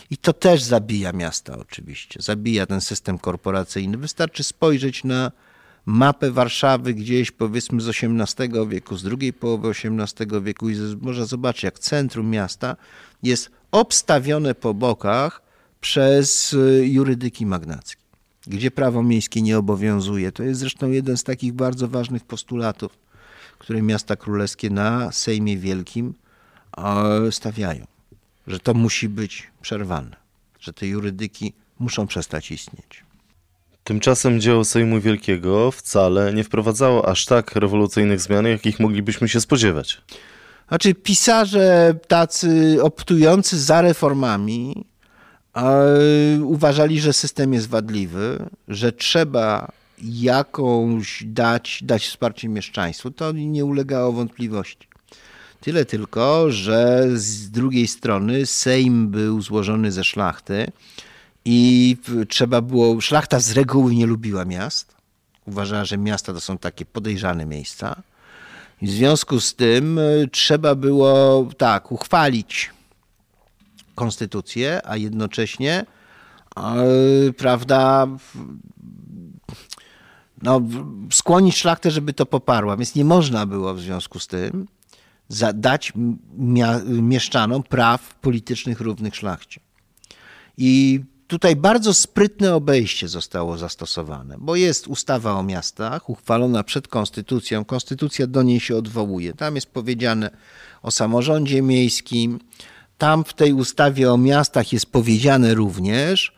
I 0.09 0.17
to 0.17 0.33
też 0.33 0.63
zabija 0.63 1.11
miasta 1.11 1.57
oczywiście, 1.57 2.21
zabija 2.21 2.65
ten 2.65 2.81
system 2.81 3.17
korporacyjny. 3.17 3.97
Wystarczy 3.97 4.43
spojrzeć 4.43 5.03
na 5.03 5.31
mapę 5.85 6.31
Warszawy 6.31 6.93
gdzieś 6.93 7.31
powiedzmy 7.31 7.81
z 7.81 7.89
XVIII 7.89 8.67
wieku, 8.67 8.97
z 8.97 9.03
drugiej 9.03 9.33
połowy 9.33 9.69
XVIII 9.69 10.41
wieku 10.41 10.69
i 10.69 10.75
można 11.01 11.25
zobaczyć, 11.25 11.63
jak 11.63 11.79
centrum 11.79 12.29
miasta 12.29 12.75
jest 13.23 13.51
obstawione 13.71 14.55
po 14.55 14.73
bokach 14.73 15.41
przez 15.81 16.53
y, 16.53 16.87
jurydyki 16.87 17.45
magnackie, 17.45 18.01
gdzie 18.47 18.71
prawo 18.71 19.03
miejskie 19.03 19.41
nie 19.41 19.57
obowiązuje. 19.57 20.31
To 20.31 20.43
jest 20.43 20.59
zresztą 20.59 20.91
jeden 20.91 21.17
z 21.17 21.23
takich 21.23 21.53
bardzo 21.53 21.87
ważnych 21.87 22.23
postulatów, 22.23 22.97
które 23.57 23.81
miasta 23.81 24.15
królewskie 24.15 24.69
na 24.69 25.11
Sejmie 25.11 25.57
Wielkim 25.57 26.13
stawiają, 27.31 27.85
że 28.51 28.59
to 28.59 28.73
musi 28.73 29.09
być 29.09 29.47
przerwane, 29.61 30.15
że 30.59 30.73
te 30.73 30.87
jurydyki 30.87 31.53
muszą 31.79 32.07
przestać 32.07 32.51
istnieć. 32.51 33.03
Tymczasem 33.83 34.41
dzieło 34.41 34.65
Sejmu 34.65 35.01
Wielkiego 35.01 35.71
wcale 35.71 36.33
nie 36.33 36.43
wprowadzało 36.43 37.09
aż 37.09 37.25
tak 37.25 37.55
rewolucyjnych 37.55 38.19
zmian, 38.19 38.45
jakich 38.45 38.79
moglibyśmy 38.79 39.29
się 39.29 39.41
spodziewać. 39.41 40.01
Znaczy, 40.67 40.93
pisarze 40.93 41.95
tacy 42.07 42.77
optujący 42.81 43.59
za 43.59 43.81
reformami 43.81 44.85
uważali, 46.43 46.99
że 46.99 47.13
system 47.13 47.53
jest 47.53 47.69
wadliwy, 47.69 48.49
że 48.67 48.91
trzeba 48.91 49.71
jakąś 50.03 51.23
dać, 51.25 51.79
dać 51.83 52.07
wsparcie 52.07 52.49
mieszczaństwu. 52.49 53.11
To 53.11 53.31
nie 53.31 53.65
ulegało 53.65 54.11
wątpliwości. 54.11 54.90
Tyle 55.61 55.85
tylko, 55.85 56.51
że 56.51 57.07
z 57.13 57.49
drugiej 57.49 57.87
strony 57.87 58.45
Sejm 58.45 59.07
był 59.07 59.41
złożony 59.41 59.91
ze 59.91 60.03
szlachty 60.03 60.71
i 61.45 61.97
trzeba 62.29 62.61
było, 62.61 63.01
szlachta 63.01 63.39
z 63.39 63.51
reguły 63.51 63.95
nie 63.95 64.05
lubiła 64.05 64.45
miast. 64.45 64.95
Uważała, 65.45 65.85
że 65.85 65.97
miasta 65.97 66.33
to 66.33 66.41
są 66.41 66.57
takie 66.57 66.85
podejrzane 66.85 67.45
miejsca. 67.45 68.01
I 68.81 68.87
w 68.87 68.91
związku 68.91 69.39
z 69.39 69.55
tym 69.55 69.99
e, 69.99 70.27
trzeba 70.31 70.75
było 70.75 71.47
tak 71.57 71.91
uchwalić 71.91 72.69
konstytucję, 73.95 74.81
a 74.83 74.97
jednocześnie 74.97 75.85
yy, 76.57 77.33
prawda 77.33 78.07
no, 80.41 80.61
skłonić 81.11 81.57
szlachtę, 81.57 81.91
żeby 81.91 82.13
to 82.13 82.25
poparła. 82.25 82.77
Więc 82.77 82.95
nie 82.95 83.05
można 83.05 83.45
było 83.45 83.73
w 83.73 83.81
związku 83.81 84.19
z 84.19 84.27
tym 84.27 84.67
dać 85.53 85.93
mieszczanom 86.85 87.63
praw 87.63 88.15
politycznych 88.15 88.81
równych 88.81 89.15
szlachcie. 89.15 89.61
I 90.57 91.01
Tutaj 91.31 91.55
bardzo 91.55 91.93
sprytne 91.93 92.55
obejście 92.55 93.07
zostało 93.07 93.57
zastosowane, 93.57 94.35
bo 94.39 94.55
jest 94.55 94.87
ustawa 94.87 95.33
o 95.33 95.43
miastach 95.43 96.09
uchwalona 96.09 96.63
przed 96.63 96.87
konstytucją. 96.87 97.65
Konstytucja 97.65 98.27
do 98.27 98.43
niej 98.43 98.59
się 98.59 98.75
odwołuje. 98.75 99.33
Tam 99.33 99.55
jest 99.55 99.67
powiedziane 99.67 100.29
o 100.81 100.91
samorządzie 100.91 101.61
miejskim. 101.61 102.39
Tam 102.97 103.23
w 103.23 103.33
tej 103.33 103.53
ustawie 103.53 104.11
o 104.11 104.17
miastach 104.17 104.73
jest 104.73 104.85
powiedziane 104.85 105.53
również, 105.53 106.33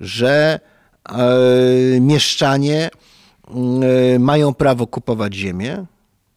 że 0.00 0.60
e, 1.08 2.00
mieszczanie 2.00 2.90
e, 4.14 4.18
mają 4.18 4.54
prawo 4.54 4.86
kupować 4.86 5.34
ziemię, 5.34 5.86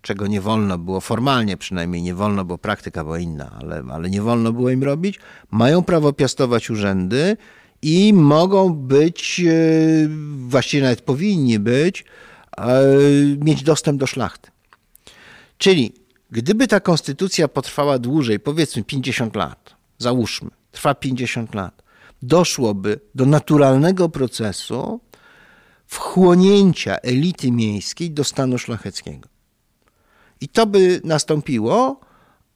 czego 0.05 0.27
nie 0.27 0.41
wolno 0.41 0.77
było, 0.77 1.01
formalnie 1.01 1.57
przynajmniej 1.57 2.01
nie 2.01 2.15
wolno, 2.15 2.45
bo 2.45 2.57
praktyka 2.57 3.03
była 3.03 3.19
inna, 3.19 3.51
ale, 3.61 3.83
ale 3.91 4.09
nie 4.09 4.21
wolno 4.21 4.53
było 4.53 4.69
im 4.69 4.83
robić. 4.83 5.19
Mają 5.51 5.83
prawo 5.83 6.13
piastować 6.13 6.69
urzędy 6.69 7.37
i 7.81 8.13
mogą 8.13 8.73
być, 8.73 9.41
e, 9.47 9.51
właściwie 10.37 10.83
nawet 10.83 11.01
powinni 11.01 11.59
być, 11.59 12.05
e, 12.57 12.65
mieć 13.37 13.63
dostęp 13.63 13.99
do 13.99 14.07
szlachty. 14.07 14.51
Czyli 15.57 15.93
gdyby 16.31 16.67
ta 16.67 16.79
konstytucja 16.79 17.47
potrwała 17.47 17.99
dłużej, 17.99 18.39
powiedzmy 18.39 18.83
50 18.83 19.35
lat, 19.35 19.75
załóżmy, 19.97 20.49
trwa 20.71 20.95
50 20.95 21.55
lat, 21.55 21.83
doszłoby 22.21 22.99
do 23.15 23.25
naturalnego 23.25 24.09
procesu 24.09 24.99
wchłonięcia 25.87 26.95
elity 26.95 27.51
miejskiej 27.51 28.11
do 28.11 28.23
stanu 28.23 28.57
szlacheckiego. 28.57 29.34
I 30.41 30.47
to 30.47 30.65
by 30.65 31.01
nastąpiło 31.03 31.99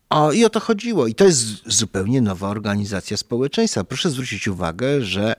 o, 0.10 0.32
I 0.32 0.46
o 0.46 0.50
to 0.50 0.60
chodziło. 0.60 1.08
I 1.08 1.16
to 1.16 1.26
jest 1.26 1.40
zupełnie 1.66 2.22
nowa 2.22 2.48
organizacja 2.48 3.18
społeczeństwa. 3.18 3.84
Proszę 3.84 4.10
zwrócić 4.10 4.48
uwagę, 4.48 5.02
że 5.02 5.36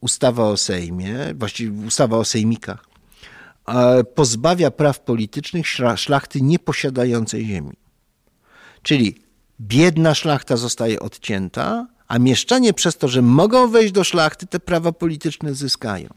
ustawa 0.00 0.44
o 0.44 0.56
Sejmie, 0.56 1.34
właściwie 1.34 1.86
ustawa 1.86 2.16
o 2.16 2.24
sejmikach, 2.24 2.84
e, 3.68 4.04
pozbawia 4.04 4.70
praw 4.70 5.00
politycznych 5.00 5.66
szlachty 5.96 6.40
nieposiadającej 6.40 7.46
ziemi. 7.46 7.76
Czyli 8.82 9.20
biedna 9.60 10.14
szlachta 10.14 10.56
zostaje 10.56 11.00
odcięta, 11.00 11.86
a 12.08 12.18
mieszczanie 12.18 12.72
przez 12.72 12.96
to, 12.96 13.08
że 13.08 13.22
mogą 13.22 13.68
wejść 13.70 13.92
do 13.92 14.04
szlachty, 14.04 14.46
te 14.46 14.60
prawa 14.60 14.92
polityczne 14.92 15.54
zyskają. 15.54 16.08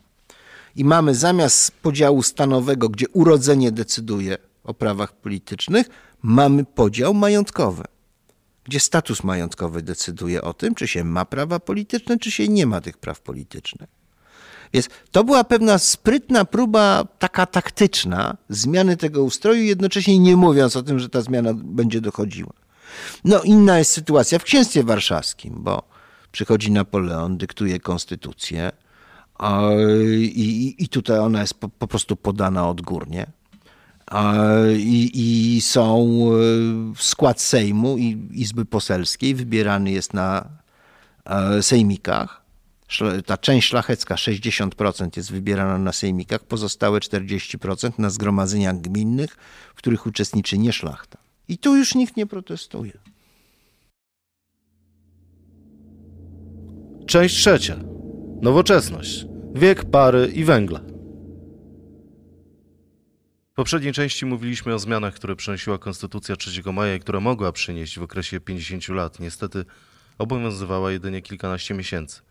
I 0.76 0.86
mamy 0.86 1.16
zamiast 1.16 1.72
podziału 1.72 2.24
stanowego, 2.24 2.90
gdzie 2.90 3.06
urodzenie 3.10 3.72
decyduje 3.72 4.38
o 4.64 4.74
prawach 4.74 5.14
politycznych, 5.14 5.90
mamy 6.22 6.66
podział 6.66 7.14
majątkowy, 7.14 7.84
gdzie 8.64 8.80
status 8.80 9.24
majątkowy 9.24 9.82
decyduje 9.82 10.42
o 10.42 10.54
tym, 10.54 10.76
czy 10.76 10.88
się 10.88 11.04
ma 11.04 11.26
prawa 11.26 11.60
polityczne, 11.60 12.18
czy 12.18 12.32
się 12.32 12.48
nie 12.48 12.66
ma 12.66 12.82
tych 12.82 12.98
praw 12.98 13.22
politycznych. 13.22 13.90
Więc 14.74 14.90
to 15.12 15.24
była 15.24 15.44
pewna 15.44 15.78
sprytna 15.78 16.46
próba, 16.46 17.08
taka 17.20 17.46
taktyczna, 17.46 18.38
zmiany 18.50 18.98
tego 18.98 19.24
ustroju, 19.24 19.64
jednocześnie 19.64 20.20
nie 20.20 20.36
mówiąc 20.36 20.76
o 20.76 20.84
tym, 20.84 21.00
że 21.00 21.10
ta 21.10 21.22
zmiana 21.22 21.54
będzie 21.54 22.02
dochodziła. 22.02 22.54
No 23.24 23.42
inna 23.42 23.78
jest 23.78 23.92
sytuacja 23.92 24.40
w 24.40 24.44
księstwie 24.44 24.84
warszawskim, 24.84 25.54
bo 25.58 25.84
przychodzi 26.32 26.72
Napoleon, 26.72 27.38
dyktuje 27.38 27.80
konstytucję 27.80 28.72
i, 30.22 30.76
i 30.78 30.90
tutaj 30.90 31.20
ona 31.20 31.42
jest 31.42 31.54
po, 31.54 31.70
po 31.70 31.88
prostu 31.88 32.16
podana 32.16 32.70
odgórnie. 32.70 33.32
I, 34.78 35.12
I, 35.14 35.62
są 35.62 36.20
w 36.96 37.04
skład 37.04 37.42
Sejmu 37.42 37.98
i 37.98 38.28
Izby 38.34 38.66
Poselskiej 38.66 39.36
wybierany 39.36 39.92
jest 39.92 40.14
na 40.14 40.50
sejmikach. 41.62 42.42
Ta 43.26 43.38
część 43.38 43.68
szlachecka, 43.68 44.16
60% 44.16 45.18
jest 45.18 45.32
wybierana 45.32 45.78
na 45.78 45.92
sejmikach, 45.92 46.44
pozostałe 46.44 47.00
40% 47.00 47.92
na 47.98 48.10
zgromadzeniach 48.10 48.82
gminnych, 48.82 49.38
w 49.76 49.78
których 49.78 50.06
uczestniczy 50.06 50.58
nie 50.58 50.74
szlachta. 50.74 51.18
I 51.48 51.58
tu 51.58 51.76
już 51.76 51.96
nikt 51.96 52.18
nie 52.18 52.26
protestuje. 52.26 52.92
Część 57.08 57.36
trzecia. 57.36 57.80
Nowoczesność. 58.42 59.26
Wiek 59.56 59.86
pary 59.86 60.32
i 60.36 60.44
węgla. 60.44 60.82
W 63.60 63.62
poprzedniej 63.62 63.94
części 63.94 64.26
mówiliśmy 64.26 64.74
o 64.74 64.80
zmianach, 64.80 65.14
które 65.14 65.36
przynosiła 65.36 65.78
Konstytucja 65.78 66.36
3 66.36 66.74
maja 66.74 66.96
i 66.96 67.00
które 67.00 67.20
mogła 67.20 67.52
przynieść 67.52 68.00
w 68.00 68.04
okresie 68.04 68.40
50 68.40 68.90
lat. 68.90 69.20
Niestety 69.20 69.66
obowiązywała 70.18 70.92
jedynie 70.92 71.22
kilkanaście 71.22 71.74
miesięcy. 71.74 72.22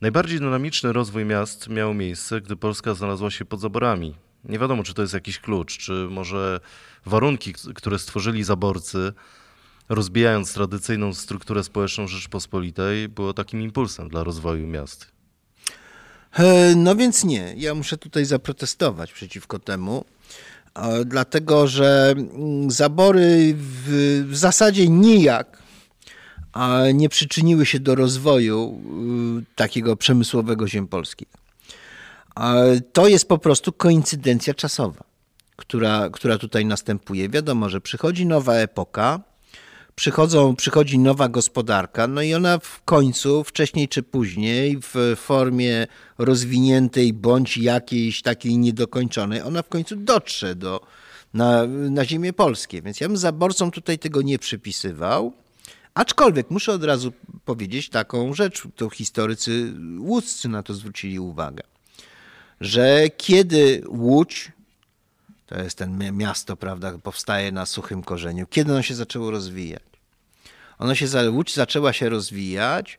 Najbardziej 0.00 0.38
dynamiczny 0.38 0.92
rozwój 0.92 1.24
miast 1.24 1.68
miał 1.68 1.94
miejsce, 1.94 2.40
gdy 2.40 2.56
Polska 2.56 2.94
znalazła 2.94 3.30
się 3.30 3.44
pod 3.44 3.60
zaborami. 3.60 4.14
Nie 4.44 4.58
wiadomo, 4.58 4.82
czy 4.82 4.94
to 4.94 5.02
jest 5.02 5.14
jakiś 5.14 5.38
klucz, 5.38 5.78
czy 5.78 5.92
może 6.10 6.60
warunki, 7.06 7.54
które 7.74 7.98
stworzyli 7.98 8.44
zaborcy, 8.44 9.12
rozbijając 9.88 10.54
tradycyjną 10.54 11.14
strukturę 11.14 11.64
społeczną 11.64 12.06
Rzeczypospolitej, 12.06 13.08
było 13.08 13.32
takim 13.34 13.62
impulsem 13.62 14.08
dla 14.08 14.24
rozwoju 14.24 14.66
miast. 14.66 15.12
E, 16.32 16.74
no 16.76 16.96
więc 16.96 17.24
nie. 17.24 17.54
Ja 17.56 17.74
muszę 17.74 17.96
tutaj 17.96 18.24
zaprotestować 18.24 19.12
przeciwko 19.12 19.58
temu, 19.58 20.04
dlatego 21.04 21.66
że 21.66 22.14
mm, 22.16 22.70
zabory 22.70 23.54
w, 23.56 24.24
w 24.30 24.36
zasadzie 24.36 24.88
nijak 24.88 25.62
nie 26.94 27.08
przyczyniły 27.08 27.66
się 27.66 27.80
do 27.80 27.94
rozwoju 27.94 28.80
y, 29.40 29.54
takiego 29.54 29.96
przemysłowego 29.96 30.68
ziem 30.68 30.88
polskich. 30.88 31.28
To 32.92 33.08
jest 33.08 33.28
po 33.28 33.38
prostu 33.38 33.72
koincydencja 33.72 34.54
czasowa, 34.54 35.04
która, 35.56 36.10
która 36.10 36.38
tutaj 36.38 36.66
następuje. 36.66 37.28
Wiadomo, 37.28 37.68
że 37.68 37.80
przychodzi 37.80 38.26
nowa 38.26 38.54
epoka, 38.54 39.20
przychodzą, 39.96 40.56
przychodzi 40.56 40.98
nowa 40.98 41.28
gospodarka, 41.28 42.06
no 42.06 42.22
i 42.22 42.34
ona 42.34 42.58
w 42.58 42.82
końcu, 42.84 43.44
wcześniej 43.44 43.88
czy 43.88 44.02
później, 44.02 44.78
w 44.82 45.16
formie 45.16 45.86
rozwiniętej 46.18 47.12
bądź 47.12 47.56
jakiejś 47.56 48.22
takiej 48.22 48.58
niedokończonej, 48.58 49.42
ona 49.42 49.62
w 49.62 49.68
końcu 49.68 49.96
dotrze 49.96 50.54
do, 50.54 50.80
na, 51.34 51.66
na 51.66 52.04
ziemię 52.04 52.32
polskie. 52.32 52.82
Więc 52.82 53.00
ja 53.00 53.08
bym 53.08 53.16
zaborcom 53.16 53.70
tutaj 53.70 53.98
tego 53.98 54.22
nie 54.22 54.38
przypisywał. 54.38 55.32
Aczkolwiek 55.94 56.50
muszę 56.50 56.72
od 56.72 56.84
razu 56.84 57.12
powiedzieć 57.44 57.88
taką 57.88 58.34
rzecz, 58.34 58.62
to 58.76 58.90
historycy 58.90 59.72
łódzcy 59.98 60.48
na 60.48 60.62
to 60.62 60.74
zwrócili 60.74 61.18
uwagę, 61.18 61.62
że 62.60 63.04
kiedy 63.16 63.82
Łódź, 63.88 64.52
to 65.46 65.62
jest 65.62 65.78
ten 65.78 66.16
miasto, 66.16 66.56
prawda, 66.56 66.98
powstaje 66.98 67.52
na 67.52 67.66
suchym 67.66 68.02
korzeniu, 68.02 68.46
kiedy 68.46 68.72
ono 68.72 68.82
się 68.82 68.94
zaczęło 68.94 69.30
rozwijać? 69.30 69.82
Ono 70.78 70.94
się, 70.94 71.06
Łódź 71.30 71.54
zaczęła 71.54 71.92
się 71.92 72.08
rozwijać 72.08 72.98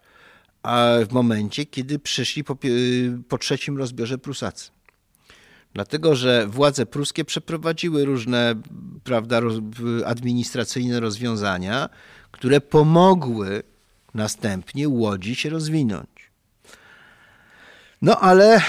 a 0.64 0.88
w 1.10 1.14
momencie, 1.14 1.66
kiedy 1.66 2.00
przyszli 2.00 2.44
po, 2.44 2.58
po 3.30 3.38
trzecim 3.38 3.78
rozbiorze 3.78 4.18
Prusacy. 4.18 4.70
Dlatego, 5.74 6.16
że 6.16 6.48
władze 6.48 6.86
pruskie 6.86 7.26
przeprowadziły 7.26 8.06
różne 8.06 8.56
prawda, 9.04 9.42
administracyjne 10.06 11.00
rozwiązania, 11.00 11.90
które 12.32 12.62
pomogły 12.62 13.64
następnie 14.14 14.90
Łodzi 14.90 15.36
się 15.36 15.50
rozwinąć. 15.50 16.10
No 18.02 18.20
ale 18.20 18.62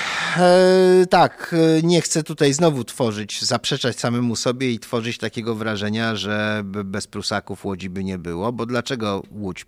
tak, 1.10 1.54
e, 1.78 1.82
nie 1.82 2.00
chcę 2.00 2.22
tutaj 2.22 2.52
znowu 2.52 2.84
tworzyć, 2.84 3.42
zaprzeczać 3.44 4.00
samemu 4.00 4.36
sobie 4.36 4.72
i 4.72 4.78
tworzyć 4.78 5.18
takiego 5.18 5.54
wrażenia, 5.54 6.16
że 6.16 6.62
bez 6.64 7.06
Prusaków 7.06 7.64
Łodzi 7.64 7.90
by 7.90 8.04
nie 8.04 8.18
było, 8.18 8.52
bo 8.52 8.66
dlaczego 8.66 9.22
Łódź 9.30 9.66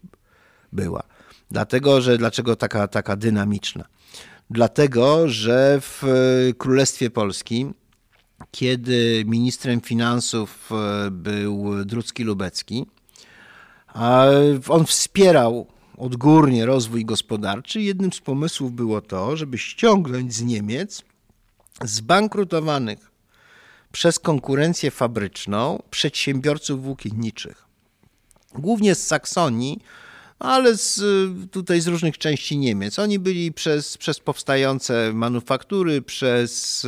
była? 0.72 1.02
Dlatego, 1.50 2.00
że 2.00 2.18
dlaczego 2.18 2.56
taka, 2.56 2.88
taka 2.88 3.16
dynamiczna? 3.16 3.84
Dlatego, 4.50 5.28
że 5.28 5.78
w 5.80 6.02
Królestwie 6.58 7.10
Polskim, 7.10 7.74
kiedy 8.50 9.22
ministrem 9.26 9.80
finansów 9.80 10.70
e, 10.72 11.10
był 11.10 11.84
Drucki 11.84 12.24
Lubecki, 12.24 12.86
on 14.68 14.86
wspierał 14.86 15.66
odgórnie 16.00 16.66
rozwój 16.66 17.04
gospodarczy. 17.04 17.80
Jednym 17.82 18.12
z 18.12 18.20
pomysłów 18.20 18.72
było 18.72 19.00
to, 19.00 19.36
żeby 19.36 19.58
ściągnąć 19.58 20.34
z 20.34 20.42
Niemiec 20.42 21.02
zbankrutowanych 21.84 23.10
przez 23.92 24.18
konkurencję 24.18 24.90
fabryczną 24.90 25.82
przedsiębiorców 25.90 26.82
włókienniczych. 26.82 27.64
Głównie 28.54 28.94
z 28.94 29.06
Saksonii, 29.06 29.80
ale 30.38 30.76
z, 30.76 31.02
tutaj 31.50 31.80
z 31.80 31.86
różnych 31.86 32.18
części 32.18 32.58
Niemiec. 32.58 32.98
Oni 32.98 33.18
byli 33.18 33.52
przez, 33.52 33.98
przez 33.98 34.20
powstające 34.20 35.12
manufaktury, 35.12 36.02
przez 36.02 36.86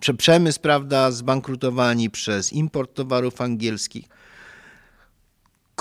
prze, 0.00 0.14
przemysł, 0.14 0.60
prawda, 0.60 1.10
zbankrutowani, 1.10 2.10
przez 2.10 2.52
import 2.52 2.94
towarów 2.94 3.40
angielskich. 3.40 4.04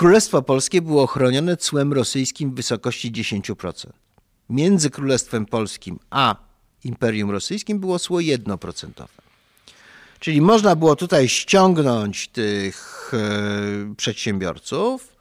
Królestwo 0.02 0.42
Polskie 0.42 0.82
było 0.82 1.08
chronione 1.08 1.58
cłem 1.58 1.94
rosyjskim 1.94 2.52
w 2.52 2.56
wysokości 2.56 3.12
10%. 3.12 3.90
Między 4.50 4.90
Królestwem 4.90 5.46
Polskim 5.46 6.00
a 6.10 6.36
Imperium 6.84 7.32
Rosyjskim 7.32 7.80
było 7.80 8.00
cło 8.00 8.18
1%. 8.18 9.06
Czyli 10.20 10.42
można 10.42 10.76
było 10.76 10.96
tutaj 10.96 11.30
ściągnąć 11.30 12.28
tych 12.28 13.12
e, 13.14 13.96
przedsiębiorców. 13.96 15.16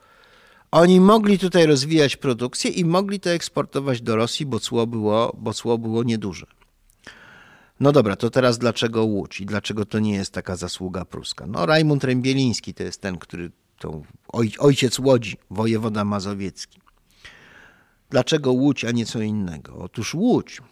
Oni 0.70 1.01
mogli 1.01 1.39
tutaj 1.39 1.66
rozwijać 1.66 2.16
produkcję 2.16 2.70
i 2.70 2.85
mogli 2.85 3.20
to 3.20 3.31
eksportować 3.31 4.01
do 4.01 4.16
Rosji, 4.16 4.47
bo 4.47 4.61
cło 4.61 4.87
było, 4.87 5.37
bo 5.39 5.55
cło 5.55 5.78
było 5.78 6.03
nieduże. 6.03 6.47
No 7.81 7.93
dobra, 7.93 8.16
to 8.16 8.31
teraz 8.31 8.59
dlaczego 8.59 9.05
Łódź 9.05 9.41
i 9.41 9.47
dlaczego 9.47 9.85
to 9.85 9.99
nie 9.99 10.14
jest 10.14 10.33
taka 10.33 10.57
zasługa 10.57 11.05
pruska? 11.05 11.47
No 11.47 11.66
Rajmund 11.66 12.05
Rębieliński 12.05 12.74
to 12.74 12.83
jest 12.83 13.01
ten, 13.01 13.18
który 13.18 13.51
to 13.81 14.03
ojciec 14.59 14.99
Łodzi, 14.99 15.37
wojewoda 15.51 16.05
mazowiecki. 16.05 16.81
Dlaczego 18.11 18.53
Łódź, 18.53 18.85
a 18.85 18.91
nie 18.91 19.07
co 19.07 19.20
innego? 19.20 19.76
Otóż 19.76 20.14
Łódź 20.14 20.62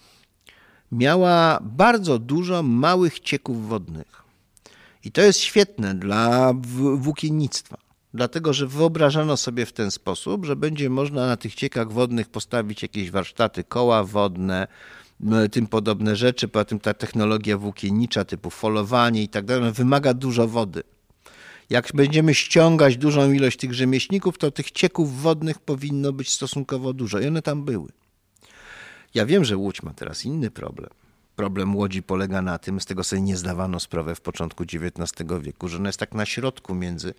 miała 0.93 1.59
bardzo 1.63 2.19
dużo 2.19 2.63
małych 2.63 3.21
cieków 3.21 3.69
wodnych. 3.69 4.23
I 5.05 5.13
to 5.13 5.21
jest 5.21 5.41
świetne 5.41 5.95
dla 5.95 6.53
włókiennictwa, 6.97 7.77
dlatego 8.15 8.53
że 8.53 8.67
wyobrażano 8.67 9.37
sobie 9.37 9.67
w 9.67 9.73
ten 9.73 9.91
sposób, 9.91 10.45
że 10.45 10.57
będzie 10.57 10.91
można 10.91 11.27
na 11.27 11.37
tych 11.37 11.55
ciekach 11.55 11.93
wodnych 11.93 12.29
postawić 12.29 12.83
jakieś 12.83 13.11
warsztaty, 13.11 13.65
koła 13.65 14.05
wodne, 14.05 14.69
tym 15.53 15.67
podobne 15.67 16.17
rzeczy. 16.17 16.49
Poza 16.49 16.65
tym 16.65 16.81
ta 16.81 16.95
technologia 16.95 17.59
włókiennicza 17.59 18.25
typu 18.25 18.51
folowanie 18.51 19.23
i 19.23 19.29
tak 19.29 19.45
dalej 19.45 19.73
wymaga 19.73 20.15
dużo 20.15 20.49
wody 20.49 20.83
jak 21.71 21.93
będziemy 21.95 22.35
ściągać 22.35 22.97
dużą 22.97 23.33
ilość 23.33 23.57
tych 23.57 23.75
rzemieślników, 23.75 24.39
to 24.39 24.51
tych 24.51 24.71
cieków 24.71 25.23
wodnych 25.23 25.59
powinno 25.59 26.13
być 26.13 26.33
stosunkowo 26.33 26.93
dużo 26.93 27.21
i 27.21 27.27
one 27.27 27.43
tam 27.43 27.65
były. 27.65 27.89
Ja 29.15 29.27
wiem, 29.27 29.45
że 29.45 29.57
Łódź 29.57 29.83
ma 29.83 29.95
teraz 29.95 30.25
inny 30.25 30.51
problem. 30.51 30.91
Problem 31.37 31.77
Łodzi 31.77 32.03
polega 32.03 32.43
na 32.43 32.59
tym, 32.59 32.81
z 32.81 32.87
tego 32.87 33.05
sobie 33.05 33.23
nie 33.23 33.37
zdawano 33.37 33.81
sprawy 33.81 34.15
w 34.15 34.21
początku 34.21 34.65
XIX 34.65 35.31
wieku, 35.41 35.69
że 35.69 35.77
ona 35.77 35.89
jest 35.89 35.99
tak 35.99 36.15
na 36.15 36.27
środku 36.27 36.75
między, 36.75 37.15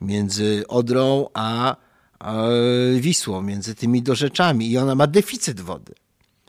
między 0.00 0.64
Odrą 0.68 1.28
a, 1.34 1.76
a 2.18 2.42
Wisłą, 3.00 3.42
między 3.42 3.74
tymi 3.74 4.02
dorzeczami 4.02 4.70
i 4.70 4.78
ona 4.78 4.94
ma 4.94 5.06
deficyt 5.06 5.60
wody. 5.60 5.94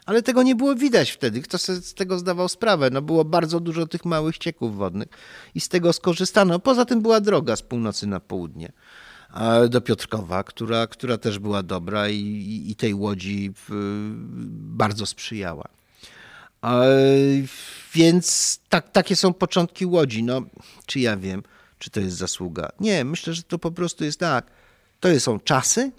Ale 0.06 0.24
tego 0.24 0.44
nie 0.44 0.56
było 0.56 0.76
widać 0.76 1.12
wtedy. 1.12 1.42
Kto 1.42 1.58
sobie 1.58 1.82
z 1.82 1.94
tego 1.94 2.20
zdawał 2.20 2.50
sprawę? 2.50 2.90
No 2.90 3.02
było 3.02 3.26
bardzo 3.26 3.60
dużo 3.60 3.88
tych 3.88 4.06
małych 4.06 4.38
cieków 4.38 4.76
wodnych 4.76 5.08
i 5.56 5.62
z 5.62 5.70
tego 5.70 5.94
skorzystano. 5.94 6.60
Poza 6.60 6.86
tym 6.86 7.02
była 7.02 7.22
droga 7.22 7.56
z 7.56 7.62
północy 7.62 8.08
na 8.08 8.20
południe 8.20 8.72
do 9.70 9.82
Piotrkowa, 9.82 10.44
która, 10.44 10.88
która 10.88 11.18
też 11.18 11.40
była 11.40 11.64
dobra 11.64 12.10
i, 12.10 12.66
i 12.68 12.76
tej 12.76 12.94
łodzi 12.94 13.54
bardzo 14.50 15.06
sprzyjała. 15.06 15.68
Więc 17.94 18.60
tak, 18.70 18.92
takie 18.92 19.16
są 19.16 19.34
początki 19.34 19.86
łodzi. 19.86 20.24
No, 20.24 20.42
czy 20.86 21.00
ja 21.00 21.18
wiem, 21.18 21.44
czy 21.80 21.90
to 21.90 22.00
jest 22.00 22.18
zasługa? 22.18 22.70
Nie, 22.80 23.06
myślę, 23.06 23.34
że 23.34 23.44
to 23.44 23.60
po 23.60 23.72
prostu 23.72 24.04
jest 24.04 24.20
tak. 24.20 24.52
To 25.00 25.20
są 25.20 25.40
czasy 25.40 25.92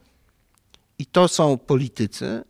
i 0.99 1.07
to 1.07 1.29
są 1.29 1.59
politycy, 1.59 2.45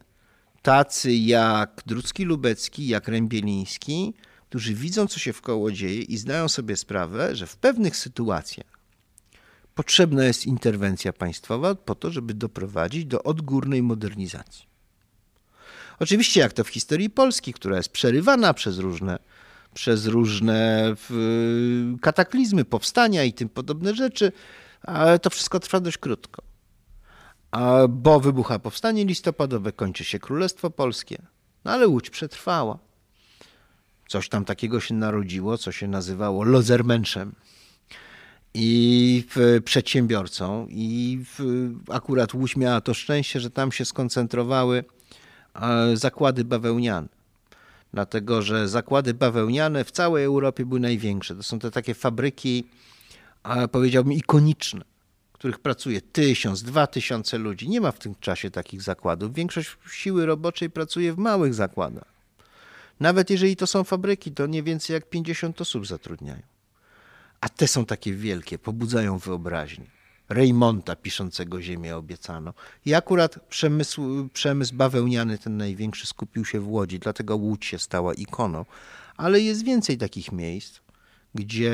tacy 0.67 1.13
jak 1.13 1.83
Drucki 1.87 2.25
Lubecki, 2.25 2.87
jak 2.87 3.09
Rębieliński, 3.09 4.15
którzy 4.49 4.75
widzą, 4.75 5.07
co 5.07 5.19
się 5.19 5.33
w 5.33 5.41
koło 5.41 5.73
dzieje 5.73 6.03
i 6.03 6.17
zdają 6.17 6.49
sobie 6.49 6.77
sprawę, 6.77 7.37
że 7.37 7.47
w 7.47 7.57
pewnych 7.57 7.97
sytuacjach 7.97 8.79
potrzebna 9.75 10.25
jest 10.25 10.47
interwencja 10.47 11.13
państwowa 11.13 11.75
po 11.75 11.95
to, 11.95 12.11
żeby 12.11 12.35
doprowadzić 12.35 13.05
do 13.05 13.23
odgórnej 13.23 13.83
modernizacji. 13.83 14.67
Oczywiście, 15.99 16.41
jak 16.41 16.53
to 16.53 16.65
w 16.65 16.69
historii 16.69 17.11
Polski, 17.11 17.53
która 17.53 17.77
jest 17.77 17.89
przerywana 17.89 18.55
przez 18.55 18.79
różne, 18.79 19.19
przez 19.75 20.07
różne 20.07 20.95
kataklizmy, 22.01 22.65
powstania 22.65 23.25
i 23.25 23.33
tym 23.33 23.49
podobne 23.49 23.95
rzeczy, 23.95 24.33
ale 24.83 25.19
to 25.19 25.31
wszystko 25.31 25.61
trwa 25.61 25.81
dość 25.81 25.99
krótko. 25.99 26.56
Bo 27.89 28.21
wybucha 28.21 28.59
powstanie 28.59 29.05
listopadowe, 29.05 29.73
kończy 29.73 30.05
się 30.05 30.19
Królestwo 30.19 30.71
Polskie, 30.71 31.23
no 31.65 31.73
ale 31.73 31.89
Łódź 31.89 32.11
przetrwała. 32.11 32.79
Coś 34.09 34.29
tam 34.29 34.45
takiego 34.45 34.81
się 34.81 34.95
narodziło, 34.95 35.59
co 35.59 35.73
się 35.73 35.89
nazywało 35.89 36.45
lozermenszem 36.45 37.35
i 38.55 39.25
przedsiębiorcą. 39.65 40.67
I 40.71 41.21
akurat 41.89 42.35
Łódź 42.35 42.57
miała 42.57 42.81
to 42.81 42.95
szczęście, 42.95 43.41
że 43.41 43.51
tam 43.51 43.73
się 43.73 43.85
skoncentrowały 43.85 44.85
zakłady 45.95 46.45
bawełniane. 46.45 47.09
Dlatego, 47.93 48.43
że 48.43 48.69
zakłady 48.69 49.15
bawełniane 49.15 49.85
w 49.85 49.91
całej 49.91 50.25
Europie 50.25 50.67
były 50.67 50.81
największe. 50.81 51.37
To 51.37 51.43
są 51.43 51.59
te 51.59 51.71
takie 51.71 51.95
fabryki, 51.95 52.65
powiedziałbym, 53.73 54.13
ikoniczne, 54.13 54.85
których 55.47 55.59
pracuje 55.59 56.01
tysiąc, 56.01 56.63
dwa 56.63 56.87
tysiące 56.87 57.39
ludzi. 57.39 57.69
Nie 57.69 57.81
ma 57.81 57.93
w 57.93 57.99
tym 57.99 58.15
czasie 58.21 58.51
takich 58.51 58.83
zakładów. 58.83 59.35
Większość 59.35 59.77
siły 59.91 60.27
roboczej 60.27 60.71
pracuje 60.71 61.13
w 61.13 61.19
małych 61.19 61.55
zakładach. 61.55 62.13
Nawet 63.01 63.31
jeżeli 63.31 63.57
to 63.57 63.67
są 63.67 63.85
fabryki, 63.85 64.33
to 64.33 64.47
nie 64.47 64.63
więcej 64.63 64.95
jak 64.95 65.11
50 65.11 65.61
osób 65.61 65.87
zatrudniają. 65.87 66.43
A 67.41 67.49
te 67.49 67.69
są 67.69 67.85
takie 67.85 68.15
wielkie, 68.15 68.59
pobudzają 68.59 69.19
wyobraźnię. 69.19 69.87
Reymonta 70.29 70.97
piszącego 70.97 71.63
Ziemię 71.63 71.97
obiecano. 71.97 72.55
I 72.85 72.95
akurat 72.95 73.39
przemysł, 73.49 74.29
przemysł 74.33 74.75
bawełniany, 74.75 75.39
ten 75.39 75.57
największy, 75.57 76.07
skupił 76.07 76.45
się 76.45 76.61
w 76.61 76.69
Łodzi, 76.69 76.99
dlatego 76.99 77.37
Łódź 77.37 77.67
się 77.67 77.79
stała 77.79 78.15
ikoną. 78.15 78.65
Ale 79.17 79.41
jest 79.41 79.65
więcej 79.65 79.99
takich 79.99 80.33
miejsc, 80.33 80.81
gdzie 81.35 81.73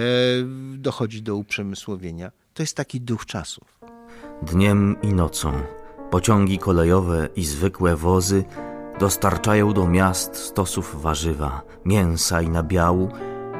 dochodzi 0.76 1.22
do 1.22 1.36
uprzemysłowienia. 1.36 2.41
To 2.54 2.62
jest 2.62 2.76
taki 2.76 3.00
duch 3.00 3.26
czasów. 3.26 3.78
Dniem 4.42 4.96
i 5.02 5.14
nocą 5.14 5.52
pociągi 6.10 6.58
kolejowe 6.58 7.28
i 7.36 7.44
zwykłe 7.44 7.96
wozy 7.96 8.44
dostarczają 8.98 9.72
do 9.72 9.86
miast 9.86 10.36
stosów 10.36 11.02
warzywa, 11.02 11.62
mięsa 11.84 12.42
i 12.42 12.48
nabiału, 12.48 13.08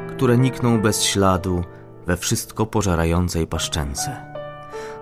które 0.09 0.38
nikną 0.38 0.80
bez 0.80 1.03
śladu 1.03 1.64
we 2.07 2.16
wszystko 2.16 2.66
pożarającej 2.66 3.47
paszczęce. 3.47 4.32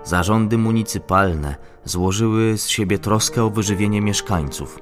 Zarządy 0.03 0.57
municypalne 0.57 1.55
złożyły 1.85 2.57
z 2.57 2.67
siebie 2.67 2.99
troskę 2.99 3.43
o 3.43 3.49
wyżywienie 3.49 4.01
mieszkańców, 4.01 4.79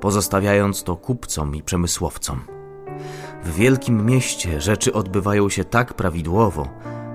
pozostawiając 0.00 0.82
to 0.82 0.96
kupcom 0.96 1.56
i 1.56 1.62
przemysłowcom. 1.62 2.40
W 3.44 3.54
wielkim 3.54 4.06
mieście 4.06 4.60
rzeczy 4.60 4.92
odbywają 4.92 5.48
się 5.48 5.64
tak 5.64 5.94
prawidłowo, 5.94 6.68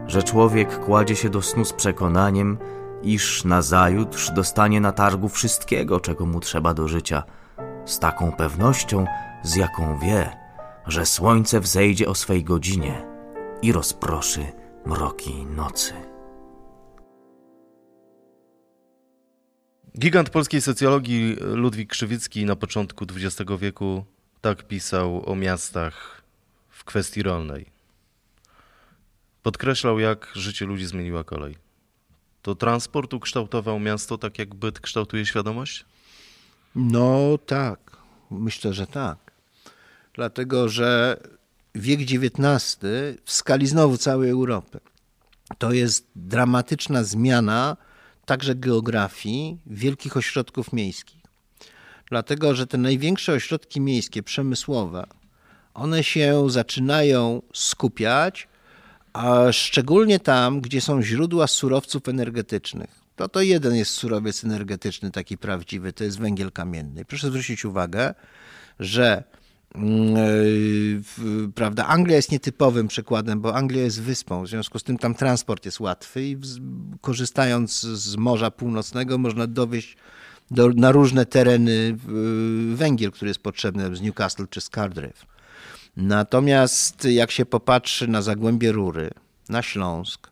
że 0.07 0.23
człowiek 0.23 0.79
kładzie 0.79 1.15
się 1.15 1.29
do 1.29 1.41
snu 1.41 1.65
z 1.65 1.73
przekonaniem, 1.73 2.57
iż 3.03 3.43
nazajutrz 3.43 4.31
dostanie 4.31 4.81
na 4.81 4.91
targu 4.91 5.29
wszystkiego, 5.29 5.99
czego 5.99 6.25
mu 6.25 6.39
trzeba 6.39 6.73
do 6.73 6.87
życia, 6.87 7.23
z 7.85 7.99
taką 7.99 8.31
pewnością, 8.31 9.05
z 9.43 9.55
jaką 9.55 9.99
wie, 9.99 10.37
że 10.87 11.05
słońce 11.05 11.59
wzejdzie 11.59 12.07
o 12.07 12.15
swej 12.15 12.43
godzinie 12.43 13.05
i 13.61 13.71
rozproszy 13.71 14.45
mroki 14.85 15.45
nocy. 15.45 15.93
Gigant 19.99 20.29
polskiej 20.29 20.61
socjologii 20.61 21.35
Ludwik 21.39 21.89
Krzywicki 21.89 22.45
na 22.45 22.55
początku 22.55 23.05
XX 23.15 23.51
wieku 23.59 24.05
tak 24.41 24.67
pisał 24.67 25.29
o 25.29 25.35
miastach 25.35 26.21
w 26.69 26.83
kwestii 26.83 27.23
rolnej. 27.23 27.76
Podkreślał, 29.47 29.99
jak 29.99 30.31
życie 30.35 30.65
ludzi 30.65 30.85
zmieniła 30.85 31.23
kolej. 31.23 31.55
To 32.41 32.55
transport 32.55 33.13
ukształtował 33.13 33.79
miasto 33.79 34.17
tak, 34.17 34.39
jak 34.39 34.55
byt 34.55 34.79
kształtuje 34.79 35.25
świadomość? 35.25 35.85
No 36.75 37.37
tak, 37.45 37.97
myślę, 38.31 38.73
że 38.73 38.87
tak. 38.87 39.17
Dlatego, 40.13 40.69
że 40.69 41.19
wiek 41.75 41.99
XIX 42.01 42.77
w 43.25 43.31
skali 43.31 43.67
znowu 43.67 43.97
całej 43.97 44.29
Europy 44.29 44.79
to 45.57 45.71
jest 45.71 46.07
dramatyczna 46.15 47.03
zmiana 47.03 47.77
także 48.25 48.55
geografii 48.55 49.57
wielkich 49.65 50.17
ośrodków 50.17 50.73
miejskich. 50.73 51.21
Dlatego, 52.09 52.55
że 52.55 52.67
te 52.67 52.77
największe 52.77 53.33
ośrodki 53.33 53.81
miejskie, 53.81 54.23
przemysłowe, 54.23 55.07
one 55.73 56.03
się 56.03 56.49
zaczynają 56.49 57.41
skupiać, 57.53 58.47
a 59.17 59.51
szczególnie 59.51 60.19
tam, 60.19 60.61
gdzie 60.61 60.81
są 60.81 61.01
źródła 61.01 61.47
surowców 61.47 62.07
energetycznych. 62.07 62.89
To 63.15 63.29
to 63.29 63.41
jeden 63.41 63.75
jest 63.75 63.91
surowiec 63.91 64.43
energetyczny, 64.43 65.11
taki 65.11 65.37
prawdziwy, 65.37 65.93
to 65.93 66.03
jest 66.03 66.19
węgiel 66.19 66.51
kamienny. 66.51 67.05
Proszę 67.05 67.27
zwrócić 67.27 67.65
uwagę, 67.65 68.13
że 68.79 69.23
Yy, 69.75 71.51
prawda, 71.55 71.85
Anglia 71.85 72.15
jest 72.15 72.31
nietypowym 72.31 72.87
przykładem, 72.87 73.41
bo 73.41 73.55
Anglia 73.55 73.83
jest 73.83 74.01
wyspą, 74.01 74.43
w 74.43 74.47
związku 74.47 74.79
z 74.79 74.83
tym 74.83 74.97
tam 74.97 75.15
transport 75.15 75.65
jest 75.65 75.79
łatwy 75.79 76.23
i 76.23 76.37
korzystając 77.01 77.81
z 77.81 78.15
Morza 78.15 78.51
Północnego 78.51 79.17
można 79.17 79.47
dowieść 79.47 79.97
do, 80.51 80.69
na 80.69 80.91
różne 80.91 81.25
tereny 81.25 81.97
węgiel, 82.73 83.11
który 83.11 83.29
jest 83.29 83.39
potrzebny 83.39 83.95
z 83.95 84.01
Newcastle 84.01 84.47
czy 84.49 84.61
z 84.61 84.69
Cardiff. 84.69 85.36
Natomiast 85.97 87.05
jak 87.05 87.31
się 87.31 87.45
popatrzy 87.45 88.07
na 88.07 88.21
Zagłębie 88.21 88.71
Rury, 88.71 89.11
na 89.49 89.61
Śląsk, 89.61 90.31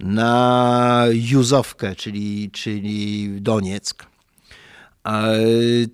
na 0.00 1.04
Juzowkę, 1.10 1.96
czyli, 1.96 2.50
czyli 2.50 3.28
Donieck, 3.40 4.06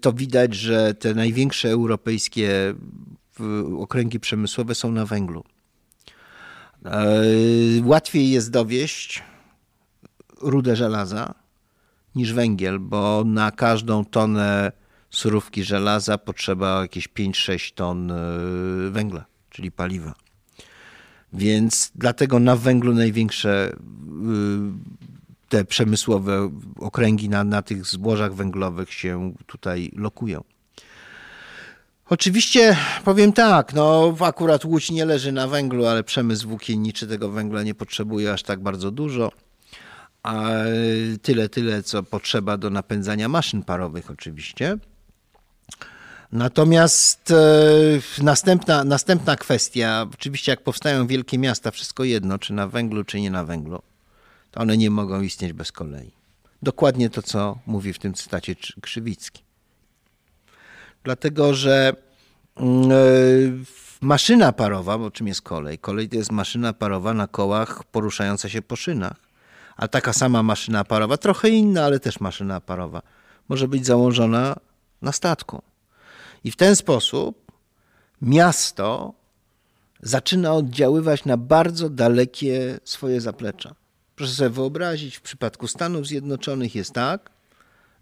to 0.01 0.13
widać, 0.13 0.55
że 0.55 0.95
te 0.95 1.15
największe 1.15 1.71
europejskie 1.71 2.75
okręgi 3.79 4.21
przemysłowe 4.21 4.75
są 4.75 4.93
na 4.93 5.07
węglu. 5.07 5.45
Łatwiej 7.85 8.31
jest 8.31 8.51
dowieść 8.51 9.23
rudę 10.41 10.77
żelaza 10.77 11.35
niż 12.15 12.33
węgiel, 12.33 12.79
bo 12.81 13.25
na 13.27 13.51
każdą 13.51 14.05
tonę 14.05 14.73
surówki 15.13 15.65
żelaza 15.65 16.19
potrzeba 16.19 16.83
jakieś 16.83 17.09
5-6 17.09 17.75
ton 17.75 18.11
e, 18.11 18.17
węgla, 18.91 19.25
czyli 19.51 19.73
paliwa. 19.73 20.15
Więc 21.33 21.93
dlatego 21.95 22.39
na 22.39 22.57
węglu 22.57 22.95
największe 22.95 23.73
te 25.49 25.65
przemysłowe 25.65 26.51
okręgi 26.79 27.29
na, 27.29 27.45
na 27.45 27.63
tych 27.63 27.87
złożach 27.87 28.35
węglowych 28.35 28.93
się 28.93 29.35
tutaj 29.47 29.91
lokują. 29.97 30.45
Oczywiście 32.07 32.77
powiem 33.05 33.33
tak, 33.33 33.75
no 33.75 34.17
akurat 34.21 34.65
Łódź 34.65 34.91
nie 34.91 35.05
leży 35.05 35.33
na 35.33 35.49
węglu, 35.49 35.87
ale 35.87 36.05
przemysł 36.05 36.49
włókienniczy 36.49 37.07
tego 37.07 37.31
węgla 37.31 37.63
nie 37.63 37.75
potrzebuje 37.75 38.33
aż 38.33 38.43
tak 38.43 38.61
bardzo 38.61 38.91
dużo. 38.91 39.33
A 40.23 40.45
tyle, 41.23 41.49
tyle, 41.49 41.83
co 41.83 42.03
potrzeba 42.03 42.57
do 42.57 42.71
napędzania 42.71 43.29
maszyn 43.29 43.63
parowych 43.63 44.11
oczywiście. 44.11 44.79
Natomiast 46.33 47.31
e, 47.31 48.23
następna, 48.23 48.85
następna 48.85 49.37
kwestia, 49.37 50.07
oczywiście 50.15 50.53
jak 50.53 50.63
powstają 50.63 51.07
wielkie 51.07 51.39
miasta, 51.39 51.71
wszystko 51.71 52.05
jedno, 52.05 52.39
czy 52.39 52.53
na 52.53 52.69
węglu, 52.69 53.05
czy 53.05 53.21
nie 53.21 53.31
na 53.31 53.45
węglu 53.45 53.83
to 54.53 54.61
one 54.61 54.77
nie 54.77 54.91
mogą 54.91 55.21
istnieć 55.21 55.53
bez 55.53 55.73
kolei. 55.73 56.13
Dokładnie 56.63 57.11
to, 57.11 57.23
co 57.23 57.59
mówi 57.67 57.93
w 57.93 57.99
tym 57.99 58.15
cytacie 58.15 58.57
Krzywicki. 58.81 59.43
Dlatego, 61.05 61.55
że 61.55 61.97
mm, 62.57 62.93
e, 62.93 62.95
maszyna 64.01 64.53
parowa, 64.53 64.99
bo 64.99 65.11
czym 65.11 65.29
jest 65.29 65.43
kolej? 65.43 65.79
Kolej 65.79 66.09
to 66.09 66.17
jest 66.17 66.33
maszyna 66.33 66.73
parowa 66.73 67.15
na 67.15 67.27
kołach 67.27 67.85
poruszająca 67.85 68.49
się 68.49 68.63
po 68.63 68.77
szynach. 68.77 69.17
A 69.77 69.89
taka 69.89 70.13
sama 70.13 70.43
maszyna 70.43 70.85
parowa, 70.85 71.17
trochę 71.17 71.49
inna, 71.49 71.85
ale 71.85 72.01
też 72.01 72.21
maszyna 72.21 72.61
parowa, 72.61 73.03
może 73.49 73.69
być 73.69 73.87
założona 73.87 74.57
na 75.03 75.13
statku. 75.13 75.63
I 76.45 76.51
w 76.51 76.57
ten 76.57 76.77
sposób 76.77 77.53
miasto 78.23 79.15
zaczyna 80.03 80.53
oddziaływać 80.53 81.25
na 81.25 81.37
bardzo 81.37 81.91
dalekie 81.91 82.81
swoje 82.85 83.21
zaplecza. 83.21 83.75
Proszę 84.17 84.33
sobie 84.33 84.51
wyobrazić, 84.51 85.17
w 85.17 85.23
przypadku 85.23 85.69
Stanów 85.69 86.07
Zjednoczonych 86.07 86.75
jest 86.75 86.93
tak, 86.93 87.31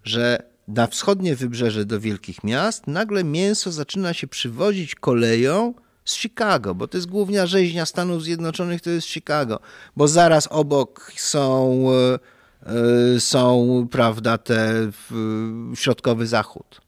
że 0.03 0.43
na 0.67 0.87
wschodnie 0.87 1.35
wybrzeże 1.35 1.85
do 1.85 1.99
wielkich 1.99 2.43
miast 2.43 2.87
nagle 2.87 3.23
mięso 3.23 3.71
zaczyna 3.71 4.13
się 4.13 4.27
przywozić 4.27 4.95
koleją 4.95 5.73
z 6.05 6.15
Chicago, 6.15 6.75
bo 6.75 6.87
to 6.87 6.97
jest 6.97 7.09
główna 7.09 7.45
rzeźnia 7.45 7.85
Stanów 7.85 8.23
Zjednoczonych, 8.23 8.81
to 8.81 8.89
jest 8.89 9.07
Chicago, 9.07 9.59
bo 9.95 10.07
zaraz 10.07 10.47
obok 10.47 11.11
są, 11.15 11.85
e, 11.91 12.19
e, 13.15 13.19
są 13.19 13.87
prawda, 13.91 14.37
te 14.37 14.91
środkowy 15.75 16.27
zachód, 16.27 16.81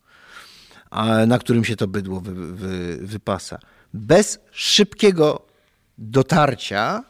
na 1.27 1.39
którym 1.39 1.65
się 1.65 1.75
to 1.75 1.87
bydło 1.87 2.21
wy, 2.21 2.33
wy, 2.53 2.97
wypasa. 3.01 3.59
Bez 3.93 4.39
szybkiego 4.51 5.45
dotarcia 5.97 7.03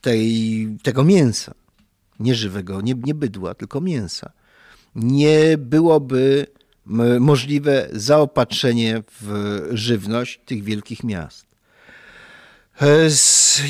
tej, 0.00 0.68
tego 0.82 1.04
mięsa, 1.04 1.54
nie 2.20 2.34
żywego, 2.34 2.80
nie, 2.80 2.94
nie 2.94 3.14
bydła, 3.14 3.54
tylko 3.54 3.80
mięsa, 3.80 4.32
nie 4.94 5.58
byłoby 5.58 6.46
możliwe 7.20 7.88
zaopatrzenie 7.92 9.02
w 9.20 9.60
żywność 9.72 10.40
tych 10.46 10.64
wielkich 10.64 11.04
miast. 11.04 11.46
E, 12.82 13.08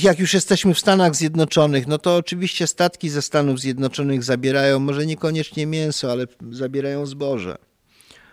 jak 0.03 0.19
już 0.19 0.35
jesteśmy 0.35 0.75
w 0.75 0.79
Stanach 0.79 1.17
Zjednoczonych, 1.17 1.87
no 1.87 1.99
to 1.99 2.17
oczywiście 2.17 2.67
statki 2.67 3.09
ze 3.09 3.23
Stanów 3.23 3.61
Zjednoczonych 3.61 4.25
zabierają 4.25 4.79
może 4.79 5.07
niekoniecznie 5.07 5.67
mięso, 5.67 6.13
ale 6.13 6.27
zabierają 6.51 7.07
zboże. 7.07 7.59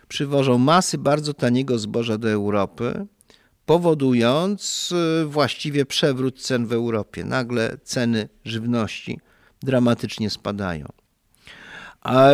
Przywożą 0.10 0.58
masy 0.58 0.98
bardzo 0.98 1.34
taniego 1.34 1.80
zboża 1.80 2.18
do 2.18 2.30
Europy, 2.30 3.06
powodując 3.66 4.94
e, 5.22 5.26
właściwie 5.26 5.86
przewrót 5.86 6.42
cen 6.42 6.66
w 6.66 6.74
Europie. 6.74 7.24
Nagle 7.24 7.78
ceny 7.84 8.30
żywności 8.46 9.20
dramatycznie 9.64 10.30
spadają. 10.30 10.86
A 12.02 12.28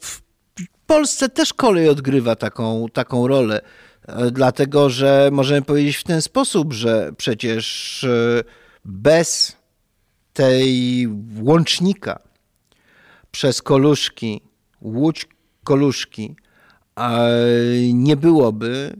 w 0.00 0.22
Polsce 0.86 1.28
też 1.28 1.54
kolej 1.54 1.88
odgrywa 1.88 2.36
taką, 2.36 2.86
taką 2.92 3.26
rolę, 3.26 3.60
e, 4.06 4.30
dlatego 4.30 4.90
że 4.90 5.28
możemy 5.32 5.62
powiedzieć 5.62 5.96
w 5.96 6.04
ten 6.04 6.22
sposób, 6.22 6.72
że 6.72 7.12
przecież 7.16 8.04
e, 8.04 8.42
bez 8.84 9.56
tej 10.32 11.08
łącznika 11.40 12.20
przez 13.30 13.62
Koluszki, 13.62 14.40
Łódź 14.80 15.28
Koluszki, 15.64 16.36
nie 17.92 18.16
byłoby, 18.16 18.96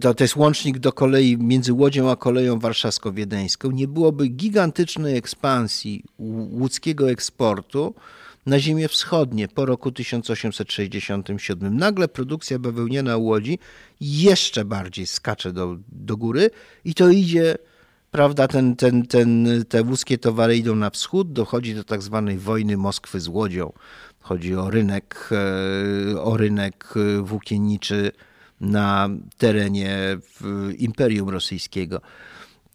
to, 0.00 0.14
to 0.14 0.24
jest 0.24 0.36
łącznik 0.36 0.78
do 0.78 0.92
kolei 0.92 1.36
między 1.36 1.72
Łodzią 1.72 2.10
a 2.10 2.16
koleją 2.16 2.58
warszawsko-wiedeńską, 2.58 3.70
nie 3.70 3.88
byłoby 3.88 4.28
gigantycznej 4.28 5.16
ekspansji 5.16 6.04
łódzkiego 6.50 7.10
eksportu, 7.10 7.94
na 8.48 8.60
ziemię 8.60 8.88
wschodnie 8.88 9.48
po 9.48 9.66
roku 9.66 9.92
1867. 9.92 11.76
Nagle 11.76 12.08
produkcja 12.08 12.58
bawełniana 12.58 13.16
Łodzi 13.16 13.58
jeszcze 14.00 14.64
bardziej 14.64 15.06
skacze 15.06 15.52
do, 15.52 15.76
do 15.88 16.16
góry 16.16 16.50
i 16.84 16.94
to 16.94 17.08
idzie, 17.08 17.58
prawda, 18.10 18.48
ten, 18.48 18.76
ten, 18.76 19.06
ten, 19.06 19.48
te 19.68 19.84
wózkie 19.84 20.18
towary 20.18 20.56
idą 20.56 20.74
na 20.74 20.90
wschód, 20.90 21.32
dochodzi 21.32 21.74
do 21.74 21.84
tak 21.84 22.02
zwanej 22.02 22.38
wojny 22.38 22.76
Moskwy 22.76 23.20
z 23.20 23.28
Łodzią. 23.28 23.72
Chodzi 24.28 24.54
o 24.54 24.70
rynek, 24.70 25.30
e, 25.32 26.20
o 26.20 26.36
rynek 26.36 26.94
włókienniczy 27.22 28.12
na 28.60 29.08
terenie 29.38 30.18
Imperium 30.78 31.28
Rosyjskiego. 31.28 32.00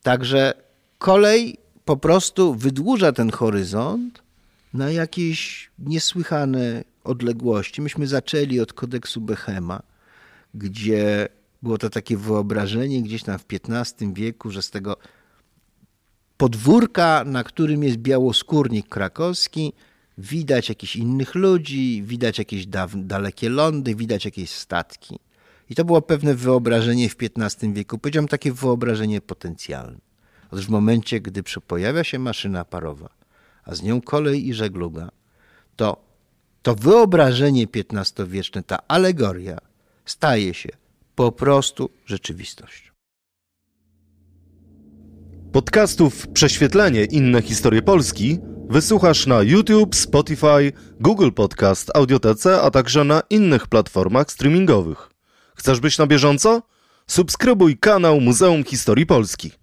Także 0.04 0.54
kolej 0.98 1.58
po 1.86 1.98
prostu 1.98 2.56
wydłuża 2.56 3.12
ten 3.12 3.32
horyzont 3.32 4.24
na 4.74 4.92
jakieś 4.92 5.70
niesłychane 5.80 6.84
odległości. 7.04 7.82
Myśmy 7.82 8.08
zaczęli 8.08 8.60
od 8.60 8.74
kodeksu 8.74 9.22
Behema, 9.22 9.82
gdzie 10.54 11.28
było 11.64 11.78
to 11.78 11.90
takie 11.90 12.18
wyobrażenie 12.18 13.02
gdzieś 13.02 13.24
tam 13.24 13.40
w 13.40 13.46
XV 13.70 14.14
wieku, 14.14 14.52
że 14.52 14.62
z 14.62 14.70
tego 14.70 14.98
podwórka, 16.38 17.24
na 17.26 17.44
którym 17.44 17.84
jest 17.84 17.98
białoskórnik 17.98 18.90
krakowski, 18.90 19.74
widać 20.18 20.70
jakichś 20.70 20.96
innych 20.96 21.36
ludzi, 21.36 22.04
widać 22.06 22.38
jakieś 22.38 22.66
dalekie 22.96 23.50
lądy, 23.50 23.96
widać 23.96 24.26
jakieś 24.26 24.50
statki. 24.50 25.20
I 25.70 25.76
to 25.76 25.86
było 25.86 26.02
pewne 26.02 26.36
wyobrażenie 26.36 27.10
w 27.10 27.16
XV 27.22 27.74
wieku. 27.74 27.98
Powiedziałem 27.98 28.28
takie 28.28 28.54
wyobrażenie 28.54 29.22
potencjalne. 29.22 29.98
Otóż 30.52 30.66
w 30.66 30.70
momencie, 30.70 31.22
gdy 31.22 31.44
pojawia 31.68 32.04
się 32.04 32.20
maszyna 32.20 32.66
parowa, 32.66 33.10
a 33.64 33.76
z 33.76 33.84
nią 33.84 34.02
kolej 34.02 34.48
i 34.48 34.54
żegluga, 34.54 35.10
to 35.76 36.14
to 36.64 36.76
wyobrażenie 36.76 37.68
XV-wieczne, 37.94 38.64
ta 38.64 38.78
alegoria 38.88 39.58
staje 40.06 40.54
się 40.54 40.70
po 41.16 41.32
prostu 41.32 41.90
rzeczywistością. 42.06 42.92
Podcastów 45.52 46.28
Prześwietlenie 46.28 47.06
inne 47.06 47.42
historie 47.42 47.82
Polski 47.82 48.40
wysłuchasz 48.70 49.28
na 49.28 49.42
YouTube, 49.42 49.96
Spotify, 49.96 50.72
Google 51.00 51.32
Podcast, 51.32 51.92
Audiotece, 51.96 52.62
a 52.62 52.72
także 52.72 53.04
na 53.04 53.22
innych 53.30 53.68
platformach 53.68 54.32
streamingowych. 54.32 55.10
Chcesz 55.56 55.80
być 55.80 55.98
na 55.98 56.08
bieżąco? 56.08 56.62
Subskrybuj 57.08 57.78
kanał 57.78 58.22
Muzeum 58.22 58.64
Historii 58.64 59.06
Polski. 59.06 59.63